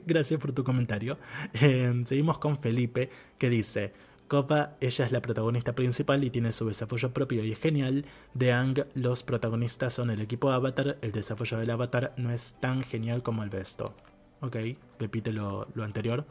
gracias 0.06 0.40
por 0.40 0.54
tu 0.54 0.64
comentario. 0.64 1.18
Eh, 1.54 2.02
seguimos 2.06 2.38
con 2.38 2.60
Felipe 2.60 3.10
que 3.38 3.50
dice, 3.50 3.92
Copa, 4.28 4.76
ella 4.82 5.06
es 5.06 5.12
la 5.12 5.22
protagonista 5.22 5.74
principal 5.74 6.24
y 6.24 6.30
tiene 6.30 6.52
su 6.52 6.68
desarrollo 6.68 7.14
propio 7.14 7.44
y 7.44 7.54
es 7.54 7.60
genial. 7.60 8.06
De 8.34 8.52
Ang, 8.52 8.86
los 8.94 9.24
protagonistas 9.24 9.94
son 9.94 10.10
el 10.10 10.22
equipo 10.22 10.52
Avatar, 10.52 10.98
el 11.02 11.12
desarrollo 11.12 11.58
del 11.58 11.70
Avatar 11.70 12.14
no 12.18 12.32
es 12.32 12.58
tan 12.60 12.84
genial 12.84 13.24
como 13.24 13.44
el 13.44 13.52
resto. 13.52 13.96
Ok, 14.42 14.58
repite 15.00 15.32
lo, 15.32 15.68
anterior. 15.82 16.26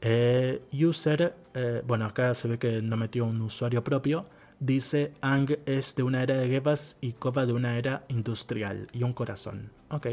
Eh, 0.00 0.62
user, 0.72 1.34
eh, 1.54 1.82
bueno, 1.86 2.06
acá 2.06 2.34
se 2.34 2.48
ve 2.48 2.58
que 2.58 2.82
no 2.82 2.96
metió 2.96 3.24
un 3.24 3.40
usuario 3.42 3.84
propio. 3.84 4.26
Dice 4.60 5.12
Ang 5.20 5.58
es 5.66 5.94
de 5.94 6.02
una 6.02 6.22
era 6.22 6.36
de 6.36 6.48
guerras 6.48 6.98
y 7.00 7.12
Copa 7.12 7.46
de 7.46 7.52
una 7.52 7.78
era 7.78 8.04
industrial 8.08 8.88
y 8.92 9.04
un 9.04 9.12
corazón. 9.12 9.70
Ok. 9.90 10.06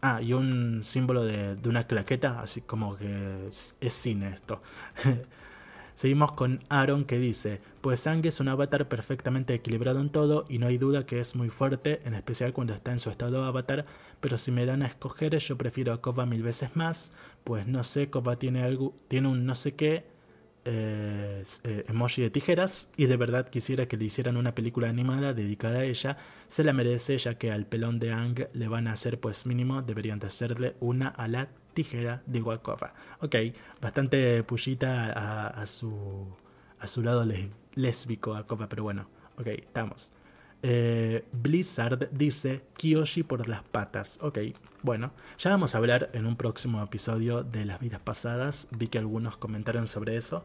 Ah, 0.00 0.22
y 0.22 0.32
un 0.32 0.82
símbolo 0.82 1.24
de, 1.24 1.56
de 1.56 1.68
una 1.68 1.86
claqueta, 1.86 2.40
así 2.40 2.62
como 2.62 2.96
que 2.96 3.48
es, 3.48 3.76
es 3.80 3.92
cine 3.92 4.30
esto. 4.32 4.62
Seguimos 5.96 6.32
con 6.32 6.60
Aaron 6.68 7.06
que 7.06 7.18
dice, 7.18 7.58
pues 7.80 8.00
Sang 8.00 8.24
es 8.26 8.38
un 8.40 8.48
avatar 8.48 8.86
perfectamente 8.86 9.54
equilibrado 9.54 10.00
en 10.00 10.10
todo 10.10 10.44
y 10.46 10.58
no 10.58 10.66
hay 10.66 10.76
duda 10.76 11.06
que 11.06 11.20
es 11.20 11.34
muy 11.34 11.48
fuerte, 11.48 12.02
en 12.04 12.12
especial 12.12 12.52
cuando 12.52 12.74
está 12.74 12.92
en 12.92 12.98
su 12.98 13.08
estado 13.08 13.42
avatar, 13.44 13.86
pero 14.20 14.36
si 14.36 14.52
me 14.52 14.66
dan 14.66 14.82
a 14.82 14.86
escoger 14.86 15.38
yo 15.38 15.56
prefiero 15.56 15.94
a 15.94 16.02
Kova 16.02 16.26
mil 16.26 16.42
veces 16.42 16.76
más, 16.76 17.14
pues 17.44 17.66
no 17.66 17.82
sé, 17.82 18.10
Kova 18.10 18.36
tiene 18.36 18.62
algo, 18.62 18.94
tiene 19.08 19.28
un 19.28 19.46
no 19.46 19.54
sé 19.54 19.74
qué, 19.74 20.04
eh, 20.66 21.44
eh, 21.64 21.84
emoji 21.88 22.20
de 22.20 22.30
tijeras 22.30 22.90
y 22.98 23.06
de 23.06 23.16
verdad 23.16 23.48
quisiera 23.48 23.86
que 23.86 23.96
le 23.96 24.04
hicieran 24.04 24.36
una 24.36 24.54
película 24.54 24.90
animada 24.90 25.32
dedicada 25.32 25.78
a 25.78 25.84
ella, 25.84 26.18
se 26.46 26.62
la 26.62 26.74
merece 26.74 27.16
ya 27.16 27.38
que 27.38 27.50
al 27.50 27.64
pelón 27.64 28.00
de 28.00 28.12
Ang 28.12 28.48
le 28.52 28.68
van 28.68 28.86
a 28.86 28.92
hacer 28.92 29.18
pues 29.18 29.46
mínimo 29.46 29.80
deberían 29.80 30.18
de 30.18 30.26
hacerle 30.26 30.76
una 30.78 31.08
a 31.08 31.26
la 31.26 31.48
tijera 31.76 32.22
de 32.26 32.40
Wakova. 32.40 32.94
Ok, 33.20 33.36
bastante 33.82 34.42
pullita 34.42 35.12
a, 35.50 35.66
su, 35.66 36.26
a 36.80 36.86
su 36.86 37.02
lado 37.02 37.24
lésbico 37.74 38.34
a 38.34 38.46
Kofa, 38.46 38.68
pero 38.68 38.82
bueno, 38.82 39.08
ok, 39.38 39.46
estamos. 39.48 40.12
Eh, 40.62 41.26
Blizzard 41.32 42.08
dice 42.12 42.62
Kiyoshi 42.78 43.22
por 43.22 43.46
las 43.46 43.62
patas. 43.62 44.18
Ok, 44.22 44.38
bueno, 44.82 45.12
ya 45.38 45.50
vamos 45.50 45.74
a 45.74 45.78
hablar 45.78 46.08
en 46.14 46.24
un 46.24 46.36
próximo 46.36 46.82
episodio 46.82 47.44
de 47.44 47.66
las 47.66 47.78
vidas 47.78 48.00
pasadas. 48.00 48.68
Vi 48.70 48.88
que 48.88 48.98
algunos 48.98 49.36
comentaron 49.36 49.86
sobre 49.86 50.16
eso. 50.16 50.44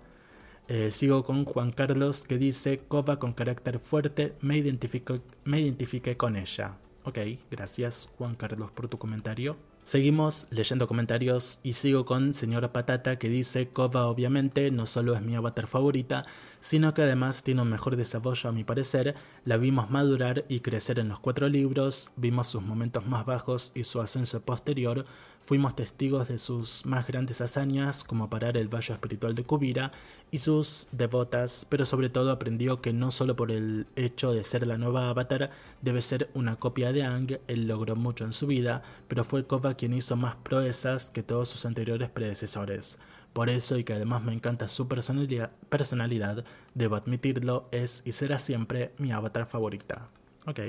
Eh, 0.68 0.92
sigo 0.92 1.24
con 1.24 1.46
Juan 1.46 1.72
Carlos 1.72 2.24
que 2.24 2.38
dice 2.38 2.80
Koba 2.88 3.20
con 3.20 3.34
carácter 3.34 3.80
fuerte, 3.80 4.36
me 4.42 4.58
identifico, 4.58 5.20
me 5.46 5.74
con 6.18 6.36
ella. 6.36 6.78
Ok, 7.04 7.18
gracias 7.50 8.12
Juan 8.18 8.36
Carlos 8.36 8.70
por 8.72 8.90
tu 8.90 8.98
comentario. 8.98 9.71
Seguimos 9.84 10.48
leyendo 10.52 10.88
comentarios 10.88 11.60
y 11.64 11.74
sigo 11.74 12.06
con 12.06 12.36
Señora 12.36 12.72
Patata 12.72 13.18
que 13.18 13.30
dice 13.30 13.70
Kova 13.70 14.06
obviamente 14.06 14.70
no 14.70 14.86
solo 14.86 15.16
es 15.16 15.24
mi 15.24 15.36
avatar 15.36 15.66
favorita, 15.66 16.24
sino 16.60 16.94
que 16.94 17.02
además 17.02 17.44
tiene 17.44 17.64
un 17.64 17.70
mejor 17.70 17.96
desarrollo 17.96 18.48
a 18.48 18.54
mi 18.54 18.64
parecer, 18.64 19.16
la 19.44 19.58
vimos 19.58 19.90
madurar 19.90 20.46
y 20.48 20.60
crecer 20.60 21.00
en 21.00 21.10
los 21.10 21.20
cuatro 21.20 21.50
libros, 21.50 22.12
vimos 22.16 22.46
sus 22.46 22.62
momentos 22.62 23.08
más 23.08 23.26
bajos 23.26 23.72
y 23.74 23.84
su 23.84 24.00
ascenso 24.00 24.42
posterior, 24.42 25.06
fuimos 25.46 25.76
testigos 25.76 26.28
de 26.28 26.38
sus 26.38 26.86
más 26.86 27.08
grandes 27.08 27.42
hazañas 27.42 28.04
como 28.04 28.30
parar 28.30 28.58
el 28.58 28.74
valle 28.74 28.94
espiritual 28.94 29.36
de 29.36 29.44
Kubira 29.44 29.92
y 30.32 30.38
sus 30.38 30.88
devotas, 30.92 31.66
pero 31.70 31.86
sobre 31.86 32.10
todo 32.10 32.32
aprendió 32.32 32.82
que 32.82 32.94
no 32.94 33.12
solo 33.12 33.36
por 33.36 33.52
el 33.52 33.88
hecho 33.96 34.32
de 34.32 34.44
ser 34.44 34.66
la 34.66 34.78
nueva 34.78 35.10
avatar 35.10 35.52
debe 35.82 36.02
ser 36.02 36.30
una 36.34 36.56
copia 36.56 36.94
de 36.94 37.04
Ang, 37.04 37.40
él 37.48 37.68
logró 37.68 37.96
mucho 37.96 38.24
en 38.24 38.34
su 38.34 38.48
vida, 38.48 38.82
pero 39.08 39.24
fue 39.24 39.46
Kova 39.46 39.74
quien 39.74 39.94
hizo 39.94 40.16
más 40.16 40.36
proezas 40.38 41.10
que 41.10 41.24
todos 41.24 41.50
sus 41.50 41.66
anteriores 41.66 42.10
predecesores. 42.10 42.98
Por 43.34 43.50
eso 43.50 43.78
y 43.78 43.84
que 43.84 43.94
además 43.94 44.24
me 44.24 44.34
encanta 44.34 44.68
su 44.68 44.88
personalidad, 44.88 45.52
personalidad 45.70 46.44
debo 46.74 46.96
admitirlo, 46.96 47.68
es 47.72 48.04
y 48.06 48.12
será 48.12 48.40
siempre 48.40 48.94
mi 48.98 49.12
avatar 49.12 49.46
favorita. 49.46 50.10
Ok, 50.46 50.60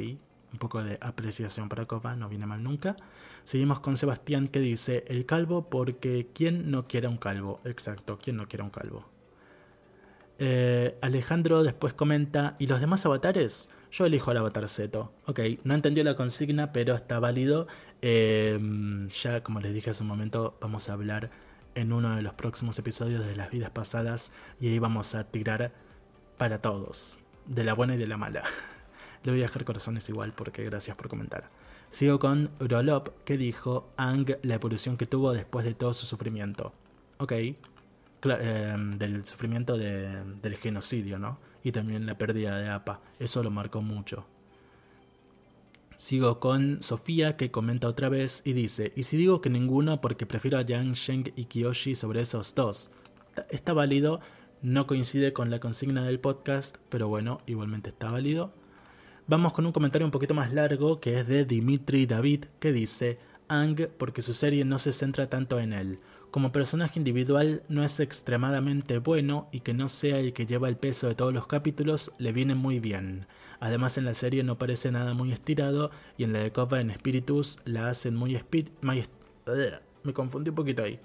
un 0.53 0.59
poco 0.59 0.83
de 0.83 0.99
apreciación 1.01 1.69
para 1.69 1.87
Kova, 1.87 2.17
no 2.17 2.29
viene 2.29 2.47
mal 2.47 2.63
nunca. 2.63 2.97
Seguimos 3.45 3.81
con 3.81 3.97
Sebastián 3.97 4.49
que 4.49 4.61
dice, 4.61 5.05
el 5.09 5.27
calvo 5.27 5.69
porque 5.69 6.29
¿quién 6.35 6.71
no 6.71 6.87
quiere 6.87 7.09
un 7.09 7.17
calvo? 7.17 7.61
Exacto, 7.65 8.19
¿quién 8.23 8.37
no 8.37 8.49
quiere 8.49 8.63
un 8.63 8.71
calvo? 8.71 9.07
Eh, 10.39 10.99
Alejandro 11.01 11.63
después 11.63 11.95
comenta, 11.95 12.57
¿y 12.59 12.67
los 12.67 12.81
demás 12.81 13.07
avatares? 13.07 13.71
Yo 13.93 14.07
elijo 14.07 14.31
al 14.31 14.39
avatar 14.39 14.69
Zeto. 14.69 15.13
Ok, 15.27 15.41
no 15.65 15.75
entendió 15.75 16.03
la 16.03 16.17
consigna, 16.17 16.73
pero 16.73 16.95
está 16.95 17.21
válido. 17.21 17.67
Em, 18.01 19.09
ya, 19.11 19.43
como 19.43 19.61
les 19.61 19.75
dije 19.75 19.91
hace 19.91 20.03
un 20.03 20.09
momento, 20.09 20.57
vamos 20.61 20.89
a 20.89 20.95
hablar 20.95 21.31
en 21.75 21.93
uno 21.93 22.17
de 22.17 22.23
los 22.23 22.35
próximos 22.35 22.79
episodios 22.79 23.25
de 23.25 23.37
las 23.37 23.51
vidas 23.51 23.71
pasadas 23.71 24.33
y 24.61 24.69
ahí 24.69 24.79
vamos 24.79 25.15
a 25.15 25.25
tirar 25.25 25.73
para 26.39 26.61
todos, 26.61 27.21
de 27.47 27.65
la 27.65 27.75
buena 27.75 27.95
y 27.95 27.99
de 27.99 28.07
la 28.07 28.17
mala. 28.17 28.45
Le 29.25 29.33
voy 29.33 29.41
a 29.41 29.45
dejar 29.45 29.65
corazones 29.65 30.09
igual 30.09 30.33
porque 30.33 30.65
gracias 30.65 30.97
por 30.97 31.09
comentar. 31.09 31.51
Sigo 31.91 32.19
con 32.19 32.51
Rolop 32.59 33.09
que 33.25 33.37
dijo 33.37 33.93
Ang 33.97 34.37
la 34.43 34.55
evolución 34.55 34.97
que 34.97 35.07
tuvo 35.07 35.33
después 35.33 35.65
de 35.65 35.75
todo 35.75 35.93
su 35.93 36.07
sufrimiento. 36.07 36.73
Ok, 37.19 37.33
em, 37.33 38.99
del 38.99 39.25
sufrimiento 39.25 39.77
del 39.77 40.57
genocidio, 40.57 41.19
¿no? 41.19 41.39
Y 41.63 41.71
también 41.71 42.07
la 42.07 42.19
pérdida 42.19 42.59
de 42.59 42.69
APA. 42.69 43.01
Eso 43.19 43.43
lo 43.43 43.51
marcó 43.51 43.83
mucho. 43.83 44.27
Sigo 45.97 46.41
con 46.41 46.83
Sofía 46.83 47.37
que 47.37 47.53
comenta 47.53 47.87
otra 47.87 48.09
vez 48.09 48.43
y 48.45 48.55
dice, 48.55 48.93
y 48.97 49.05
si 49.05 49.17
digo 49.17 49.41
que 49.41 49.51
ninguno 49.51 50.01
porque 50.01 50.27
prefiero 50.27 50.59
a 50.59 50.63
Yang, 50.63 50.95
Sheng 50.95 51.33
y 51.37 51.45
Kiyoshi 51.45 51.95
sobre 51.95 52.23
esos 52.23 52.57
dos. 52.57 52.91
Está 53.51 53.73
válido, 53.73 54.19
no 54.63 54.87
coincide 54.89 55.33
con 55.33 55.51
la 55.51 55.61
consigna 55.61 56.05
del 56.05 56.19
podcast, 56.19 56.79
pero 56.89 57.07
bueno, 57.07 57.41
igualmente 57.47 57.91
está 57.91 58.11
válido. 58.11 58.53
Vamos 59.29 59.53
con 59.53 59.65
un 59.65 59.73
comentario 59.73 60.05
un 60.05 60.11
poquito 60.11 60.35
más 60.35 60.53
largo 60.53 60.99
que 60.99 61.21
es 61.21 61.29
de 61.29 61.45
Dimitri 61.45 62.07
David 62.07 62.47
que 62.59 62.73
dice, 62.73 63.19
Ang 63.49 63.89
porque 63.97 64.21
su 64.21 64.35
serie 64.35 64.65
no 64.65 64.81
se 64.81 64.93
centra 64.93 65.31
tanto 65.31 65.61
en 65.61 65.73
él. 65.73 66.01
Como 66.33 66.51
personaje 66.51 66.99
individual 66.99 67.63
no 67.69 67.85
es 67.85 68.01
extremadamente 68.01 68.99
bueno 68.99 69.49
y 69.53 69.61
que 69.61 69.75
no 69.75 69.89
sea 69.89 70.19
el 70.19 70.33
que 70.33 70.45
lleva 70.45 70.69
el 70.69 70.77
peso 70.77 71.07
de 71.07 71.15
todos 71.15 71.33
los 71.33 71.47
capítulos 71.47 72.11
le 72.19 72.33
viene 72.33 72.57
muy 72.57 72.81
bien. 72.81 73.27
Además 73.61 73.97
en 73.97 74.07
la 74.07 74.15
serie 74.15 74.43
no 74.43 74.59
parece 74.59 74.91
nada 74.91 75.15
muy 75.15 75.33
estirado 75.33 75.93
y 76.19 76.25
en 76.25 76.33
la 76.33 76.41
de 76.41 76.51
Kova 76.51 76.81
en 76.81 76.93
Spiritus 76.93 77.61
la 77.65 77.91
hacen 77.91 78.17
muy... 78.17 78.37
me 80.03 80.13
confundí 80.13 80.51
un 80.51 80.57
poquito 80.57 80.83
ahí. 80.83 80.99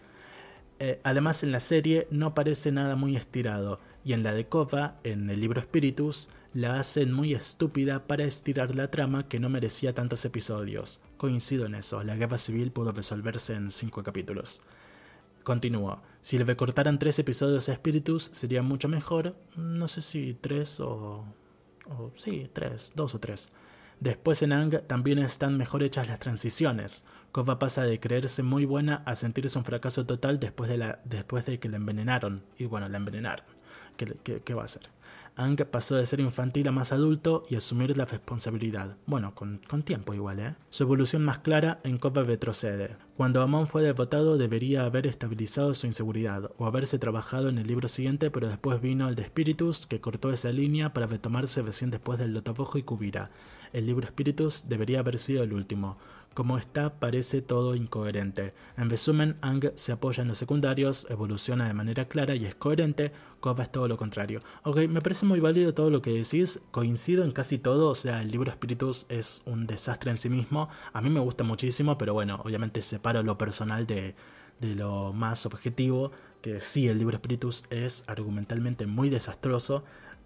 Eh, 0.80 1.00
además 1.04 1.44
en 1.44 1.52
la 1.52 1.60
serie 1.60 2.08
no 2.10 2.34
parece 2.34 2.72
nada 2.72 2.96
muy 2.96 3.16
estirado 3.16 3.80
y 4.04 4.14
en 4.14 4.24
la 4.24 4.34
de 4.34 4.48
Kova, 4.48 4.96
en 5.04 5.30
el 5.30 5.40
libro 5.40 5.62
Spiritus, 5.62 6.30
la 6.58 6.80
hacen 6.80 7.14
muy 7.14 7.36
estúpida 7.36 8.08
para 8.08 8.24
estirar 8.24 8.74
la 8.74 8.90
trama 8.90 9.28
que 9.28 9.40
no 9.40 9.48
merecía 9.48 9.94
tantos 9.94 10.26
episodios. 10.26 11.00
Coincido 11.18 11.68
en 11.68 11.76
eso, 11.76 12.04
la 12.04 12.16
guerra 12.16 12.40
civil 12.40 12.72
pudo 12.72 12.92
resolverse 12.92 13.54
en 13.54 13.70
cinco 13.70 14.02
capítulos. 14.02 14.64
Continúo. 15.44 16.02
Si 16.20 16.40
le 16.40 16.56
cortaran 16.56 16.98
tres 16.98 17.20
episodios 17.20 17.70
a 17.70 17.76
Spiritus 17.76 18.32
sería 18.34 18.64
mucho 18.64 18.88
mejor. 18.88 19.36
No 19.56 19.88
sé 19.88 20.02
si 20.02 20.34
tres 20.34 20.80
o 20.80 21.26
o 21.86 22.12
sí, 22.16 22.50
tres, 22.52 22.92
dos 22.96 23.14
o 23.14 23.20
tres. 23.20 23.50
Después 24.00 24.42
en 24.42 24.52
Ang 24.52 24.82
también 24.88 25.20
están 25.20 25.58
mejor 25.58 25.84
hechas 25.84 26.08
las 26.08 26.18
transiciones. 26.18 27.06
Kova 27.32 27.60
pasa 27.60 27.84
de 27.84 28.00
creerse 28.00 28.42
muy 28.42 28.66
buena 28.66 29.04
a 29.06 29.16
sentirse 29.16 29.60
un 29.60 29.64
fracaso 29.64 30.08
total 30.08 30.40
después 30.40 30.72
de, 30.72 30.80
la, 30.80 31.02
después 31.06 31.46
de 31.46 31.60
que 31.60 31.70
la 31.70 31.78
envenenaron. 31.78 32.42
Y 32.58 32.66
bueno, 32.66 32.90
la 32.90 32.98
envenenaron. 32.98 33.46
¿Qué, 33.96 34.42
qué 34.44 34.54
va 34.56 34.64
a 34.64 34.66
hacer? 34.66 34.90
Ang 35.40 35.56
pasó 35.70 35.96
de 35.96 36.06
ser 36.08 36.20
infantil 36.20 36.68
a 36.68 36.72
más 36.72 36.92
adulto 36.92 37.44
y 37.48 37.58
asumir 37.58 37.96
la 37.96 38.06
responsabilidad. 38.06 38.98
Bueno, 39.06 39.36
con, 39.36 39.60
tiempo 39.84 40.16
igual, 40.16 40.40
¿eh? 40.40 40.56
Su 40.72 40.82
evolución 40.82 41.24
más 41.24 41.38
clara 41.38 41.80
en 41.84 41.98
Copa 41.98 42.24
retrocede. 42.24 42.96
Cuando 43.16 43.44
Amon 43.44 43.68
fue 43.68 43.84
derrotado 43.84 44.40
debería 44.40 44.84
haber 44.84 45.06
estabilizado 45.06 45.76
su 45.76 45.86
inseguridad 45.86 46.50
o 46.58 46.66
haberse 46.66 46.98
trabajado 46.98 47.50
en 47.50 47.60
el 47.60 47.68
libro 47.68 47.88
siguiente, 47.88 48.32
pero 48.32 48.48
después 48.48 48.82
vino 48.82 49.08
el 49.10 49.14
de 49.14 49.26
Spiritus 49.26 49.86
que 49.86 50.02
cortó 50.02 50.32
esa 50.32 50.52
línea 50.52 50.92
para 50.92 51.06
retomarse 51.06 51.62
recién 51.62 51.92
después 51.92 52.18
del 52.18 52.34
Lotobojo 52.34 52.80
y 52.80 52.84
Kubira. 52.84 53.30
El 53.74 53.86
libro 53.86 54.08
Spiritus 54.08 54.68
debería 54.68 55.02
haber 55.02 55.20
sido 55.20 55.44
el 55.44 55.54
último. 55.54 56.00
Como 56.38 56.60
está, 56.60 57.00
parece 57.00 57.42
todo 57.42 57.74
incoherente. 57.74 58.54
En 58.78 58.92
resumen, 58.92 59.38
Ang 59.42 59.72
se 59.74 59.92
apoya 59.92 60.22
en 60.22 60.28
los 60.28 60.38
secundarios, 60.38 61.10
evoluciona 61.10 61.66
de 61.66 61.74
manera 61.74 62.08
clara 62.08 62.36
y 62.36 62.46
es 62.46 62.54
coherente, 62.54 63.12
Kova 63.40 63.64
es 63.64 63.72
todo 63.72 63.88
lo 63.88 63.98
contrario. 63.98 64.42
Ok, 64.62 64.82
me 64.88 65.02
parece 65.02 65.26
muy 65.26 65.40
válido 65.40 65.74
todo 65.74 65.90
lo 65.90 66.04
que 66.04 66.12
decís, 66.12 66.62
coincido 66.70 67.24
en 67.24 67.32
casi 67.32 67.58
todo, 67.58 67.90
o 67.90 67.96
sea, 67.96 68.22
el 68.22 68.30
libro 68.30 68.52
Spiritus 68.52 69.08
es 69.10 69.42
un 69.48 69.66
desastre 69.66 70.12
en 70.12 70.18
sí 70.18 70.30
mismo, 70.30 70.70
a 70.94 71.02
mí 71.02 71.10
me 71.10 71.22
gusta 71.22 71.44
muchísimo, 71.44 71.98
pero 71.98 72.14
bueno, 72.14 72.40
obviamente 72.46 72.84
separo 72.84 73.24
lo 73.24 73.36
personal 73.36 73.88
de, 73.88 74.14
lo 74.62 75.14
más 75.14 75.44
objetivo, 75.48 76.12
que 76.44 76.60
sí, 76.60 76.88
el 76.88 77.00
libro 77.00 77.18
Spiritus 77.18 77.66
es 77.72 78.04
argumentalmente 78.06 78.86
muy 78.86 79.10
desastroso, 79.10 79.84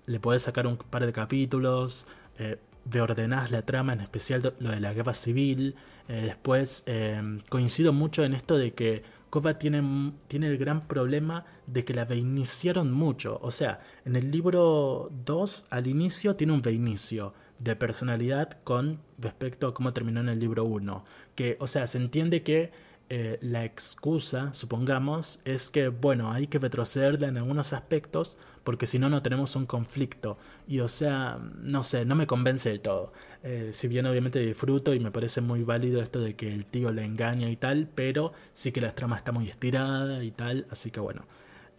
le 0.08 0.20
puedes 0.20 0.42
sacar 0.42 0.68
un 0.68 0.76
par 0.76 1.06
de 1.06 1.14
capítulos, 1.14 2.06
eh, 2.38 2.60
reordenás 2.86 3.52
la 3.52 3.64
trama, 3.64 3.94
en 3.94 4.02
especial 4.02 4.54
lo 4.60 4.70
de 4.70 4.80
la 4.80 4.94
guerra 4.94 5.14
civil. 5.14 5.76
Eh, 6.08 6.22
después 6.26 6.84
em, 6.88 7.42
coincido 7.50 7.94
mucho 7.94 8.24
en 8.24 8.34
esto 8.34 8.58
de 8.58 8.74
que 8.74 9.04
Kova 9.30 9.58
tiene, 9.60 10.14
tiene 10.28 10.48
el 10.48 10.58
gran 10.58 10.88
problema 10.88 11.46
de 11.68 11.86
que 11.86 11.94
la 11.94 12.06
reiniciaron 12.06 12.92
mucho. 12.92 13.40
O 13.42 13.52
sea, 13.52 13.80
en 14.06 14.16
el 14.16 14.30
libro 14.30 15.10
2 15.26 15.68
al 15.70 15.88
inicio 15.88 16.36
tiene 16.36 16.54
un 16.54 16.64
reinicio 16.64 17.34
de 17.60 17.76
personalidad 17.76 18.58
con 18.64 19.00
respecto 19.20 19.68
a 19.68 19.74
cómo 19.74 19.94
terminó 19.94 20.20
en 20.20 20.30
el 20.30 20.40
libro 20.40 20.66
1. 20.66 21.06
Que, 21.36 21.58
o 21.60 21.68
sea, 21.68 21.88
se 21.88 21.98
entiende 21.98 22.44
que 22.44 22.72
eh, 23.14 23.40
la 23.42 23.66
excusa, 23.66 24.54
supongamos, 24.54 25.42
es 25.44 25.70
que, 25.70 25.90
bueno, 25.90 26.32
hay 26.32 26.48
que 26.48 26.60
retrocederla 26.60 27.28
en 27.28 27.36
algunos 27.36 27.74
aspectos 27.74 28.38
porque 28.64 28.86
si 28.86 29.00
no, 29.00 29.10
no 29.10 29.22
tenemos 29.22 29.58
un 29.58 29.66
conflicto. 29.66 30.38
Y 30.66 30.80
o 30.80 30.88
sea, 30.88 31.38
no 31.62 31.84
sé, 31.84 32.06
no 32.06 32.16
me 32.16 32.26
convence 32.26 32.70
del 32.70 32.80
todo. 32.80 33.12
Eh, 33.44 33.72
si 33.74 33.90
bien 33.90 34.06
obviamente 34.06 34.40
disfruto 34.40 34.94
y 34.94 35.02
me 35.02 35.12
parece 35.12 35.42
muy 35.42 35.64
válido 35.64 36.02
esto 36.02 36.22
de 36.22 36.38
que 36.38 36.54
el 36.54 36.66
tío 36.66 36.90
le 36.94 37.04
engaña 37.04 37.50
y 37.50 37.58
tal, 37.58 37.90
pero 37.94 38.32
sí 38.54 38.72
que 38.72 38.80
la 38.80 38.96
trama 38.96 39.18
está 39.18 39.34
muy 39.34 39.50
estirada 39.50 40.24
y 40.24 40.32
tal, 40.32 40.66
así 40.70 40.90
que 40.90 41.02
bueno. 41.02 41.26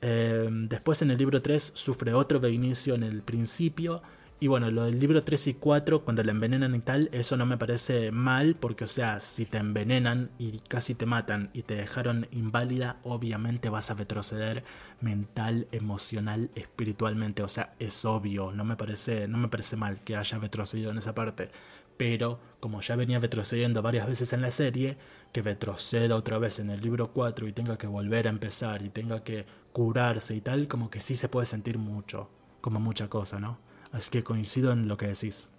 Eh, 0.02 0.50
después 0.50 1.00
en 1.00 1.12
el 1.12 1.16
libro 1.16 1.40
3 1.40 1.72
sufre 1.74 2.12
otro 2.12 2.40
reinicio 2.40 2.94
en 2.94 3.04
el 3.04 3.22
principio 3.22 4.02
y 4.42 4.48
bueno, 4.48 4.72
lo 4.72 4.86
del 4.86 4.98
libro 4.98 5.22
3 5.22 5.46
y 5.46 5.54
4, 5.54 6.02
cuando 6.02 6.24
la 6.24 6.32
envenenan 6.32 6.74
y 6.74 6.80
tal, 6.80 7.08
eso 7.12 7.36
no 7.36 7.46
me 7.46 7.58
parece 7.58 8.10
mal, 8.10 8.56
porque 8.56 8.82
o 8.82 8.88
sea, 8.88 9.20
si 9.20 9.46
te 9.46 9.58
envenenan 9.58 10.30
y 10.36 10.58
casi 10.66 10.96
te 10.96 11.06
matan 11.06 11.50
y 11.52 11.62
te 11.62 11.76
dejaron 11.76 12.26
inválida, 12.32 12.98
obviamente 13.04 13.68
vas 13.68 13.92
a 13.92 13.94
retroceder 13.94 14.64
mental, 15.00 15.68
emocional, 15.70 16.50
espiritualmente. 16.56 17.44
O 17.44 17.48
sea, 17.48 17.74
es 17.78 18.04
obvio, 18.04 18.50
no 18.50 18.64
me 18.64 18.74
parece, 18.74 19.28
no 19.28 19.38
me 19.38 19.46
parece 19.46 19.76
mal 19.76 20.00
que 20.02 20.16
haya 20.16 20.38
retrocedido 20.38 20.90
en 20.90 20.98
esa 20.98 21.14
parte. 21.14 21.52
Pero 21.96 22.40
como 22.58 22.80
ya 22.80 22.96
venía 22.96 23.20
retrocediendo 23.20 23.80
varias 23.80 24.08
veces 24.08 24.32
en 24.32 24.42
la 24.42 24.50
serie, 24.50 24.98
que 25.32 25.42
retroceda 25.42 26.16
otra 26.16 26.38
vez 26.38 26.58
en 26.58 26.70
el 26.70 26.80
libro 26.80 27.12
4 27.12 27.46
y 27.46 27.52
tenga 27.52 27.78
que 27.78 27.86
volver 27.86 28.26
a 28.26 28.30
empezar 28.30 28.82
y 28.82 28.88
tenga 28.88 29.22
que 29.22 29.46
curarse 29.72 30.34
y 30.34 30.40
tal, 30.40 30.66
como 30.66 30.90
que 30.90 30.98
sí 30.98 31.14
se 31.14 31.28
puede 31.28 31.46
sentir 31.46 31.78
mucho, 31.78 32.28
como 32.60 32.80
mucha 32.80 33.06
cosa, 33.06 33.38
¿no? 33.38 33.70
Así 33.92 34.10
que 34.10 34.24
coincido 34.24 34.72
en 34.72 34.88
lo 34.88 34.96
que 34.96 35.06
decís. 35.06 35.50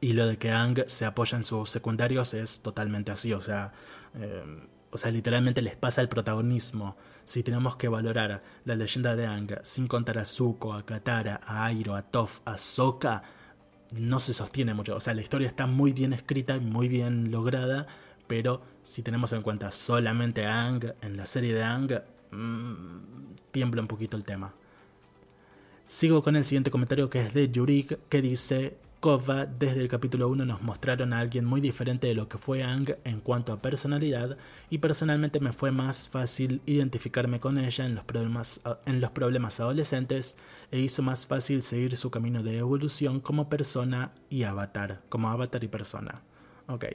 Y 0.00 0.12
lo 0.12 0.26
de 0.26 0.36
que 0.38 0.50
Ang 0.50 0.84
se 0.86 1.06
apoya 1.06 1.38
en 1.38 1.44
sus 1.44 1.70
secundarios 1.70 2.34
es 2.34 2.60
totalmente 2.60 3.12
así, 3.12 3.32
o 3.32 3.40
sea, 3.40 3.72
eh, 4.14 4.44
o 4.90 4.98
sea, 4.98 5.10
literalmente 5.10 5.62
les 5.62 5.76
pasa 5.76 6.02
el 6.02 6.08
protagonismo. 6.08 6.96
Si 7.24 7.42
tenemos 7.42 7.76
que 7.76 7.88
valorar 7.88 8.42
la 8.64 8.76
leyenda 8.76 9.16
de 9.16 9.26
Ang 9.26 9.58
sin 9.62 9.86
contar 9.86 10.18
a 10.18 10.24
Zuko, 10.24 10.74
a 10.74 10.84
Katara, 10.84 11.40
a 11.44 11.64
Airo, 11.64 11.96
a 11.96 12.02
Toph, 12.02 12.40
a 12.44 12.58
Sokka, 12.58 13.22
no 13.92 14.20
se 14.20 14.34
sostiene 14.34 14.74
mucho. 14.74 14.94
O 14.96 15.00
sea, 15.00 15.14
la 15.14 15.22
historia 15.22 15.48
está 15.48 15.66
muy 15.66 15.92
bien 15.92 16.12
escrita 16.12 16.56
y 16.56 16.60
muy 16.60 16.88
bien 16.88 17.30
lograda, 17.30 17.86
pero 18.26 18.62
si 18.82 19.02
tenemos 19.02 19.32
en 19.32 19.42
cuenta 19.42 19.70
solamente 19.70 20.46
a 20.46 20.66
Ang 20.66 20.94
en 21.00 21.16
la 21.16 21.26
serie 21.26 21.54
de 21.54 21.62
Ang, 21.64 22.02
mmm, 22.30 23.34
tiembla 23.50 23.82
un 23.82 23.88
poquito 23.88 24.16
el 24.16 24.24
tema. 24.24 24.54
Sigo 25.86 26.22
con 26.22 26.34
el 26.34 26.44
siguiente 26.44 26.70
comentario 26.70 27.10
que 27.10 27.20
es 27.20 27.34
de 27.34 27.50
Yurik, 27.50 27.98
que 28.08 28.22
dice, 28.22 28.78
Kova, 29.00 29.44
desde 29.44 29.82
el 29.82 29.88
capítulo 29.88 30.28
1 30.28 30.46
nos 30.46 30.62
mostraron 30.62 31.12
a 31.12 31.18
alguien 31.18 31.44
muy 31.44 31.60
diferente 31.60 32.06
de 32.06 32.14
lo 32.14 32.26
que 32.26 32.38
fue 32.38 32.62
Ang 32.62 32.96
en 33.04 33.20
cuanto 33.20 33.52
a 33.52 33.60
personalidad 33.60 34.38
y 34.70 34.78
personalmente 34.78 35.40
me 35.40 35.52
fue 35.52 35.72
más 35.72 36.08
fácil 36.08 36.62
identificarme 36.64 37.38
con 37.38 37.58
ella 37.58 37.84
en 37.84 37.94
los 37.94 38.04
problemas, 38.04 38.62
en 38.86 39.02
los 39.02 39.10
problemas 39.10 39.60
adolescentes 39.60 40.38
e 40.70 40.80
hizo 40.80 41.02
más 41.02 41.26
fácil 41.26 41.62
seguir 41.62 41.96
su 41.98 42.10
camino 42.10 42.42
de 42.42 42.56
evolución 42.56 43.20
como 43.20 43.50
persona 43.50 44.12
y 44.30 44.44
avatar, 44.44 45.02
como 45.10 45.28
avatar 45.28 45.64
y 45.64 45.68
persona. 45.68 46.22
Ok, 46.66 46.86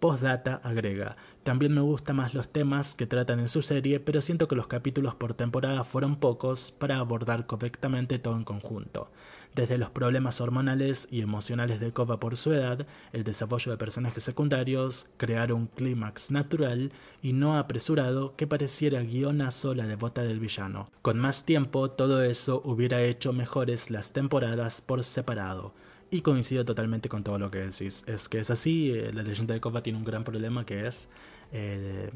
Postdata 0.00 0.60
agrega, 0.64 1.16
también 1.42 1.74
me 1.74 1.82
gustan 1.82 2.16
más 2.16 2.34
los 2.34 2.48
temas 2.48 2.94
que 2.94 3.06
tratan 3.06 3.38
en 3.38 3.48
su 3.48 3.60
serie, 3.60 4.00
pero 4.00 4.22
siento 4.22 4.48
que 4.48 4.56
los 4.56 4.66
capítulos 4.66 5.14
por 5.14 5.34
temporada 5.34 5.84
fueron 5.84 6.16
pocos 6.16 6.70
para 6.70 6.96
abordar 6.96 7.46
correctamente 7.46 8.18
todo 8.18 8.36
en 8.36 8.44
conjunto. 8.44 9.10
Desde 9.54 9.78
los 9.78 9.90
problemas 9.90 10.40
hormonales 10.40 11.08
y 11.10 11.22
emocionales 11.22 11.80
de 11.80 11.92
Kova 11.92 12.20
por 12.20 12.36
su 12.36 12.52
edad, 12.52 12.86
el 13.12 13.24
desarrollo 13.24 13.72
de 13.72 13.78
personajes 13.78 14.22
secundarios, 14.22 15.08
crear 15.16 15.52
un 15.52 15.66
clímax 15.66 16.30
natural 16.30 16.92
y 17.20 17.32
no 17.32 17.58
apresurado 17.58 18.36
que 18.36 18.46
pareciera 18.46 19.02
guionazo 19.02 19.74
la 19.74 19.86
devota 19.86 20.22
del 20.22 20.40
villano. 20.40 20.88
Con 21.02 21.18
más 21.18 21.44
tiempo, 21.44 21.90
todo 21.90 22.22
eso 22.22 22.62
hubiera 22.64 23.02
hecho 23.02 23.32
mejores 23.32 23.90
las 23.90 24.12
temporadas 24.12 24.80
por 24.80 25.04
separado. 25.04 25.74
Y 26.10 26.22
coincido 26.22 26.64
totalmente 26.64 27.08
con 27.08 27.22
todo 27.22 27.38
lo 27.38 27.50
que 27.50 27.58
decís. 27.58 28.04
Es 28.06 28.28
que 28.28 28.40
es 28.40 28.50
así, 28.50 28.90
eh, 28.90 29.12
la 29.12 29.22
leyenda 29.22 29.54
de 29.54 29.60
Kova 29.60 29.82
tiene 29.82 29.98
un 29.98 30.04
gran 30.04 30.24
problema 30.24 30.66
que 30.66 30.86
es 30.86 31.08
eh, 31.52 32.10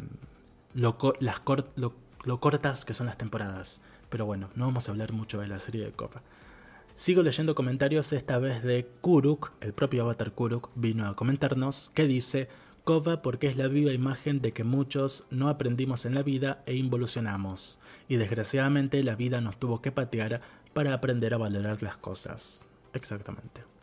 lo, 0.74 0.98
las 1.20 1.40
cortas 1.40 2.84
que 2.84 2.94
son 2.94 3.06
las 3.06 3.16
temporadas. 3.16 3.82
Pero 4.10 4.26
bueno, 4.26 4.50
no 4.56 4.66
vamos 4.66 4.88
a 4.88 4.92
hablar 4.92 5.12
mucho 5.12 5.40
de 5.40 5.46
la 5.46 5.60
serie 5.60 5.84
de 5.84 5.92
Kova. 5.92 6.22
Sigo 6.96 7.22
leyendo 7.22 7.54
comentarios, 7.54 8.12
esta 8.12 8.38
vez 8.38 8.62
de 8.62 8.86
Kuruk, 9.00 9.52
el 9.60 9.72
propio 9.72 10.02
avatar 10.02 10.32
Kuruk 10.32 10.70
vino 10.74 11.06
a 11.06 11.16
comentarnos, 11.16 11.90
que 11.94 12.06
dice, 12.06 12.48
Kova 12.84 13.22
porque 13.22 13.48
es 13.48 13.56
la 13.56 13.66
viva 13.66 13.92
imagen 13.92 14.40
de 14.40 14.52
que 14.52 14.62
muchos 14.62 15.26
no 15.30 15.48
aprendimos 15.48 16.04
en 16.04 16.14
la 16.14 16.22
vida 16.22 16.62
e 16.66 16.74
involucionamos, 16.74 17.80
y 18.08 18.16
desgraciadamente 18.16 19.02
la 19.02 19.16
vida 19.16 19.40
nos 19.40 19.58
tuvo 19.58 19.82
que 19.82 19.90
patear 19.90 20.40
para 20.72 20.94
aprender 20.94 21.34
a 21.34 21.38
valorar 21.38 21.82
las 21.82 21.96
cosas. 21.96 22.68
Exactamente. 22.92 23.73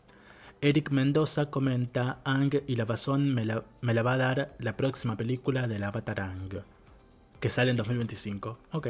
Eric 0.64 0.92
Mendoza 0.92 1.50
comenta, 1.50 2.22
Ang 2.24 2.62
y 2.68 2.76
la 2.76 2.86
razón 2.86 3.34
me 3.34 3.46
la, 3.46 3.64
me 3.82 3.96
la 3.96 4.04
va 4.04 4.14
a 4.14 4.18
dar 4.18 4.56
la 4.60 4.78
próxima 4.78 5.18
película 5.18 5.68
del 5.68 5.84
Avatar 5.84 6.20
Ang, 6.20 6.62
que 7.40 7.50
sale 7.50 7.72
en 7.72 7.78
2025. 7.78 8.60
Ok. 8.74 8.88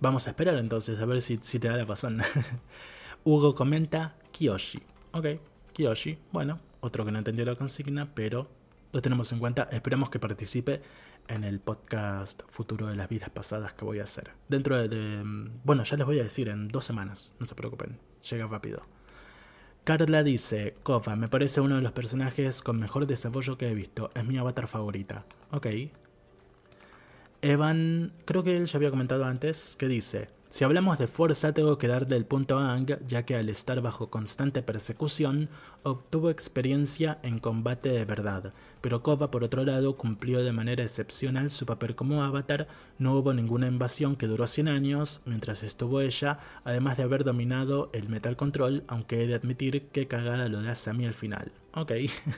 Vamos 0.00 0.26
a 0.26 0.30
esperar 0.30 0.58
entonces 0.58 1.00
a 1.00 1.06
ver 1.06 1.22
si, 1.22 1.38
te 1.38 1.66
da 1.66 1.78
la 1.78 1.86
razón. 1.86 2.20
Hugo 3.24 3.54
comenta, 3.54 4.16
Kiyoshi. 4.32 4.82
Ok, 5.12 5.26
Kiyoshi. 5.72 6.18
Bueno, 6.30 6.60
otro 6.80 7.06
que 7.06 7.12
no 7.12 7.18
entendió 7.20 7.46
la 7.46 7.54
consigna, 7.54 8.10
pero 8.14 8.50
lo 8.92 9.00
tenemos 9.00 9.32
en 9.32 9.38
cuenta. 9.38 9.66
Esperemos 9.72 10.10
que 10.10 10.18
participe 10.18 10.82
en 11.26 11.44
el 11.44 11.60
podcast 11.60 12.42
futuro 12.50 12.86
de 12.86 12.96
las 12.96 13.08
vidas 13.08 13.30
pasadas 13.30 13.72
que 13.72 13.86
voy 13.86 14.00
a 14.00 14.04
hacer. 14.04 14.32
Dentro 14.46 14.76
de, 14.76 14.88
de, 14.88 15.22
Bueno, 15.64 15.84
ya 15.84 15.96
les 15.96 16.04
voy 16.04 16.20
a 16.20 16.22
decir 16.22 16.50
en 16.50 16.68
dos 16.68 16.84
semanas, 16.84 17.34
no 17.38 17.46
se 17.46 17.54
preocupen, 17.54 17.98
llega 18.28 18.46
rápido. 18.46 18.82
Carla 19.84 20.22
dice, 20.22 20.74
Kofa, 20.82 21.16
me 21.16 21.28
parece 21.28 21.60
uno 21.60 21.76
de 21.76 21.82
los 21.82 21.92
personajes 21.92 22.62
con 22.62 22.78
mejor 22.78 23.06
desarrollo 23.06 23.56
que 23.56 23.70
he 23.70 23.74
visto. 23.74 24.10
Es 24.14 24.24
mi 24.24 24.36
avatar 24.36 24.68
favorita. 24.68 25.24
Ok. 25.50 25.66
Evan, 27.42 28.12
creo 28.26 28.44
que 28.44 28.56
él 28.56 28.66
ya 28.66 28.76
había 28.76 28.90
comentado 28.90 29.24
antes, 29.24 29.76
que 29.76 29.88
dice, 29.88 30.28
si 30.50 30.64
hablamos 30.64 30.98
de 30.98 31.06
fuerza 31.06 31.54
tengo 31.54 31.78
que 31.78 31.86
darle 31.86 32.16
el 32.16 32.26
punto 32.26 32.58
a 32.58 32.72
Ang, 32.72 32.98
ya 33.06 33.24
que 33.24 33.36
al 33.36 33.48
estar 33.48 33.80
bajo 33.80 34.10
constante 34.10 34.62
persecución, 34.62 35.48
obtuvo 35.84 36.28
experiencia 36.28 37.20
en 37.22 37.38
combate 37.38 37.90
de 37.90 38.04
verdad, 38.04 38.52
pero 38.80 39.00
Kova 39.00 39.30
por 39.30 39.44
otro 39.44 39.64
lado 39.64 39.96
cumplió 39.96 40.42
de 40.42 40.50
manera 40.50 40.82
excepcional 40.82 41.50
su 41.50 41.66
papel 41.66 41.94
como 41.94 42.24
avatar, 42.24 42.66
no 42.98 43.14
hubo 43.14 43.32
ninguna 43.32 43.68
invasión 43.68 44.16
que 44.16 44.26
duró 44.26 44.48
100 44.48 44.66
años 44.66 45.22
mientras 45.24 45.62
estuvo 45.62 46.00
ella, 46.00 46.40
además 46.64 46.96
de 46.96 47.04
haber 47.04 47.22
dominado 47.22 47.88
el 47.92 48.08
Metal 48.08 48.36
Control, 48.36 48.82
aunque 48.88 49.22
he 49.22 49.28
de 49.28 49.36
admitir 49.36 49.86
que 49.92 50.08
cagada 50.08 50.48
lo 50.48 50.62
de 50.62 50.70
Asami 50.70 51.06
al 51.06 51.14
final. 51.14 51.52
Ok. 51.74 51.92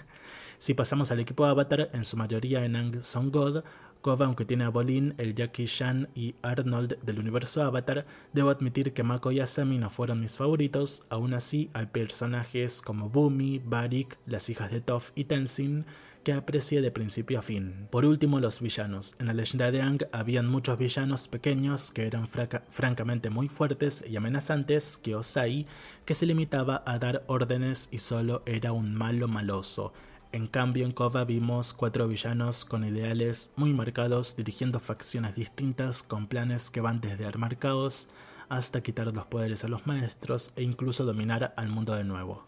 si 0.58 0.74
pasamos 0.74 1.10
al 1.10 1.20
equipo 1.20 1.46
avatar, 1.46 1.88
en 1.94 2.04
su 2.04 2.18
mayoría 2.18 2.62
en 2.66 2.76
Ang 2.76 3.00
son 3.00 3.32
God, 3.32 3.64
Kova, 4.02 4.26
aunque 4.26 4.44
tiene 4.44 4.64
a 4.64 4.68
Bolin, 4.68 5.14
el 5.16 5.36
Jackie 5.36 5.66
Chan 5.66 6.08
y 6.16 6.34
Arnold 6.42 6.98
del 7.02 7.20
universo 7.20 7.62
Avatar, 7.62 8.04
debo 8.32 8.50
admitir 8.50 8.92
que 8.92 9.04
Mako 9.04 9.30
y 9.30 9.38
Asami 9.38 9.78
no 9.78 9.90
fueron 9.90 10.20
mis 10.20 10.36
favoritos, 10.36 11.04
aún 11.08 11.34
así 11.34 11.70
hay 11.72 11.86
personajes 11.86 12.82
como 12.82 13.08
Bumi, 13.08 13.60
Barik, 13.64 14.18
las 14.26 14.50
hijas 14.50 14.72
de 14.72 14.80
Toph 14.80 15.10
y 15.14 15.24
Tenzin 15.24 15.86
que 16.24 16.32
aprecié 16.32 16.80
de 16.82 16.90
principio 16.90 17.38
a 17.38 17.42
fin. 17.42 17.88
Por 17.90 18.04
último, 18.04 18.40
los 18.40 18.60
villanos. 18.60 19.16
En 19.18 19.26
la 19.26 19.34
leyenda 19.34 19.70
de 19.70 19.82
Ang 19.82 20.06
habían 20.12 20.48
muchos 20.48 20.78
villanos 20.78 21.28
pequeños 21.28 21.90
que 21.90 22.06
eran 22.06 22.28
francamente 22.70 23.30
muy 23.30 23.48
fuertes 23.48 24.04
y 24.08 24.16
amenazantes 24.16 24.96
que 24.96 25.16
Osai, 25.16 25.66
que 26.04 26.14
se 26.14 26.26
limitaba 26.26 26.82
a 26.86 26.98
dar 26.98 27.24
órdenes 27.26 27.88
y 27.90 27.98
solo 27.98 28.42
era 28.46 28.72
un 28.72 28.94
malo 28.94 29.28
maloso. 29.28 29.92
En 30.32 30.46
cambio, 30.46 30.86
en 30.86 30.92
Kova 30.92 31.24
vimos 31.24 31.74
cuatro 31.74 32.08
villanos 32.08 32.64
con 32.64 32.84
ideales 32.84 33.52
muy 33.54 33.74
marcados, 33.74 34.34
dirigiendo 34.34 34.80
facciones 34.80 35.34
distintas 35.34 36.02
con 36.02 36.26
planes 36.26 36.70
que 36.70 36.80
van 36.80 37.02
desde 37.02 37.26
armar 37.26 37.58
caos 37.58 38.08
hasta 38.48 38.82
quitar 38.82 39.12
los 39.12 39.26
poderes 39.26 39.62
a 39.64 39.68
los 39.68 39.86
maestros 39.86 40.52
e 40.56 40.62
incluso 40.62 41.04
dominar 41.04 41.52
al 41.58 41.68
mundo 41.68 41.94
de 41.94 42.04
nuevo. 42.04 42.46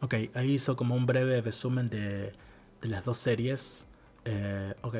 Ok, 0.00 0.14
ahí 0.32 0.54
hizo 0.54 0.74
como 0.74 0.94
un 0.94 1.04
breve 1.04 1.42
resumen 1.42 1.90
de, 1.90 2.32
las 2.80 3.04
dos 3.04 3.18
series. 3.18 3.86
Eh, 4.24 4.72
ok, 4.80 4.96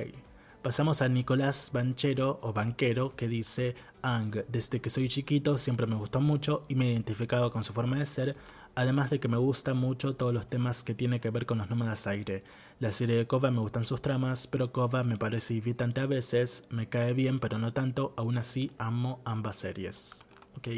pasamos 0.60 1.00
a 1.00 1.08
Nicolás 1.08 1.70
Banchero 1.72 2.40
o 2.42 2.52
Banquero 2.52 3.16
que 3.16 3.26
dice 3.26 3.74
Ang, 4.02 4.44
desde 4.48 4.82
que 4.82 4.90
soy 4.90 5.08
chiquito 5.08 5.56
siempre 5.56 5.86
me 5.86 5.96
gustó 5.96 6.20
mucho 6.20 6.62
y 6.68 6.74
me 6.74 6.88
he 6.88 6.92
identificado 6.92 7.50
con 7.50 7.64
su 7.64 7.72
forma 7.72 7.98
de 7.98 8.04
ser, 8.04 8.36
además 8.78 9.10
de 9.10 9.18
que 9.18 9.26
me 9.26 9.36
gustan 9.36 9.76
mucho 9.76 10.14
todos 10.14 10.32
los 10.32 10.46
temas 10.46 10.84
que 10.84 10.94
tiene 10.94 11.20
que 11.20 11.30
ver 11.30 11.46
con 11.46 11.58
los 11.58 11.68
nómadas 11.68 12.06
aire. 12.06 12.44
La 12.78 12.92
serie 12.92 13.16
de 13.16 13.26
Kova 13.26 13.50
me 13.50 13.58
gustan 13.58 13.82
sus 13.82 14.00
tramas, 14.00 14.46
pero 14.46 14.70
Kova 14.70 15.02
me 15.02 15.18
parece 15.18 15.54
irritante 15.54 16.00
a 16.00 16.06
veces, 16.06 16.64
me 16.70 16.88
cae 16.88 17.12
bien 17.12 17.40
pero 17.40 17.58
no 17.58 17.72
tanto, 17.72 18.14
aún 18.16 18.38
así 18.38 18.70
amo 18.78 19.20
ambas 19.24 19.56
series. 19.56 20.24
Ok. 20.56 20.68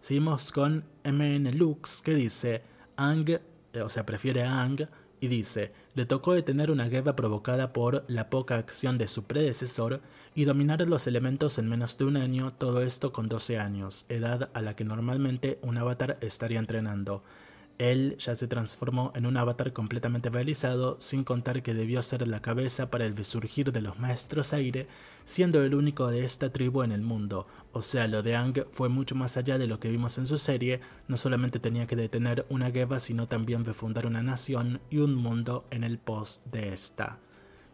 Seguimos 0.00 0.52
con 0.52 0.84
MN 1.02 1.50
Lux 1.58 2.02
que 2.02 2.14
dice 2.14 2.62
Ang, 2.96 3.28
eh, 3.72 3.82
o 3.82 3.88
sea, 3.88 4.06
prefiere 4.06 4.44
a 4.44 4.62
Ang 4.62 4.86
y 5.18 5.26
dice, 5.26 5.72
le 5.94 6.06
tocó 6.06 6.34
detener 6.34 6.70
una 6.70 6.88
guerra 6.88 7.16
provocada 7.16 7.72
por 7.72 8.04
la 8.06 8.30
poca 8.30 8.58
acción 8.58 8.96
de 8.96 9.08
su 9.08 9.24
predecesor 9.24 10.02
y 10.34 10.44
dominar 10.44 10.80
los 10.88 11.06
elementos 11.06 11.58
en 11.58 11.68
menos 11.68 11.98
de 11.98 12.04
un 12.04 12.16
año, 12.16 12.52
todo 12.52 12.82
esto 12.82 13.12
con 13.12 13.28
12 13.28 13.58
años, 13.58 14.06
edad 14.08 14.50
a 14.54 14.62
la 14.62 14.74
que 14.74 14.84
normalmente 14.84 15.58
un 15.62 15.76
avatar 15.76 16.18
estaría 16.20 16.58
entrenando. 16.58 17.22
Él 17.78 18.16
ya 18.18 18.36
se 18.36 18.46
transformó 18.46 19.12
en 19.14 19.26
un 19.26 19.36
avatar 19.36 19.72
completamente 19.72 20.30
realizado, 20.30 20.96
sin 21.00 21.24
contar 21.24 21.62
que 21.62 21.74
debió 21.74 22.00
ser 22.02 22.28
la 22.28 22.40
cabeza 22.40 22.90
para 22.90 23.06
el 23.06 23.16
resurgir 23.16 23.72
de 23.72 23.82
los 23.82 23.98
maestros 23.98 24.52
aire, 24.52 24.86
siendo 25.24 25.62
el 25.62 25.74
único 25.74 26.06
de 26.08 26.24
esta 26.24 26.50
tribu 26.50 26.82
en 26.82 26.92
el 26.92 27.02
mundo. 27.02 27.46
O 27.72 27.82
sea, 27.82 28.06
lo 28.06 28.22
de 28.22 28.36
Ang 28.36 28.66
fue 28.70 28.88
mucho 28.88 29.14
más 29.14 29.36
allá 29.36 29.58
de 29.58 29.66
lo 29.66 29.80
que 29.80 29.88
vimos 29.88 30.16
en 30.18 30.26
su 30.26 30.38
serie, 30.38 30.80
no 31.08 31.16
solamente 31.16 31.58
tenía 31.58 31.86
que 31.86 31.96
detener 31.96 32.46
una 32.50 32.70
guerra, 32.70 33.00
sino 33.00 33.26
también 33.26 33.64
refundar 33.64 34.06
una 34.06 34.22
nación 34.22 34.80
y 34.90 34.98
un 34.98 35.14
mundo 35.14 35.66
en 35.70 35.84
el 35.84 35.98
post 35.98 36.46
de 36.46 36.68
esta. 36.68 37.18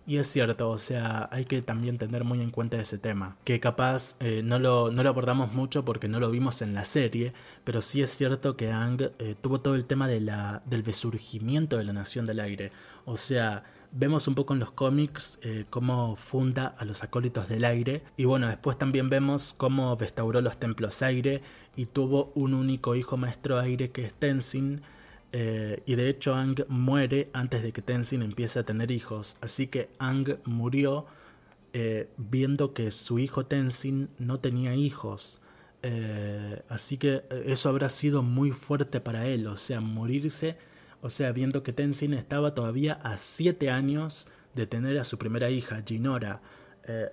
Y 0.08 0.16
es 0.16 0.26
cierto, 0.26 0.70
o 0.70 0.78
sea, 0.78 1.28
hay 1.30 1.44
que 1.44 1.60
también 1.60 1.98
tener 1.98 2.24
muy 2.24 2.40
en 2.40 2.50
cuenta 2.50 2.80
ese 2.80 2.96
tema, 2.96 3.36
que 3.44 3.60
capaz 3.60 4.16
eh, 4.20 4.40
no, 4.42 4.58
lo, 4.58 4.90
no, 4.90 5.02
lo, 5.02 5.10
abordamos 5.10 5.52
mucho 5.52 5.84
porque 5.84 6.08
no 6.08 6.18
lo 6.18 6.30
vimos 6.30 6.62
en 6.62 6.72
la 6.72 6.86
serie, 6.86 7.34
pero 7.62 7.82
sí 7.82 8.00
es 8.00 8.08
cierto 8.08 8.56
que 8.56 8.72
Ang 8.72 9.10
eh, 9.18 9.34
tuvo 9.38 9.60
todo 9.60 9.74
el 9.74 9.84
tema 9.84 10.08
de 10.08 10.22
la, 10.22 10.62
del 10.64 10.82
resurgimiento 10.82 11.76
de 11.76 11.84
la 11.84 11.92
Nación 11.92 12.24
del 12.24 12.40
Aire. 12.40 12.72
O 13.04 13.18
sea, 13.18 13.64
vemos 13.92 14.26
un 14.28 14.34
poco 14.34 14.54
en 14.54 14.60
los 14.60 14.70
cómics 14.70 15.38
eh, 15.42 15.66
cómo 15.68 16.16
funda 16.16 16.74
a 16.78 16.86
los 16.86 17.02
acólitos 17.02 17.46
del 17.46 17.66
aire 17.66 18.02
y 18.16 18.24
bueno, 18.24 18.48
después 18.48 18.78
también 18.78 19.10
vemos 19.10 19.52
cómo 19.52 19.94
restauró 19.94 20.40
los 20.40 20.56
templos 20.56 21.02
aire 21.02 21.42
y 21.76 21.84
tuvo 21.84 22.32
un 22.34 22.54
único 22.54 22.94
hijo 22.94 23.18
maestro 23.18 23.58
aire 23.58 23.90
que 23.90 24.06
es 24.06 24.14
Tenzin 24.14 24.80
eh, 25.32 25.82
y 25.84 25.94
de 25.94 26.08
hecho 26.08 26.34
Ang 26.34 26.64
muere 26.68 27.28
antes 27.32 27.62
de 27.62 27.72
que 27.72 27.82
Tenzin 27.82 28.22
empiece 28.22 28.58
a 28.58 28.64
tener 28.64 28.90
hijos. 28.90 29.36
Así 29.40 29.66
que 29.66 29.90
Ang 29.98 30.38
murió 30.44 31.06
eh, 31.72 32.08
viendo 32.16 32.72
que 32.72 32.90
su 32.92 33.18
hijo 33.18 33.46
Tenzin 33.46 34.08
no 34.18 34.40
tenía 34.40 34.74
hijos. 34.74 35.40
Eh, 35.82 36.62
así 36.68 36.96
que 36.96 37.22
eso 37.46 37.68
habrá 37.68 37.88
sido 37.88 38.22
muy 38.22 38.52
fuerte 38.52 39.00
para 39.00 39.26
él. 39.26 39.46
O 39.46 39.56
sea, 39.56 39.80
morirse. 39.80 40.56
O 41.02 41.10
sea, 41.10 41.32
viendo 41.32 41.62
que 41.62 41.72
Tenzin 41.72 42.14
estaba 42.14 42.54
todavía 42.54 42.94
a 42.94 43.16
7 43.16 43.70
años 43.70 44.28
de 44.54 44.66
tener 44.66 44.98
a 44.98 45.04
su 45.04 45.18
primera 45.18 45.50
hija, 45.50 45.82
Jinora. 45.86 46.40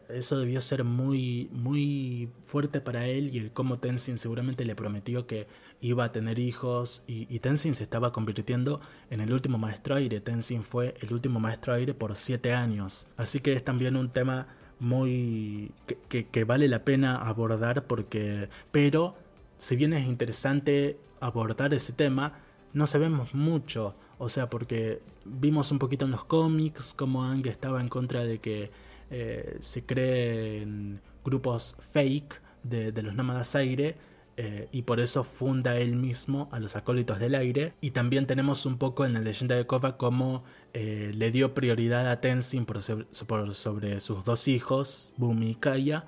eso 0.09 0.39
debió 0.39 0.61
ser 0.61 0.84
muy, 0.86 1.49
muy 1.51 2.30
fuerte 2.45 2.80
para 2.82 3.07
él 3.07 3.30
y 3.36 3.39
el 3.39 3.51
cómo 3.51 3.78
Tenzin 3.78 4.18
seguramente 4.18 4.63
le 4.66 4.76
prometió 4.76 5.28
que 5.28 5.47
iba 5.82 6.05
a 6.05 6.11
tener 6.11 6.39
hijos 6.39 7.03
y, 7.07 7.39
Tenzin 7.39 7.76
se 7.76 7.84
estaba 7.84 8.11
convirtiendo 8.11 8.82
en 9.09 9.21
el 9.21 9.32
último 9.34 9.57
maestro 9.57 9.95
aire. 9.95 10.19
Tenzin 10.19 10.63
fue 10.63 10.95
el 11.01 11.13
último 11.13 11.39
maestro 11.39 11.73
aire 11.73 11.93
por 11.93 12.15
siete 12.15 12.53
años. 12.53 13.07
Así 13.17 13.39
que 13.39 13.53
es 13.53 13.63
también 13.63 13.95
un 13.95 14.09
tema 14.09 14.47
muy 14.80 15.71
que, 16.09 16.43
vale 16.43 16.67
la 16.67 16.84
pena 16.84 17.15
abordar 17.17 17.86
porque 17.86 18.49
pero 18.73 19.15
si 19.57 19.78
bien 19.78 19.93
es 19.93 20.05
interesante 20.05 20.99
abordar 21.21 21.73
ese 21.73 21.93
tema 21.93 22.39
no 22.73 22.88
sabemos 22.88 23.34
mucho 23.34 23.95
O 24.17 24.28
sea, 24.28 24.49
porque 24.49 25.01
vimos 25.23 25.71
un 25.71 25.80
poquito 25.80 26.05
en 26.05 26.11
los 26.11 26.26
cómics 26.26 26.93
como 26.93 27.23
Ang 27.23 27.47
estaba 27.47 27.80
en 27.80 27.88
contra 27.89 28.23
de 28.23 28.39
que 28.39 28.71
eh, 29.11 29.57
se 29.59 29.86
creen 29.86 30.99
grupos 31.23 31.78
fake 31.91 32.41
de 32.63 33.03
los 33.03 33.13
nómadas 33.15 33.55
aire 33.55 33.95
eh, 34.38 34.68
y 34.74 34.82
por 34.82 35.00
eso 35.00 35.24
funda 35.24 35.78
él 35.78 35.96
mismo 35.96 36.50
a 36.52 36.60
los 36.60 36.76
acólitos 36.76 37.20
del 37.20 37.36
aire. 37.36 37.74
Y 37.82 37.92
también 37.92 38.28
tenemos 38.28 38.66
un 38.66 38.78
poco 38.78 39.06
en 39.06 39.14
la 39.14 39.22
leyenda 39.22 39.56
de 39.56 39.66
Kova 39.66 39.98
como 39.98 40.44
eh, 40.74 41.12
le 41.14 41.32
dio 41.32 41.54
prioridad 41.54 42.10
a 42.12 42.20
Tenzin 42.20 42.66
por 42.66 42.82
sobre, 42.82 44.00
sus 44.00 44.26
dos 44.26 44.48
hijos, 44.48 45.14
Bumi 45.18 45.52
y 45.52 45.56
Kaya, 45.56 46.06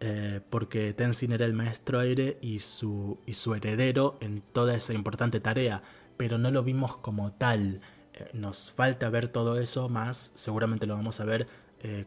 eh, 0.00 0.40
porque 0.48 0.92
Tenzin 0.92 1.32
era 1.32 1.44
el 1.44 1.54
maestro 1.54 1.98
aire 1.98 2.38
y 2.40 2.60
su, 2.60 3.18
y 3.26 3.34
su 3.34 3.54
heredero 3.54 4.16
en 4.20 4.42
toda 4.52 4.76
esa 4.76 4.92
importante 4.94 5.40
tarea, 5.40 5.82
pero 6.16 6.38
no 6.38 6.50
lo 6.50 6.62
vimos 6.62 6.96
como 6.98 7.32
tal. 7.32 7.80
nos 8.32 8.70
falta 8.70 9.10
ver 9.10 9.28
todo 9.28 9.58
eso 9.58 9.88
más, 9.88 10.32
seguramente 10.34 10.86
lo 10.86 10.94
vamos 10.94 11.20
a 11.20 11.24
ver 11.24 11.46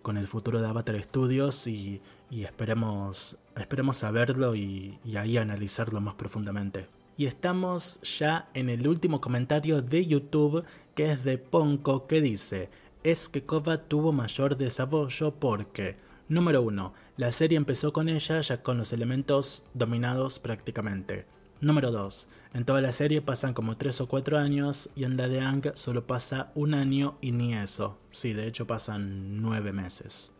con 0.01 0.17
el 0.17 0.27
futuro 0.27 0.59
de 0.59 0.67
Avatar 0.67 1.01
Studios 1.01 1.67
y, 1.67 2.01
y 2.31 2.43
esperemos, 2.43 3.37
esperemos 3.55 3.97
saberlo 3.97 4.55
y, 4.55 4.99
ahí 5.17 5.37
analizarlo 5.37 6.01
más 6.01 6.15
profundamente. 6.15 6.87
Y 7.17 7.25
estamos 7.25 7.99
ya 8.01 8.49
en 8.53 8.69
el 8.69 8.87
último 8.87 9.19
comentario 9.19 9.81
de 9.81 10.05
YouTube 10.05 10.63
que 10.95 11.11
es 11.11 11.23
de 11.23 11.37
Ponko 11.37 12.07
que 12.07 12.21
dice, 12.21 12.69
es 13.03 13.29
que 13.29 13.43
Kova 13.43 13.77
tuvo 13.77 14.11
mayor 14.11 14.57
desarrollo 14.57 15.33
porque, 15.35 15.97
número 16.27 16.61
1, 16.61 16.93
la 17.17 17.31
serie 17.31 17.57
empezó 17.57 17.93
con 17.93 18.09
ella 18.09 18.41
ya 18.41 18.61
con 18.61 18.77
los 18.77 18.93
elementos 18.93 19.65
dominados 19.73 20.39
prácticamente. 20.39 21.25
Número 21.61 21.91
2, 21.91 22.29
en 22.53 22.63
toda 22.63 22.79
la 22.79 22.93
serie 22.93 23.21
pasan 23.21 23.53
como 23.53 23.75
3 23.75 23.99
o 24.01 24.07
4 24.07 24.37
años 24.37 24.89
y 24.95 25.03
en 25.03 25.17
la 25.17 25.27
de 25.27 25.41
Ang 25.41 25.71
solo 25.75 26.07
pasa 26.07 26.51
un 26.55 26.73
año 26.73 27.17
y 27.19 27.33
ni 27.33 27.53
eso. 27.53 27.97
Sí, 28.11 28.31
de 28.31 28.47
hecho 28.47 28.65
pasan 28.65 29.41
9 29.41 29.73
meses. 29.73 30.31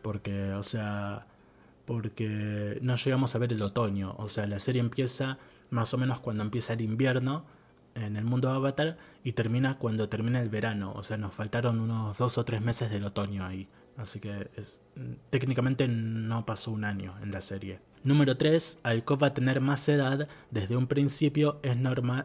Porque, 0.00 0.52
o 0.52 0.62
sea, 0.62 1.26
porque 1.90 2.78
no 2.82 2.94
llegamos 2.94 3.34
a 3.34 3.38
ver 3.40 3.52
el 3.52 3.62
otoño. 3.62 4.14
O 4.18 4.28
sea, 4.28 4.46
la 4.46 4.60
serie 4.60 4.78
empieza 4.78 5.38
más 5.70 5.92
o 5.92 5.98
menos 5.98 6.20
cuando 6.20 6.44
empieza 6.44 6.74
el 6.74 6.82
invierno 6.82 7.44
en 7.96 8.14
el 8.14 8.24
mundo 8.24 8.48
de 8.48 8.54
Avatar 8.54 8.96
y 9.24 9.32
termina 9.32 9.76
cuando 9.76 10.08
termina 10.08 10.40
el 10.40 10.48
verano. 10.48 10.92
O 10.94 11.02
sea, 11.02 11.16
nos 11.16 11.34
faltaron 11.34 11.80
unos 11.80 12.16
dos 12.16 12.38
o 12.38 12.44
tres 12.44 12.60
meses 12.60 12.92
del 12.92 13.02
otoño 13.02 13.44
ahí. 13.44 13.66
Así 13.96 14.20
que 14.20 14.50
es, 14.54 14.80
técnicamente 15.30 15.88
no 15.88 16.46
pasó 16.46 16.70
un 16.70 16.84
año 16.84 17.16
en 17.24 17.32
la 17.32 17.42
serie. 17.42 17.80
Número 18.04 18.36
3. 18.36 18.82
Alcov 18.84 19.24
va 19.24 19.26
a 19.26 19.34
tener 19.34 19.60
más 19.60 19.88
edad. 19.88 20.28
Desde 20.52 20.76
un 20.76 20.86
principio 20.86 21.58
es, 21.64 21.76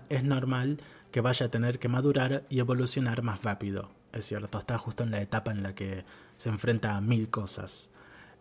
es 0.10 0.24
normal 0.24 0.78
que 1.10 1.22
vaya 1.22 1.48
a 1.48 1.50
tener 1.50 1.80
que 1.80 1.88
madurar 1.88 2.44
y 2.50 2.60
evolucionar 2.60 3.24
más 3.24 3.42
rápido. 3.42 3.90
Es 4.14 4.26
cierto, 4.26 4.60
está 4.60 4.78
justo 4.78 5.02
en 5.02 5.10
la 5.10 5.22
etapa 5.22 5.50
en 5.50 5.64
la 5.64 5.74
que 5.74 6.06
se 6.38 6.50
enfrenta 6.50 6.96
a 6.96 7.02
mil 7.02 7.32
cosas. 7.32 7.90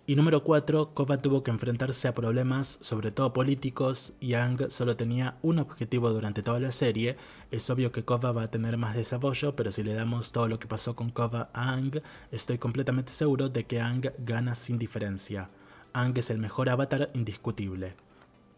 Y 0.07 0.17
número 0.17 0.45
4, 0.45 0.91
Kova 0.93 1.23
tuvo 1.23 1.43
que 1.43 1.51
enfrentarse 1.51 2.09
a 2.09 2.15
problemas, 2.15 2.77
sobre 2.83 3.11
todo 3.11 3.33
políticos, 3.33 4.19
y 4.21 4.35
Ang 4.35 4.69
solo 4.69 4.97
tenía 4.97 5.39
un 5.41 5.59
objetivo 5.59 6.11
durante 6.11 6.43
toda 6.43 6.61
la 6.61 6.73
serie. 6.73 7.17
Es 7.51 7.71
obvio 7.71 7.91
que 7.91 8.05
Kova 8.05 8.31
va 8.33 8.43
a 8.43 8.51
tener 8.51 8.77
más 8.77 8.95
desarrollo, 8.95 9.57
pero 9.57 9.73
si 9.73 9.83
le 9.83 9.95
damos 9.95 10.33
todo 10.33 10.47
lo 10.47 10.59
que 10.59 10.69
pasó 10.69 10.95
con 10.95 11.09
Kova 11.09 11.49
a 11.55 11.71
Ang, 11.71 12.03
estoy 12.31 12.59
completamente 12.59 13.15
seguro 13.15 13.49
de 13.49 13.65
que 13.65 13.81
Ang 13.81 14.13
gana 14.19 14.55
sin 14.55 14.79
diferencia. 14.79 15.49
Ang 15.95 16.19
es 16.19 16.29
el 16.29 16.39
mejor 16.39 16.69
avatar 16.69 17.11
indiscutible. 17.15 17.95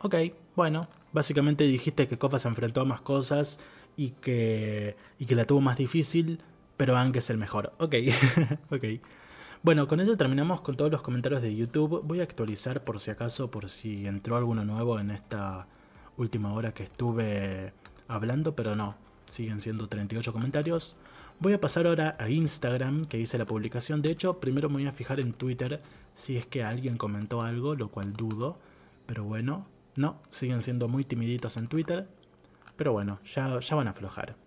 Ok, 0.00 0.16
bueno, 0.56 0.88
básicamente 1.12 1.62
dijiste 1.62 2.08
que 2.08 2.18
Kova 2.18 2.40
se 2.40 2.48
enfrentó 2.48 2.80
a 2.80 2.86
más 2.86 3.02
cosas 3.02 3.60
y 3.96 4.10
que, 4.10 4.96
y 5.20 5.26
que 5.26 5.36
la 5.36 5.44
tuvo 5.44 5.60
más 5.60 5.78
difícil, 5.78 6.40
pero 6.76 6.96
Ang 6.96 7.16
es 7.16 7.30
el 7.30 7.38
mejor. 7.38 7.72
Ok, 7.78 7.94
ok. 8.72 8.84
Bueno, 9.66 9.88
con 9.88 9.98
eso 9.98 10.16
terminamos 10.16 10.60
con 10.60 10.76
todos 10.76 10.92
los 10.92 11.02
comentarios 11.02 11.42
de 11.42 11.52
YouTube. 11.52 12.00
Voy 12.04 12.20
a 12.20 12.22
actualizar 12.22 12.84
por 12.84 13.00
si 13.00 13.10
acaso, 13.10 13.50
por 13.50 13.68
si 13.68 14.06
entró 14.06 14.36
alguno 14.36 14.64
nuevo 14.64 15.00
en 15.00 15.10
esta 15.10 15.66
última 16.16 16.52
hora 16.52 16.72
que 16.72 16.84
estuve 16.84 17.72
hablando, 18.06 18.54
pero 18.54 18.76
no, 18.76 18.94
siguen 19.26 19.60
siendo 19.60 19.88
38 19.88 20.32
comentarios. 20.32 20.96
Voy 21.40 21.52
a 21.52 21.60
pasar 21.60 21.88
ahora 21.88 22.16
a 22.20 22.28
Instagram, 22.28 23.06
que 23.06 23.18
hice 23.18 23.38
la 23.38 23.44
publicación. 23.44 24.02
De 24.02 24.12
hecho, 24.12 24.38
primero 24.38 24.68
me 24.68 24.76
voy 24.76 24.86
a 24.86 24.92
fijar 24.92 25.18
en 25.18 25.32
Twitter 25.32 25.82
si 26.14 26.36
es 26.36 26.46
que 26.46 26.62
alguien 26.62 26.96
comentó 26.96 27.42
algo, 27.42 27.74
lo 27.74 27.88
cual 27.88 28.12
dudo. 28.12 28.60
Pero 29.06 29.24
bueno, 29.24 29.66
no, 29.96 30.22
siguen 30.30 30.62
siendo 30.62 30.86
muy 30.86 31.02
timiditos 31.02 31.56
en 31.56 31.66
Twitter. 31.66 32.06
Pero 32.76 32.92
bueno, 32.92 33.18
ya, 33.34 33.58
ya 33.58 33.74
van 33.74 33.88
a 33.88 33.90
aflojar. 33.90 34.45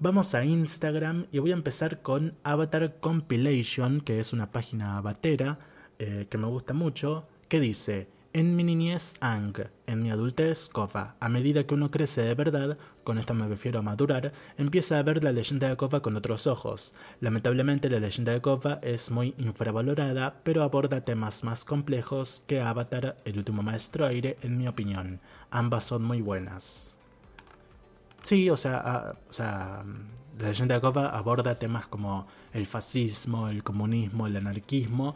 Vamos 0.00 0.32
a 0.36 0.44
Instagram 0.44 1.26
y 1.32 1.40
voy 1.40 1.50
a 1.50 1.54
empezar 1.54 2.02
con 2.02 2.36
Avatar 2.44 3.00
Compilation, 3.00 4.00
que 4.00 4.20
es 4.20 4.32
una 4.32 4.52
página 4.52 5.00
batera 5.00 5.58
eh, 5.98 6.28
que 6.30 6.38
me 6.38 6.46
gusta 6.46 6.72
mucho, 6.72 7.26
que 7.48 7.58
dice, 7.58 8.06
en 8.32 8.54
mi 8.54 8.62
niñez 8.62 9.16
Ang, 9.18 9.54
en 9.88 10.00
mi 10.00 10.12
adultez 10.12 10.68
Kova. 10.68 11.16
A 11.18 11.28
medida 11.28 11.64
que 11.64 11.74
uno 11.74 11.90
crece 11.90 12.22
de 12.22 12.36
verdad, 12.36 12.78
con 13.02 13.18
esto 13.18 13.34
me 13.34 13.48
refiero 13.48 13.80
a 13.80 13.82
madurar, 13.82 14.32
empieza 14.56 15.00
a 15.00 15.02
ver 15.02 15.24
la 15.24 15.32
leyenda 15.32 15.68
de 15.68 15.76
Kova 15.76 16.00
con 16.00 16.14
otros 16.14 16.46
ojos. 16.46 16.94
Lamentablemente 17.18 17.90
la 17.90 17.98
leyenda 17.98 18.30
de 18.30 18.40
Kova 18.40 18.78
es 18.82 19.10
muy 19.10 19.34
infravalorada, 19.36 20.42
pero 20.44 20.62
aborda 20.62 21.04
temas 21.04 21.42
más 21.42 21.64
complejos 21.64 22.44
que 22.46 22.60
Avatar, 22.60 23.16
el 23.24 23.38
último 23.38 23.64
maestro 23.64 24.06
aire, 24.06 24.36
en 24.42 24.58
mi 24.58 24.68
opinión. 24.68 25.18
Ambas 25.50 25.86
son 25.86 26.04
muy 26.04 26.20
buenas. 26.20 26.97
Sí, 28.22 28.50
o 28.50 28.56
sea, 28.56 29.16
sea, 29.30 29.84
la 30.38 30.48
leyenda 30.48 30.74
de 30.74 30.80
Kova 30.80 31.08
aborda 31.16 31.58
temas 31.58 31.86
como 31.86 32.26
el 32.52 32.66
fascismo, 32.66 33.48
el 33.48 33.62
comunismo, 33.62 34.26
el 34.26 34.36
anarquismo, 34.36 35.14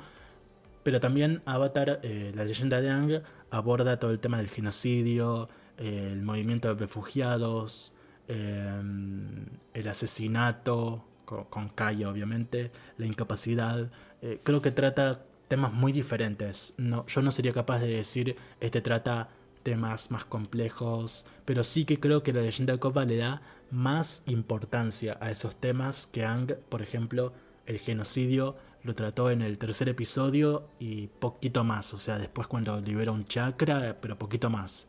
pero 0.82 1.00
también 1.00 1.42
Avatar, 1.46 2.00
eh, 2.02 2.32
la 2.34 2.44
leyenda 2.44 2.80
de 2.80 2.90
Ang, 2.90 3.22
aborda 3.50 3.98
todo 3.98 4.10
el 4.10 4.18
tema 4.18 4.38
del 4.38 4.48
genocidio, 4.48 5.48
el 5.78 6.22
movimiento 6.22 6.68
de 6.68 6.74
refugiados, 6.74 7.94
em, 8.28 9.46
el 9.74 9.88
asesinato, 9.88 11.04
con, 11.24 11.68
Kaya 11.70 12.10
obviamente, 12.10 12.70
la 12.98 13.06
incapacidad. 13.06 13.90
Eh, 14.20 14.40
creo 14.42 14.60
que 14.60 14.70
trata 14.70 15.24
temas 15.48 15.72
muy 15.72 15.92
diferentes. 15.92 16.74
No, 16.78 17.06
yo 17.06 17.22
no 17.22 17.32
sería 17.32 17.52
capaz 17.52 17.78
de 17.80 17.88
decir, 17.88 18.36
este 18.60 18.80
trata 18.80 19.28
temas 19.62 20.10
más 20.10 20.24
complejos, 20.24 21.26
pero 21.44 21.64
sí 21.64 21.84
que 21.84 22.00
creo 22.00 22.22
que 22.22 22.32
la 22.32 22.42
leyenda 22.42 22.72
de 22.72 22.78
Kova 22.78 23.04
le 23.04 23.16
da 23.16 23.42
más 23.70 24.22
importancia 24.26 25.16
a 25.20 25.30
esos 25.30 25.56
temas 25.56 26.06
que 26.06 26.24
Ang, 26.24 26.54
por 26.68 26.82
ejemplo, 26.82 27.32
el 27.66 27.78
genocidio 27.78 28.56
lo 28.82 28.94
trató 28.94 29.30
en 29.30 29.42
el 29.42 29.58
tercer 29.58 29.88
episodio 29.88 30.68
y 30.78 31.06
poquito 31.06 31.64
más, 31.64 31.94
o 31.94 31.98
sea, 31.98 32.18
después 32.18 32.46
cuando 32.46 32.80
libera 32.80 33.12
un 33.12 33.26
chakra, 33.26 33.98
pero 34.00 34.18
poquito 34.18 34.50
más. 34.50 34.88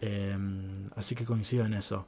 Em, 0.00 0.84
así 0.96 1.14
que 1.14 1.24
coincido 1.24 1.64
en 1.64 1.74
eso. 1.74 2.06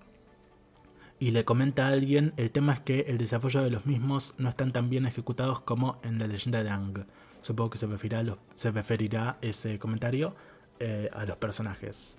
Y 1.18 1.32
le 1.32 1.44
comenta 1.44 1.86
a 1.86 1.90
alguien, 1.90 2.32
el 2.36 2.50
tema 2.50 2.72
es 2.72 2.80
que 2.80 3.00
el 3.00 3.18
desarrollo 3.18 3.62
de 3.62 3.70
los 3.70 3.86
mismos 3.86 4.34
no 4.38 4.48
están 4.48 4.72
tan 4.72 4.88
bien 4.88 5.06
ejecutados 5.06 5.61
como 5.61 6.00
en 6.02 6.18
la 6.18 6.26
leyenda 6.26 6.62
de 6.62 6.70
Ang. 6.70 7.06
Supongo 7.42 7.70
que 7.70 7.78
se 7.78 7.86
referirá, 7.86 8.36
se 8.54 8.70
referirá 8.70 9.38
ese 9.40 9.78
comentario 9.78 10.34
eh, 10.80 11.08
a 11.12 11.24
los 11.24 11.36
personajes. 11.36 12.18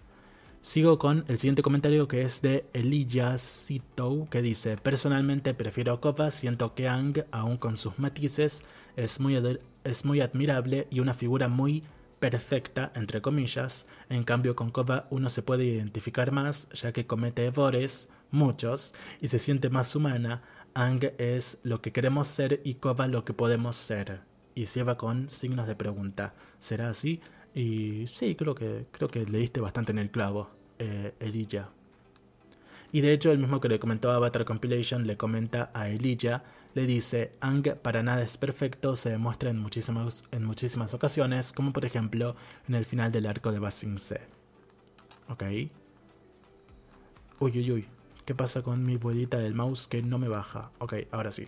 Sigo 0.62 0.99
con 0.99 1.26
el 1.28 1.39
siguiente 1.39 1.64
comentario 1.64 2.07
que 2.07 2.22
es 2.22 2.43
de 2.43 2.66
Elijah 2.74 3.39
Sito, 3.39 4.28
que 4.30 4.43
dice, 4.43 4.78
personalmente 4.78 5.55
prefiero 5.55 5.93
a 5.93 5.99
Kova, 5.99 6.30
siento 6.30 6.76
que 6.76 6.88
Ang, 6.88 7.26
aun 7.32 7.57
con 7.57 7.78
sus 7.78 7.97
matices, 7.97 8.64
es 8.95 9.20
muy, 9.20 9.41
es 9.84 10.05
muy 10.05 10.22
admirable 10.22 10.88
y 10.91 10.99
una 10.99 11.16
figura 11.16 11.47
muy 11.47 11.84
perfecta, 12.20 12.91
entre 12.93 13.24
comillas, 13.24 13.88
en 14.07 14.24
cambio 14.24 14.55
con 14.55 14.70
Kova 14.70 15.07
uno 15.09 15.32
se 15.32 15.41
puede 15.41 15.66
identificar 15.66 16.32
más, 16.32 16.70
ya 16.70 16.91
que 16.93 17.07
comete 17.07 17.45
errores, 17.45 18.12
muchos, 18.30 18.93
y 19.20 19.30
se 19.30 19.39
siente 19.39 19.72
más 19.72 19.95
humana, 19.95 20.43
Ang 20.76 21.12
es 21.18 21.59
lo 21.64 21.82
que 21.82 21.91
queremos 21.91 22.28
ser 22.28 22.62
y 22.64 22.76
Kova 22.76 23.07
lo 23.07 23.26
que 23.26 23.34
podemos 23.34 23.76
ser. 23.76 24.22
Y 24.53 24.68
cierra 24.68 24.95
con 24.97 25.30
signos 25.30 25.66
de 25.66 25.76
pregunta. 25.76 26.36
¿Será 26.59 26.89
así? 26.89 27.20
Y 27.54 28.08
sí, 28.08 28.36
creo 28.36 28.56
que, 28.56 28.86
creo 28.91 29.10
que 29.10 29.26
le 29.26 29.39
diste 29.39 29.60
bastante 29.60 29.91
en 29.91 29.99
el 29.99 30.10
clavo, 30.10 30.49
eh. 30.80 31.14
Y 32.93 33.02
de 33.02 33.14
hecho, 33.14 33.32
el 33.32 33.39
mismo 33.39 33.62
que 33.62 33.70
le 33.70 33.80
comentó 33.80 34.12
a 34.12 34.16
Avatar 34.16 34.45
Compilation 34.45 35.08
le 35.08 35.18
comenta 35.18 35.72
a 35.74 35.89
Elijah, 35.89 36.43
le 36.74 36.86
dice, 36.86 37.34
Ang 37.39 37.64
para 37.82 38.04
nada 38.04 38.22
es 38.22 38.38
perfecto, 38.38 38.95
se 38.95 39.10
demuestra 39.10 39.49
en 39.49 39.60
muchísimas, 39.60 40.26
en 40.32 40.43
muchísimas 40.43 40.93
ocasiones, 40.93 41.54
como 41.54 41.74
por 41.74 41.86
ejemplo 41.86 42.36
en 42.68 42.76
el 42.76 42.86
final 42.86 43.12
del 43.12 43.28
arco 43.28 43.52
de 43.52 43.60
Basing 43.60 43.97
C. 43.99 44.22
Ok. 45.30 45.43
Uy, 47.39 47.52
uy, 47.58 47.72
uy. 47.72 47.88
¿Qué 48.26 48.36
pasa 48.36 48.62
con 48.62 48.86
mi 48.86 48.97
ruedita 48.97 49.38
del 49.38 49.56
mouse 49.56 49.88
que 49.88 50.02
no 50.02 50.18
me 50.18 50.28
baja? 50.28 50.72
Ok, 50.80 50.93
ahora 51.12 51.32
sí. 51.32 51.47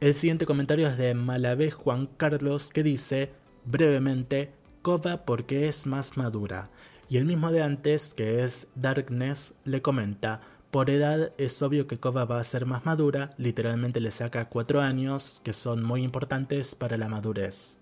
El 0.00 0.14
siguiente 0.14 0.46
comentario 0.46 0.88
es 0.88 0.96
de 0.96 1.14
Malabé 1.14 1.70
Juan 1.70 2.06
Carlos 2.16 2.70
que 2.70 2.82
dice, 2.82 3.30
brevemente, 3.64 4.50
Kova 4.82 5.24
porque 5.24 5.68
es 5.68 5.86
más 5.86 6.16
madura. 6.16 6.70
Y 7.08 7.16
el 7.16 7.24
mismo 7.24 7.50
de 7.50 7.62
antes, 7.62 8.14
que 8.14 8.44
es 8.44 8.70
Darkness, 8.74 9.54
le 9.64 9.82
comenta, 9.82 10.40
Por 10.70 10.88
edad 10.88 11.32
es 11.36 11.60
obvio 11.62 11.88
que 11.88 11.98
Kova 11.98 12.24
va 12.24 12.38
a 12.38 12.44
ser 12.44 12.64
más 12.64 12.86
madura, 12.86 13.30
literalmente 13.38 13.98
le 14.00 14.12
saca 14.12 14.48
cuatro 14.48 14.80
años, 14.80 15.40
que 15.44 15.52
son 15.52 15.82
muy 15.82 16.04
importantes 16.04 16.76
para 16.76 16.96
la 16.96 17.08
madurez. 17.08 17.80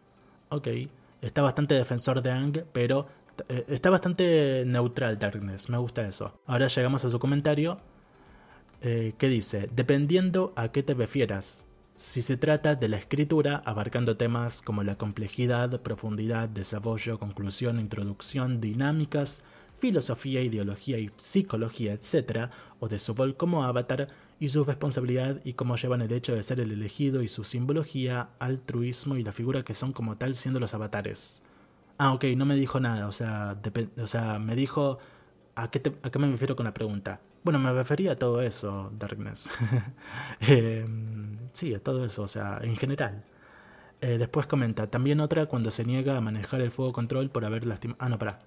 Ok, 0.48 0.68
está 1.20 1.42
bastante 1.42 1.74
defensor 1.74 2.22
de 2.22 2.30
Ang, 2.30 2.64
pero 2.72 3.06
eh, 3.50 3.66
está 3.68 3.90
bastante 3.90 4.64
neutral 4.66 5.18
Darkness, 5.18 5.68
me 5.68 5.76
gusta 5.76 6.06
eso. 6.08 6.40
Ahora 6.46 6.68
llegamos 6.68 7.04
a 7.04 7.10
su 7.10 7.18
comentario, 7.18 7.78
eh, 8.80 9.12
que 9.18 9.28
dice, 9.28 9.68
dependiendo 9.74 10.54
a 10.56 10.68
qué 10.72 10.82
te 10.82 10.94
refieras, 10.94 11.67
si 11.98 12.22
se 12.22 12.36
trata 12.36 12.76
de 12.76 12.86
la 12.86 12.96
escritura, 12.96 13.60
abarcando 13.66 14.16
temas 14.16 14.62
como 14.62 14.84
la 14.84 14.96
complejidad, 14.96 15.80
profundidad, 15.82 16.48
desarrollo, 16.48 17.18
conclusión, 17.18 17.80
introducción, 17.80 18.60
dinámicas, 18.60 19.42
filosofía, 19.80 20.40
ideología 20.42 21.00
y 21.00 21.10
psicología, 21.16 21.92
etc., 21.92 22.50
o 22.78 22.86
de 22.86 23.00
su 23.00 23.14
rol 23.14 23.36
como 23.36 23.64
avatar 23.64 24.06
y 24.38 24.48
su 24.48 24.62
responsabilidad 24.62 25.40
y 25.42 25.54
cómo 25.54 25.74
llevan 25.74 26.00
el 26.00 26.12
hecho 26.12 26.36
de 26.36 26.44
ser 26.44 26.60
el 26.60 26.70
elegido 26.70 27.20
y 27.20 27.26
su 27.26 27.42
simbología, 27.42 28.28
altruismo 28.38 29.16
y 29.16 29.24
la 29.24 29.32
figura 29.32 29.64
que 29.64 29.74
son 29.74 29.92
como 29.92 30.16
tal 30.16 30.36
siendo 30.36 30.60
los 30.60 30.74
avatares. 30.74 31.42
Ah, 31.98 32.12
ok, 32.12 32.26
no 32.36 32.46
me 32.46 32.54
dijo 32.54 32.78
nada, 32.78 33.08
o 33.08 33.12
sea, 33.12 33.60
o 34.00 34.06
sea 34.06 34.38
me 34.38 34.54
dijo 34.54 35.00
¿a 35.56 35.68
qué, 35.68 35.82
¿a 36.02 36.10
qué 36.10 36.18
me 36.20 36.30
refiero 36.30 36.54
con 36.54 36.66
la 36.66 36.74
pregunta? 36.74 37.20
Bueno, 37.48 37.60
me 37.60 37.72
refería 37.72 38.12
a 38.12 38.16
todo 38.16 38.42
eso, 38.42 38.92
Darkness. 38.98 39.48
Em, 40.40 41.38
sí, 41.54 41.72
a 41.72 41.82
todo 41.82 42.04
eso, 42.04 42.24
o 42.24 42.28
sea, 42.28 42.58
en 42.60 42.76
general. 42.76 43.24
Eh, 44.02 44.18
después 44.18 44.46
comenta, 44.46 44.88
también 44.88 45.18
otra 45.20 45.46
cuando 45.46 45.70
se 45.70 45.86
niega 45.86 46.14
a 46.14 46.20
manejar 46.20 46.60
el 46.60 46.70
fuego 46.70 46.92
control 46.92 47.30
por 47.30 47.46
haber 47.46 47.64
lastimado... 47.64 47.96
Ah, 48.02 48.10
no, 48.10 48.18
para. 48.18 48.40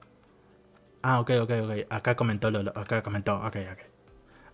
Ah, 1.02 1.20
ok, 1.20 1.32
ok, 1.42 1.52
ok. 1.64 1.72
Acá 1.90 2.16
comentó, 2.16 2.52
lo, 2.52 2.60
acá 2.78 3.02
comentó, 3.02 3.38
ok, 3.38 3.58
ok. 3.72 3.80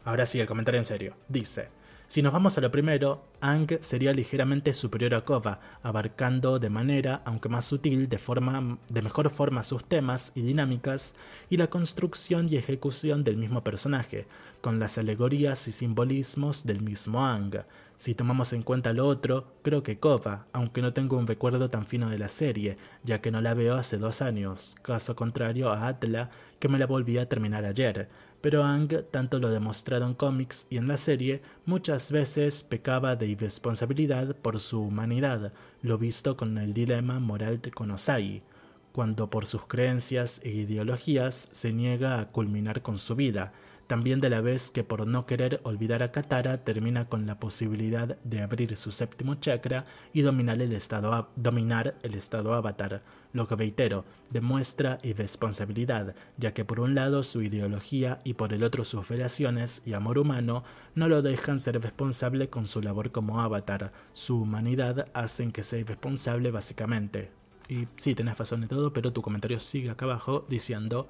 Ahora 0.05 0.25
sí, 0.25 0.39
el 0.39 0.47
comentario 0.47 0.77
en 0.79 0.85
serio. 0.85 1.17
Dice, 1.27 1.67
si 2.07 2.21
nos 2.21 2.31
vamos 2.31 2.57
a 2.57 2.61
lo 2.61 2.71
primero, 2.71 3.25
Ang 3.41 3.67
sería 3.81 4.13
ligeramente 4.13 4.73
superior 4.73 5.13
a 5.13 5.25
Kova, 5.25 5.59
abarcando 5.83 6.57
de 6.57 6.69
manera, 6.69 7.21
aunque 7.25 7.49
más 7.49 7.65
sutil, 7.65 8.07
de, 8.07 8.17
forma, 8.17 8.77
de 8.87 9.01
mejor 9.01 9.29
forma 9.29 9.61
sus 9.61 9.83
temas 9.83 10.31
y 10.33 10.41
dinámicas 10.41 11.15
y 11.49 11.57
la 11.57 11.67
construcción 11.67 12.47
y 12.49 12.55
ejecución 12.55 13.25
del 13.25 13.35
mismo 13.35 13.61
personaje, 13.61 14.25
con 14.61 14.79
las 14.79 14.97
alegorías 14.97 15.67
y 15.67 15.73
simbolismos 15.73 16.65
del 16.65 16.81
mismo 16.81 17.25
Ang. 17.25 17.65
Si 17.97 18.15
tomamos 18.15 18.53
en 18.53 18.61
cuenta 18.63 18.93
lo 18.93 19.05
otro, 19.05 19.45
creo 19.61 19.83
que 19.83 19.99
Kova, 19.99 20.45
aunque 20.53 20.81
no 20.81 20.93
tengo 20.93 21.17
un 21.17 21.27
recuerdo 21.27 21.69
tan 21.69 21.85
fino 21.85 22.09
de 22.09 22.19
la 22.19 22.29
serie, 22.29 22.77
ya 23.03 23.19
que 23.19 23.31
no 23.31 23.41
la 23.41 23.53
veo 23.53 23.75
hace 23.75 23.97
dos 23.97 24.21
años, 24.21 24.77
caso 24.81 25.15
contrario 25.15 25.71
a 25.71 25.87
Atla, 25.87 26.29
que 26.59 26.69
me 26.69 26.79
la 26.79 26.85
volví 26.85 27.17
a 27.17 27.27
terminar 27.27 27.65
ayer, 27.65 28.07
pero 28.41 28.63
Ang, 28.63 28.89
tanto 29.11 29.39
lo 29.39 29.49
demostrado 29.49 30.05
en 30.05 30.13
cómics 30.13 30.67
y 30.69 30.77
en 30.77 30.87
la 30.87 30.97
serie, 30.97 31.41
muchas 31.65 32.11
veces 32.11 32.63
pecaba 32.63 33.15
de 33.15 33.27
irresponsabilidad 33.27 34.35
por 34.35 34.59
su 34.59 34.81
humanidad, 34.81 35.53
lo 35.81 35.97
visto 35.97 36.37
con 36.37 36.57
el 36.57 36.73
dilema 36.73 37.19
moral 37.19 37.61
con 37.73 37.91
Osai, 37.91 38.43
cuando 38.91 39.29
por 39.29 39.45
sus 39.45 39.65
creencias 39.65 40.41
e 40.43 40.49
ideologías 40.49 41.49
se 41.51 41.71
niega 41.73 42.19
a 42.19 42.31
culminar 42.31 42.81
con 42.81 42.97
su 42.97 43.15
vida, 43.15 43.53
también 43.87 44.19
de 44.19 44.29
la 44.29 44.41
vez 44.41 44.69
que 44.69 44.83
por 44.83 45.07
no 45.07 45.25
querer 45.25 45.61
olvidar 45.63 46.03
a 46.03 46.11
Katara 46.11 46.63
termina 46.65 47.07
con 47.07 47.25
la 47.25 47.39
posibilidad 47.39 48.17
de 48.23 48.41
abrir 48.41 48.75
su 48.75 48.91
séptimo 48.91 49.35
chakra 49.35 49.85
y 50.13 50.21
dominar 50.21 50.61
el 50.61 50.73
estado, 50.73 51.29
dominar 51.37 51.95
el 52.03 52.15
estado 52.15 52.53
avatar, 52.53 53.01
lo 53.37 53.47
que 53.47 53.55
reitero, 53.55 54.03
demuestra 54.29 54.99
irresponsabilidad, 55.03 56.15
ya 56.37 56.53
que 56.53 56.65
por 56.65 56.81
un 56.81 56.95
lado 56.95 57.23
su 57.23 57.41
ideología 57.41 58.19
y 58.25 58.33
por 58.33 58.53
el 58.53 58.63
otro 58.63 58.83
sus 58.83 59.07
relaciones 59.07 59.81
y 59.85 59.93
amor 59.93 60.17
humano 60.17 60.63
no 60.95 61.07
lo 61.07 61.21
dejan 61.21 61.59
ser 61.59 61.81
responsable 61.81 62.49
con 62.49 62.67
su 62.67 62.81
labor 62.81 63.11
como 63.11 63.39
avatar, 63.39 63.93
su 64.13 64.41
humanidad 64.41 65.07
hacen 65.13 65.51
que 65.51 65.63
sea 65.63 65.79
irresponsable 65.79 66.51
básicamente. 66.51 67.31
Y 67.69 67.87
sí, 67.97 68.15
tenés 68.15 68.37
razón 68.37 68.61
de 68.61 68.67
todo, 68.67 68.91
pero 68.91 69.13
tu 69.13 69.21
comentario 69.21 69.59
sigue 69.59 69.89
acá 69.89 70.05
abajo 70.05 70.45
diciendo 70.49 71.07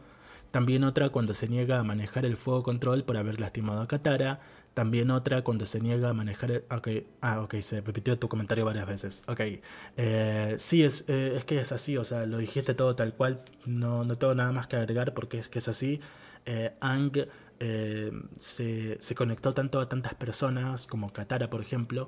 también 0.52 0.84
otra 0.84 1.10
cuando 1.10 1.34
se 1.34 1.48
niega 1.48 1.80
a 1.80 1.84
manejar 1.84 2.26
el 2.26 2.38
fuego 2.38 2.64
control 2.64 3.04
por 3.04 3.18
haber 3.18 3.40
lastimado 3.40 3.82
a 3.82 3.88
Katara. 3.88 4.40
También 4.78 5.10
otra 5.10 5.42
cuando 5.42 5.66
se 5.66 5.80
niega 5.80 6.10
a 6.10 6.14
manejar 6.14 6.52
el... 6.52 6.64
Okay. 6.70 7.08
Ah, 7.20 7.42
ok, 7.42 7.56
se 7.62 7.82
repitió 7.82 8.20
tu 8.20 8.30
comentario 8.30 8.64
varias 8.64 8.86
veces. 8.86 9.24
Ok. 9.26 9.42
Eh, 9.98 10.56
sí, 10.60 10.84
es, 10.84 11.04
eh, 11.08 11.34
es 11.36 11.46
que 11.46 11.60
es 11.60 11.72
así, 11.72 11.98
o 11.98 12.04
sea, 12.04 12.28
lo 12.28 12.38
dijiste 12.38 12.76
todo 12.76 12.96
tal 12.96 13.16
cual. 13.16 13.42
No, 13.66 14.04
no 14.04 14.20
tengo 14.20 14.36
nada 14.36 14.52
más 14.52 14.68
que 14.68 14.76
agregar 14.76 15.16
porque 15.16 15.40
es 15.40 15.50
que 15.50 15.58
es 15.58 15.68
así. 15.68 16.00
Eh, 16.46 16.76
Ang 16.80 17.12
se, 18.38 18.98
se 19.00 19.16
conectó 19.16 19.56
tanto 19.56 19.80
a 19.80 19.90
tantas 19.90 20.14
personas 20.14 20.86
como 20.86 21.12
Katara, 21.12 21.50
por 21.50 21.62
ejemplo, 21.62 22.08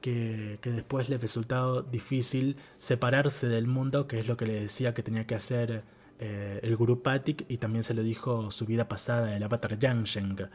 que, 0.00 0.58
que, 0.62 0.72
después 0.72 1.08
le 1.10 1.16
resultado 1.16 1.82
difícil 1.82 2.56
separarse 2.78 3.46
del 3.46 3.68
mundo, 3.68 4.08
que 4.08 4.18
es 4.18 4.26
lo 4.26 4.36
que 4.36 4.46
le 4.46 4.60
decía 4.62 4.94
que 4.94 5.04
tenía 5.04 5.28
que 5.28 5.36
hacer 5.36 5.84
eh, 6.18 6.58
el 6.62 6.76
Guru 6.76 7.02
Patik 7.02 7.46
y 7.48 7.58
también 7.58 7.84
se 7.84 7.94
le 7.94 8.02
dijo 8.02 8.50
su 8.50 8.66
vida 8.66 8.88
pasada, 8.88 9.36
el 9.36 9.42
avatar 9.44 9.78
Yangsheng. 9.78 10.50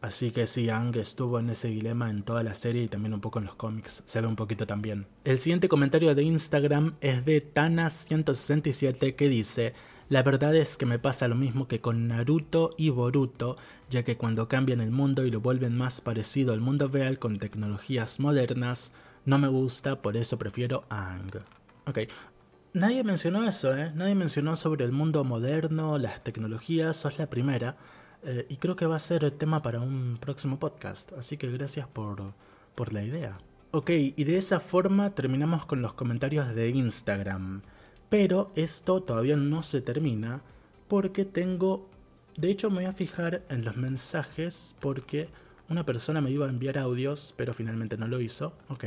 Así 0.00 0.30
que 0.30 0.46
sí, 0.46 0.70
Ang 0.70 0.96
estuvo 0.96 1.40
en 1.40 1.50
ese 1.50 1.68
dilema 1.68 2.08
en 2.08 2.22
toda 2.22 2.44
la 2.44 2.54
serie 2.54 2.84
y 2.84 2.88
también 2.88 3.14
un 3.14 3.20
poco 3.20 3.40
en 3.40 3.46
los 3.46 3.56
cómics, 3.56 4.02
se 4.06 4.20
ve 4.20 4.28
un 4.28 4.36
poquito 4.36 4.66
también. 4.66 5.06
El 5.24 5.40
siguiente 5.40 5.68
comentario 5.68 6.14
de 6.14 6.22
Instagram 6.22 6.94
es 7.00 7.24
de 7.24 7.52
Tana167 7.52 9.16
que 9.16 9.28
dice, 9.28 9.74
la 10.08 10.22
verdad 10.22 10.54
es 10.54 10.76
que 10.76 10.86
me 10.86 11.00
pasa 11.00 11.26
lo 11.26 11.34
mismo 11.34 11.66
que 11.66 11.80
con 11.80 12.06
Naruto 12.06 12.74
y 12.78 12.90
Boruto, 12.90 13.56
ya 13.90 14.04
que 14.04 14.16
cuando 14.16 14.46
cambian 14.46 14.80
el 14.80 14.92
mundo 14.92 15.26
y 15.26 15.32
lo 15.32 15.40
vuelven 15.40 15.76
más 15.76 16.00
parecido 16.00 16.52
al 16.52 16.60
mundo 16.60 16.86
real 16.86 17.18
con 17.18 17.40
tecnologías 17.40 18.20
modernas, 18.20 18.92
no 19.24 19.38
me 19.38 19.48
gusta, 19.48 20.00
por 20.00 20.16
eso 20.16 20.38
prefiero 20.38 20.84
Ang. 20.90 21.40
Ok, 21.86 21.98
Nadie 22.74 23.02
mencionó 23.02 23.48
eso, 23.48 23.76
¿eh? 23.76 23.90
Nadie 23.94 24.14
mencionó 24.14 24.54
sobre 24.54 24.84
el 24.84 24.92
mundo 24.92 25.24
moderno, 25.24 25.98
las 25.98 26.22
tecnologías, 26.22 26.96
sos 26.96 27.18
la 27.18 27.28
primera. 27.28 27.76
Eh, 28.24 28.46
y 28.48 28.56
creo 28.56 28.76
que 28.76 28.86
va 28.86 28.96
a 28.96 29.00
ser 29.00 29.24
el 29.24 29.32
tema 29.32 29.62
para 29.62 29.80
un 29.80 30.18
próximo 30.20 30.58
podcast. 30.58 31.12
Así 31.12 31.36
que 31.36 31.50
gracias 31.50 31.86
por, 31.86 32.32
por 32.74 32.92
la 32.92 33.02
idea. 33.02 33.38
Ok, 33.70 33.90
y 33.90 34.24
de 34.24 34.38
esa 34.38 34.60
forma 34.60 35.14
terminamos 35.14 35.66
con 35.66 35.82
los 35.82 35.92
comentarios 35.92 36.54
de 36.54 36.70
Instagram. 36.70 37.62
Pero 38.08 38.50
esto 38.54 39.02
todavía 39.02 39.36
no 39.36 39.62
se 39.62 39.80
termina 39.80 40.42
porque 40.88 41.24
tengo... 41.24 41.88
De 42.36 42.50
hecho 42.50 42.70
me 42.70 42.76
voy 42.76 42.84
a 42.86 42.92
fijar 42.92 43.42
en 43.48 43.64
los 43.64 43.76
mensajes 43.76 44.76
porque 44.80 45.28
una 45.68 45.84
persona 45.84 46.20
me 46.20 46.30
iba 46.30 46.46
a 46.46 46.50
enviar 46.50 46.78
audios, 46.78 47.34
pero 47.36 47.52
finalmente 47.52 47.98
no 47.98 48.08
lo 48.08 48.20
hizo. 48.20 48.54
Ok. 48.68 48.84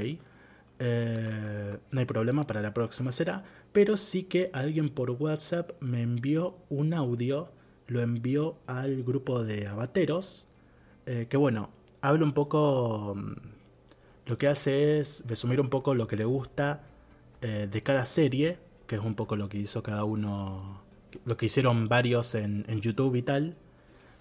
Eh, 0.79 1.77
no 1.91 1.99
hay 1.99 2.05
problema, 2.05 2.47
para 2.47 2.61
la 2.61 2.73
próxima 2.73 3.11
será. 3.11 3.43
Pero 3.71 3.97
sí 3.97 4.23
que 4.23 4.49
alguien 4.51 4.89
por 4.89 5.11
WhatsApp 5.11 5.71
me 5.79 6.01
envió 6.01 6.57
un 6.69 6.93
audio, 6.95 7.51
lo 7.91 8.01
envió 8.01 8.55
al 8.67 9.03
grupo 9.03 9.43
de 9.43 9.67
abateros, 9.67 10.47
eh, 11.05 11.27
que 11.29 11.35
bueno, 11.35 11.69
habla 11.99 12.23
un 12.23 12.33
poco, 12.33 13.15
mm, 13.17 13.33
lo 14.27 14.37
que 14.37 14.47
hace 14.47 14.99
es 14.99 15.23
resumir 15.27 15.59
un 15.59 15.69
poco 15.69 15.93
lo 15.93 16.07
que 16.07 16.15
le 16.15 16.23
gusta 16.25 16.83
eh, 17.41 17.67
de 17.69 17.83
cada 17.83 18.05
serie, 18.05 18.59
que 18.87 18.95
es 18.95 19.01
un 19.01 19.15
poco 19.15 19.35
lo 19.35 19.49
que 19.49 19.57
hizo 19.57 19.83
cada 19.83 20.05
uno, 20.05 20.81
lo 21.25 21.35
que 21.37 21.47
hicieron 21.47 21.87
varios 21.87 22.35
en, 22.35 22.65
en 22.69 22.79
YouTube 22.81 23.15
y 23.15 23.23
tal. 23.23 23.55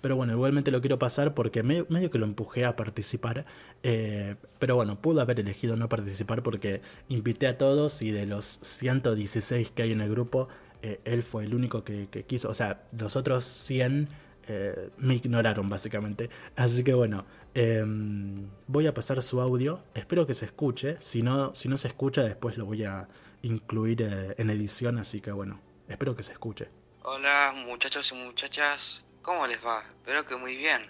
Pero 0.01 0.17
bueno, 0.17 0.33
igualmente 0.33 0.71
lo 0.71 0.81
quiero 0.81 0.99
pasar 0.99 1.35
porque 1.35 1.63
medio, 1.63 1.87
que 2.11 2.19
lo 2.19 2.25
empujé 2.27 2.65
a 2.65 2.75
participar. 2.77 3.45
Eh, 3.83 4.37
pero 4.59 4.77
bueno, 4.77 5.01
pudo 5.01 5.21
haber 5.21 5.41
elegido 5.41 5.77
no 5.77 5.89
participar 5.89 6.43
porque 6.43 6.81
invité 7.09 7.47
a 7.47 7.59
todos 7.59 8.03
y 8.03 8.11
de 8.11 8.27
los 8.27 8.45
116 8.45 9.71
que 9.71 9.83
hay 9.83 9.93
en 9.93 10.01
el 10.01 10.11
grupo, 10.11 10.49
eh, 10.83 11.01
él 11.05 11.23
fue 11.23 11.45
el 11.45 11.55
único 11.55 11.85
que, 11.85 12.09
quiso. 12.27 12.49
O 12.49 12.55
sea, 12.55 12.83
los 12.97 13.17
otros 13.17 13.45
100 13.45 14.09
eh, 14.49 14.91
me 14.99 15.15
ignoraron 15.15 15.69
básicamente. 15.69 16.31
Así 16.57 16.85
que 16.85 16.95
bueno, 16.95 17.25
em, 17.55 18.49
voy 18.67 18.87
a 18.87 18.95
pasar 18.95 19.23
su 19.23 19.41
audio. 19.41 19.83
Espero 19.95 20.27
que 20.27 20.35
se 20.35 20.47
escuche. 20.47 20.97
Si 21.01 21.23
no, 21.23 21.55
si 21.55 21.69
no 21.69 21.77
se 21.77 21.89
escucha, 21.89 22.23
después 22.23 22.57
lo 22.57 22.67
voy 22.67 22.85
a 22.85 23.09
incluir 23.43 24.03
en 24.37 24.51
edición. 24.51 24.99
Así 24.99 25.21
que 25.21 25.33
bueno, 25.33 25.61
espero 25.89 26.17
que 26.17 26.23
se 26.23 26.33
escuche. 26.33 26.69
Hola 27.03 27.53
muchachos 27.55 28.13
y 28.13 28.15
muchachas. 28.15 29.05
¿Cómo 29.23 29.47
les 29.47 29.65
va? 29.65 29.83
Espero 30.03 30.25
que 30.27 30.37
muy 30.37 30.57
bien. 30.57 30.83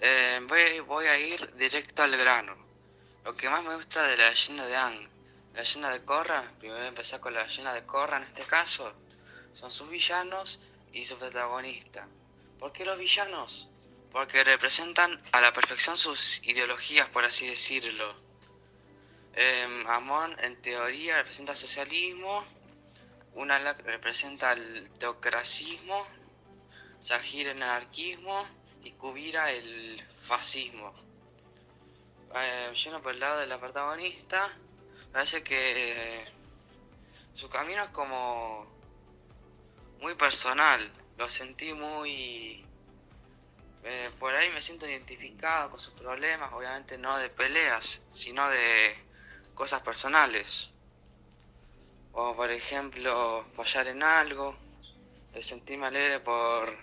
Eh, 0.00 0.40
voy, 0.86 1.06
a 1.06 1.18
ir 1.18 1.54
directo 1.56 2.02
al 2.02 2.16
grano. 2.16 2.54
Lo 3.24 3.36
que 3.36 3.48
más 3.48 3.64
me 3.64 3.74
gusta 3.74 4.06
de 4.06 4.16
la 4.16 4.30
leyenda 4.30 4.66
de 4.66 4.76
Ang, 4.76 5.08
la 5.58 5.64
leyenda 5.64 5.90
de 5.90 6.04
Korra, 6.04 6.52
primero 6.60 6.84
empezar 6.84 7.18
con 7.18 7.34
la 7.34 7.42
leyenda 7.42 7.72
de 7.72 7.84
Korra 7.84 8.18
en 8.18 8.22
este 8.22 8.44
caso, 8.44 8.94
son 9.52 9.72
sus 9.72 9.90
villanos 9.90 10.60
y 10.92 11.04
su 11.04 11.18
protagonista. 11.18 12.06
¿Por 12.60 12.72
qué 12.72 12.84
los 12.84 12.96
villanos? 12.96 13.68
Porque 14.12 14.44
representan 14.44 15.20
a 15.32 15.40
la 15.40 15.52
perfección 15.52 15.96
sus 15.96 16.40
ideologías, 16.44 17.08
por 17.08 17.24
así 17.24 17.48
decirlo. 17.48 18.14
Eh, 19.34 19.84
Amon, 19.88 20.36
en 20.44 20.62
teoría, 20.62 21.16
representa 21.16 21.50
el 21.50 21.58
socialismo, 21.58 22.46
una 23.34 23.58
representa 23.58 24.52
el 24.52 24.88
teocracismo 25.00 26.06
Sahir 27.00 27.48
el 27.48 27.62
anarquismo 27.62 28.46
y 28.84 28.92
cubiera 28.92 29.50
el 29.50 30.06
fascismo. 30.14 30.94
Eh, 32.36 32.72
por 33.02 33.12
el 33.12 33.20
lado 33.20 33.40
de 33.40 33.46
la 33.48 33.58
protagonista, 33.58 34.56
parece 35.12 35.42
que 35.42 36.26
su 37.32 37.48
camino 37.48 37.84
es 37.84 37.90
como 37.90 38.66
muy 40.00 40.14
personal. 40.14 40.80
Lo 41.16 41.28
sentí 41.28 41.72
muy... 41.72 42.64
Eh, 43.84 44.10
por 44.18 44.34
ahí 44.34 44.50
me 44.50 44.60
siento 44.60 44.86
identificado 44.86 45.70
con 45.70 45.80
sus 45.80 45.94
problemas, 45.94 46.52
obviamente 46.52 46.98
no 46.98 47.16
de 47.18 47.30
peleas, 47.30 48.02
sino 48.10 48.48
de 48.48 48.96
cosas 49.54 49.82
personales. 49.82 50.70
O 52.12 52.34
por 52.34 52.50
ejemplo, 52.50 53.46
fallar 53.54 53.86
en 53.86 54.02
algo, 54.02 54.56
de 55.32 55.42
sentirme 55.42 55.86
alegre 55.86 56.20
por, 56.20 56.76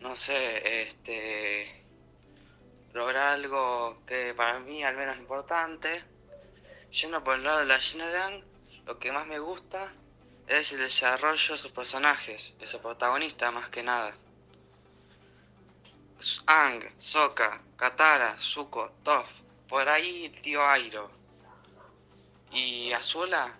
no 0.00 0.16
sé, 0.16 0.82
este, 0.82 1.84
lograr 2.92 3.34
algo 3.34 4.02
que 4.06 4.32
para 4.34 4.60
mí 4.60 4.82
al 4.82 4.96
menos 4.96 5.16
es 5.16 5.20
importante. 5.20 6.15
Yendo 6.90 7.22
por 7.22 7.36
el 7.36 7.44
lado 7.44 7.60
de 7.60 7.66
la 7.66 7.78
Gina 7.78 8.08
Dan, 8.08 8.44
lo 8.86 8.98
que 8.98 9.12
más 9.12 9.26
me 9.26 9.38
gusta 9.38 9.92
es 10.46 10.72
el 10.72 10.78
desarrollo 10.78 11.54
de 11.54 11.58
sus 11.58 11.72
personajes, 11.72 12.56
de 12.58 12.66
su 12.66 12.80
protagonista 12.80 13.50
más 13.50 13.68
que 13.68 13.82
nada. 13.82 14.14
Ang, 16.46 16.82
Soka, 16.96 17.62
Katara, 17.76 18.38
Zuko, 18.38 18.90
Toph, 19.02 19.40
por 19.68 19.88
ahí 19.88 20.30
tío 20.42 20.66
Airo. 20.66 21.10
Y 22.52 22.92
Azula 22.92 23.58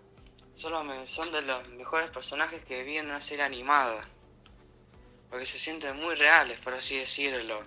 solo 0.54 0.82
son 1.06 1.32
de 1.32 1.42
los 1.42 1.68
mejores 1.70 2.10
personajes 2.10 2.64
que 2.64 2.82
vi 2.84 2.96
en 2.96 3.06
una 3.06 3.20
serie 3.20 3.44
animada. 3.44 4.08
Porque 5.28 5.44
se 5.44 5.58
sienten 5.58 5.96
muy 5.96 6.14
reales, 6.14 6.60
por 6.60 6.72
así 6.72 6.96
decirlo. 6.96 7.62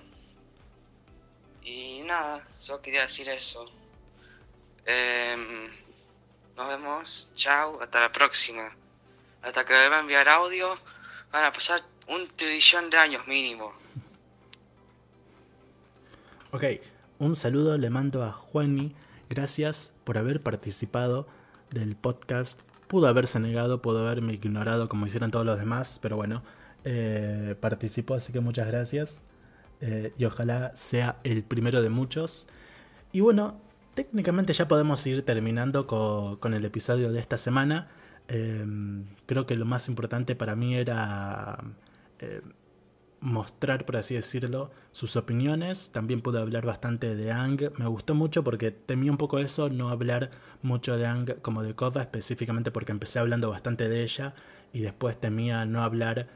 Y 1.62 2.02
nada, 2.02 2.44
solo 2.52 2.82
quería 2.82 3.02
decir 3.02 3.30
eso. 3.30 3.70
Em, 4.92 5.70
nos 6.58 6.68
vemos, 6.68 7.32
chao, 7.36 7.80
hasta 7.80 8.00
la 8.00 8.12
próxima. 8.12 8.76
Hasta 9.44 9.64
que 9.64 9.74
vuelva 9.74 9.98
a 9.98 10.00
enviar 10.00 10.28
audio, 10.28 10.68
van 11.32 11.46
a 11.46 11.52
pasar 11.52 11.82
un 12.08 12.28
trillón 12.36 12.90
de 12.90 12.98
años 12.98 13.28
mínimo. 13.28 13.72
Ok, 16.52 16.64
un 17.20 17.36
saludo 17.36 17.78
le 17.78 17.92
mando 17.92 18.24
a 18.24 18.32
Juani. 18.32 18.96
Gracias 19.30 19.94
por 20.06 20.18
haber 20.18 20.40
participado 20.40 21.28
del 21.70 21.96
podcast. 21.96 22.60
Pudo 22.88 23.08
haberse 23.08 23.40
negado, 23.40 23.84
pudo 23.84 24.08
haberme 24.08 24.34
ignorado 24.34 24.90
como 24.90 25.06
hicieron 25.06 25.30
todos 25.30 25.46
los 25.46 25.60
demás, 25.60 26.00
pero 26.02 26.16
bueno, 26.16 26.42
eh, 26.84 27.56
participó, 27.60 28.16
así 28.16 28.34
que 28.34 28.40
muchas 28.40 28.66
gracias. 28.66 29.22
Eh, 29.82 30.14
y 30.18 30.26
ojalá 30.26 30.76
sea 30.76 31.20
el 31.24 31.44
primero 31.44 31.84
de 31.84 31.90
muchos. 31.90 32.48
Y 33.12 33.20
bueno, 33.20 33.62
técnicamente 33.94 34.54
ya 34.54 34.68
podemos 34.68 35.06
ir 35.08 35.24
terminando 35.24 35.88
con, 35.88 36.54
el 36.54 36.66
episodio 36.66 37.12
de 37.12 37.20
esta 37.20 37.38
semana. 37.38 37.90
Em, 38.28 39.06
creo 39.26 39.46
que 39.46 39.56
lo 39.56 39.66
más 39.66 39.88
importante 39.90 40.36
para 40.36 40.56
mí 40.56 40.76
era 40.76 41.58
eh, 42.20 42.42
mostrar, 43.22 43.86
por 43.86 43.98
así 43.98 44.16
decirlo, 44.16 44.72
sus 44.92 45.16
opiniones. 45.16 45.92
También 45.92 46.22
pude 46.22 46.40
hablar 46.40 46.66
bastante 46.66 47.16
de 47.16 47.32
Ang. 47.32 47.72
Me 47.78 47.88
gustó 47.88 48.16
mucho 48.16 48.44
porque 48.44 48.72
temí 48.72 49.10
un 49.10 49.18
poco 49.18 49.40
eso, 49.40 49.70
no 49.70 49.90
hablar 49.90 50.32
mucho 50.62 50.98
de 50.98 51.06
Ang 51.06 51.42
como 51.42 51.64
de 51.64 51.76
Kova, 51.76 52.02
específicamente 52.02 52.72
porque 52.72 52.92
empecé 52.92 53.20
hablando 53.20 53.50
bastante 53.50 53.90
de 53.90 54.04
ella 54.04 54.34
y 54.74 54.82
después 54.82 55.20
temía 55.20 55.66
no 55.66 55.84
hablar, 55.84 56.28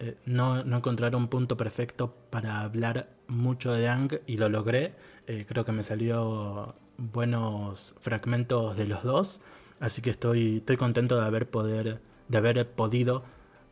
eh, 0.00 0.16
no, 0.26 0.64
no, 0.64 0.76
encontrar 0.78 1.16
un 1.16 1.28
punto 1.28 1.56
perfecto 1.56 2.14
para 2.30 2.60
hablar 2.60 3.08
mucho 3.28 3.72
de 3.72 3.88
Ang 3.88 4.20
y 4.26 4.36
lo 4.36 4.48
logré. 4.48 4.94
Eh, 5.26 5.44
creo 5.48 5.64
que 5.64 5.72
me 5.72 5.84
salió 5.84 6.74
buenos 6.98 7.94
fragmentos 8.00 8.76
de 8.76 8.86
los 8.86 9.02
dos, 9.02 9.40
así 9.80 10.02
que 10.02 10.10
estoy, 10.10 10.58
estoy 10.58 10.76
contento 10.76 11.18
de 11.18 11.24
haber, 11.26 11.48
poder, 11.48 12.00
de 12.28 12.38
haber 12.38 12.68
podido 12.68 13.24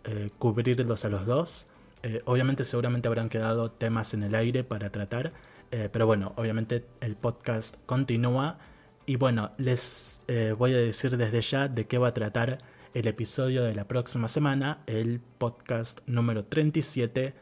eh, 0.05 0.31
cubrirlos 0.39 1.05
a 1.05 1.09
los 1.09 1.27
dos. 1.27 1.67
Eh, 2.03 2.23
obviamente 2.25 2.65
seguramente 2.65 3.09
habrán 3.09 3.29
quedado 3.29 3.71
temas 3.71 4.15
en 4.15 4.23
el 4.23 4.35
aire 4.35 4.65
para 4.65 4.91
tratar, 4.91 5.33
eh, 5.73 5.89
pero 5.93 6.07
bueno, 6.07 6.33
obviamente 6.37 6.87
el 7.01 7.17
podcast 7.17 7.77
continúa 7.87 8.59
y 9.05 9.17
bueno, 9.17 9.53
les 9.59 10.23
voy 10.59 10.75
a 10.75 10.79
decir 10.79 11.17
desde 11.17 11.41
ya 11.41 11.69
de 11.69 11.87
qué 11.87 11.99
va 11.99 12.09
a 12.09 12.15
tratar 12.15 12.59
el 12.93 13.07
episodio 13.07 13.63
de 13.63 13.75
la 13.75 13.87
próxima 13.87 14.27
semana, 14.27 14.83
el 14.87 15.21
podcast 15.21 16.01
número 16.07 16.45
37, 16.45 17.35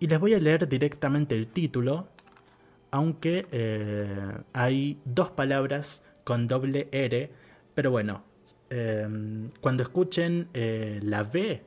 y 0.00 0.06
les 0.06 0.18
voy 0.18 0.34
a 0.34 0.40
leer 0.40 0.68
directamente 0.68 1.36
el 1.36 1.46
título, 1.46 2.08
aunque 2.92 3.48
hay 4.52 5.00
dos 5.04 5.30
palabras 5.30 6.06
con 6.22 6.46
doble 6.46 6.88
R, 6.92 7.30
pero 7.74 7.90
bueno, 7.90 8.22
cuando 9.60 9.82
escuchen 9.82 10.48
la 10.54 11.24
B 11.24 11.62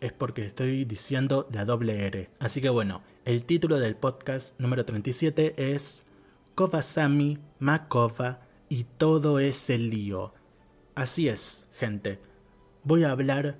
es 0.00 0.12
porque 0.12 0.46
estoy 0.46 0.84
diciendo 0.86 1.46
la 1.52 1.64
doble 1.64 2.06
R. 2.06 2.30
Así 2.38 2.60
que 2.62 2.70
bueno, 2.70 3.02
el 3.24 3.44
título 3.44 3.78
del 3.78 3.96
podcast 3.96 4.58
número 4.60 4.84
37 4.84 5.72
es 5.74 6.06
Kovasami, 6.54 7.38
Makova 7.58 8.40
y 8.68 8.84
todo 8.84 9.40
ese 9.40 9.76
lío. 9.78 10.32
Así 10.94 11.28
es, 11.28 11.66
gente. 11.74 12.20
Voy 12.84 13.04
a 13.04 13.10
hablar, 13.10 13.56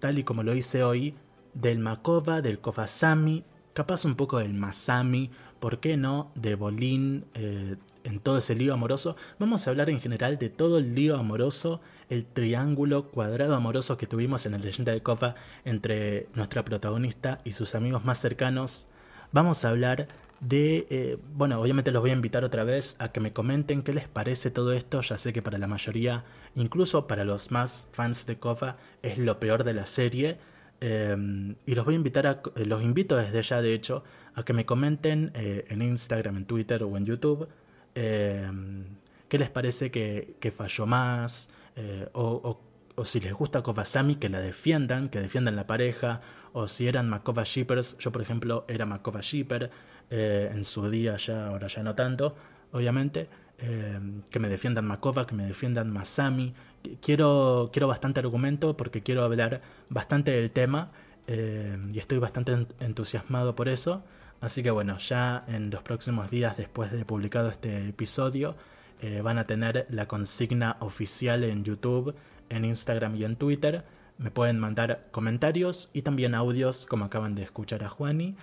tal 0.00 0.18
y 0.18 0.24
como 0.24 0.42
lo 0.42 0.54
hice 0.54 0.82
hoy, 0.82 1.14
del 1.54 1.78
Makova, 1.78 2.42
del 2.42 2.58
Kovasami, 2.58 3.44
capaz 3.72 4.04
un 4.04 4.16
poco 4.16 4.38
del 4.38 4.54
Masami, 4.54 5.30
¿por 5.60 5.80
qué 5.80 5.96
no? 5.96 6.30
De 6.34 6.54
Bolín, 6.54 7.24
eh, 7.34 7.76
en 8.04 8.20
todo 8.20 8.38
ese 8.38 8.54
lío 8.54 8.74
amoroso. 8.74 9.16
Vamos 9.38 9.66
a 9.66 9.70
hablar 9.70 9.90
en 9.90 10.00
general 10.00 10.38
de 10.38 10.48
todo 10.48 10.78
el 10.78 10.94
lío 10.94 11.16
amoroso 11.16 11.80
el 12.08 12.24
triángulo 12.24 13.08
cuadrado 13.10 13.54
amoroso 13.54 13.96
que 13.98 14.06
tuvimos 14.06 14.46
en 14.46 14.52
la 14.52 14.58
leyenda 14.58 14.92
de 14.92 15.02
Kofa 15.02 15.34
entre 15.64 16.28
nuestra 16.34 16.64
protagonista 16.64 17.38
y 17.44 17.52
sus 17.52 17.74
amigos 17.74 18.04
más 18.04 18.18
cercanos. 18.18 18.88
Vamos 19.30 19.64
a 19.64 19.70
hablar 19.70 20.08
de, 20.40 20.86
eh, 20.90 21.18
bueno, 21.34 21.60
obviamente 21.60 21.90
los 21.90 22.00
voy 22.00 22.10
a 22.10 22.14
invitar 22.14 22.44
otra 22.44 22.64
vez 22.64 22.96
a 22.98 23.10
que 23.12 23.20
me 23.20 23.32
comenten 23.32 23.82
qué 23.82 23.92
les 23.92 24.08
parece 24.08 24.50
todo 24.50 24.72
esto. 24.72 25.02
Ya 25.02 25.18
sé 25.18 25.32
que 25.32 25.42
para 25.42 25.58
la 25.58 25.66
mayoría, 25.66 26.24
incluso 26.54 27.06
para 27.06 27.24
los 27.24 27.50
más 27.50 27.88
fans 27.92 28.26
de 28.26 28.38
Kofa, 28.38 28.76
es 29.02 29.18
lo 29.18 29.38
peor 29.38 29.64
de 29.64 29.74
la 29.74 29.86
serie. 29.86 30.38
Em, 30.80 31.56
y 31.66 31.74
los 31.74 31.84
voy 31.84 31.94
a 31.94 31.96
invitar 31.96 32.26
a, 32.26 32.42
eh, 32.56 32.64
los 32.64 32.82
invito 32.82 33.16
desde 33.16 33.42
ya, 33.42 33.60
de 33.60 33.74
hecho, 33.74 34.04
a 34.34 34.44
que 34.44 34.52
me 34.52 34.64
comenten 34.64 35.32
eh, 35.34 35.64
en 35.68 35.82
Instagram, 35.82 36.36
en 36.36 36.44
Twitter 36.44 36.84
o 36.84 36.96
en 36.96 37.04
YouTube 37.04 37.48
em, 37.94 38.84
qué 39.28 39.38
les 39.38 39.50
parece 39.50 39.90
que, 39.90 40.36
que 40.40 40.50
falló 40.50 40.86
más, 40.86 41.50
eh, 41.76 42.08
o, 42.12 42.60
si 43.04 43.20
les 43.20 43.32
gusta 43.32 43.62
Kovasami, 43.62 44.16
que 44.16 44.28
la 44.28 44.40
defiendan, 44.40 45.08
que 45.08 45.20
defiendan 45.20 45.54
la 45.54 45.66
pareja, 45.66 46.20
o 46.52 46.66
si 46.66 46.88
eran 46.88 47.08
Makova 47.08 47.44
Shippers, 47.44 47.96
yo 47.98 48.10
por 48.10 48.22
ejemplo 48.22 48.64
era 48.68 48.86
Makova 48.86 49.20
Shipper, 49.20 49.70
eh, 50.10 50.50
en 50.52 50.64
su 50.64 50.90
día 50.90 51.16
ya, 51.16 51.48
ahora 51.48 51.68
ya 51.68 51.82
no 51.82 51.94
tanto, 51.94 52.34
obviamente, 52.72 53.28
eh, 53.58 54.00
que 54.30 54.38
me 54.40 54.48
defiendan 54.48 54.86
Makova, 54.86 55.26
que 55.26 55.34
me 55.34 55.44
defiendan 55.46 55.92
Masami, 55.92 56.54
quiero, 57.00 57.70
quiero 57.72 57.88
bastante 57.88 58.20
argumento 58.20 58.76
porque 58.76 59.02
quiero 59.02 59.24
hablar 59.24 59.62
bastante 59.88 60.30
del 60.30 60.50
tema 60.50 60.90
y 61.26 61.98
estoy 61.98 62.16
bastante 62.16 62.66
entusiasmado 62.80 63.54
por 63.54 63.68
eso, 63.68 64.02
así 64.40 64.62
que 64.62 64.70
bueno, 64.70 64.96
ya 64.96 65.44
en 65.46 65.68
los 65.68 65.82
próximos 65.82 66.30
días 66.30 66.56
después 66.56 66.90
de 66.90 67.04
publicado 67.04 67.48
este 67.48 67.86
episodio, 67.88 68.56
eh, 69.00 69.20
van 69.20 69.38
a 69.38 69.46
tener 69.46 69.86
la 69.90 70.08
consigna 70.08 70.76
oficial 70.80 71.44
en 71.44 71.62
YouTube, 71.64 72.14
en 72.48 72.64
Instagram 72.64 73.14
y 73.16 73.24
en 73.24 73.36
Twitter. 73.36 73.84
Me 74.18 74.30
pueden 74.30 74.58
mandar 74.58 75.06
comentarios 75.12 75.90
y 75.92 76.02
también 76.02 76.34
audios 76.34 76.84
como 76.86 77.04
acaban 77.04 77.34
de 77.34 77.44
escuchar 77.44 77.84
a 77.84 77.88
Juani. 77.88 78.36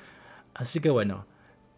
Así 0.53 0.79
que 0.79 0.89
bueno, 0.89 1.25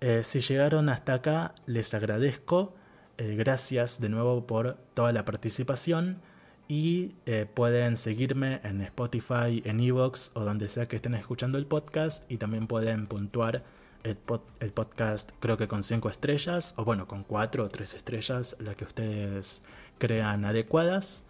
eh, 0.02 0.22
si 0.24 0.42
llegaron 0.42 0.90
hasta 0.90 1.16
acá, 1.16 1.56
les 1.66 1.94
agradezco. 1.96 2.76
Eh, 3.18 3.36
gracias 3.36 4.00
de 4.00 4.10
nuevo 4.10 4.46
por 4.46 4.78
toda 4.94 5.12
la 5.12 5.26
participación. 5.26 6.22
Y 6.68 7.14
pueden 7.54 7.96
seguirme 7.96 8.60
en 8.64 8.82
Spotify, 8.82 9.62
en 9.64 9.80
Evox 9.80 10.32
o 10.36 10.42
donde 10.42 10.68
sea 10.68 10.88
que 10.88 10.98
estén 10.98 11.16
escuchando 11.16 11.58
el 11.58 11.66
podcast. 11.66 12.30
Y 12.30 12.38
también 12.38 12.68
pueden 12.68 13.08
puntuar 13.08 13.64
el, 14.04 14.72
podcast 14.72 15.32
creo 15.40 15.58
que 15.58 15.68
con 15.68 15.84
5 15.84 16.10
estrellas, 16.10 16.74
o 16.78 16.86
bueno, 16.86 17.08
con 17.08 17.24
4 17.24 17.64
o 17.66 17.70
3 17.70 17.94
estrellas, 17.94 18.56
la 18.60 18.76
que 18.76 18.86
ustedes 18.86 19.64
crean 19.98 20.46
adecuadas. 20.46 21.26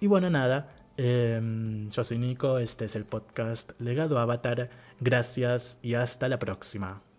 Y 0.00 0.06
bueno, 0.06 0.30
nada, 0.30 0.74
em, 0.96 1.90
yo 1.90 2.04
soy 2.04 2.18
Nico, 2.18 2.58
este 2.58 2.86
es 2.86 2.96
el 2.96 3.04
podcast 3.04 3.72
Legado 3.80 4.18
Avatar, 4.18 4.70
gracias 5.00 5.78
y 5.82 5.94
hasta 5.94 6.28
la 6.28 6.38
próxima. 6.38 7.09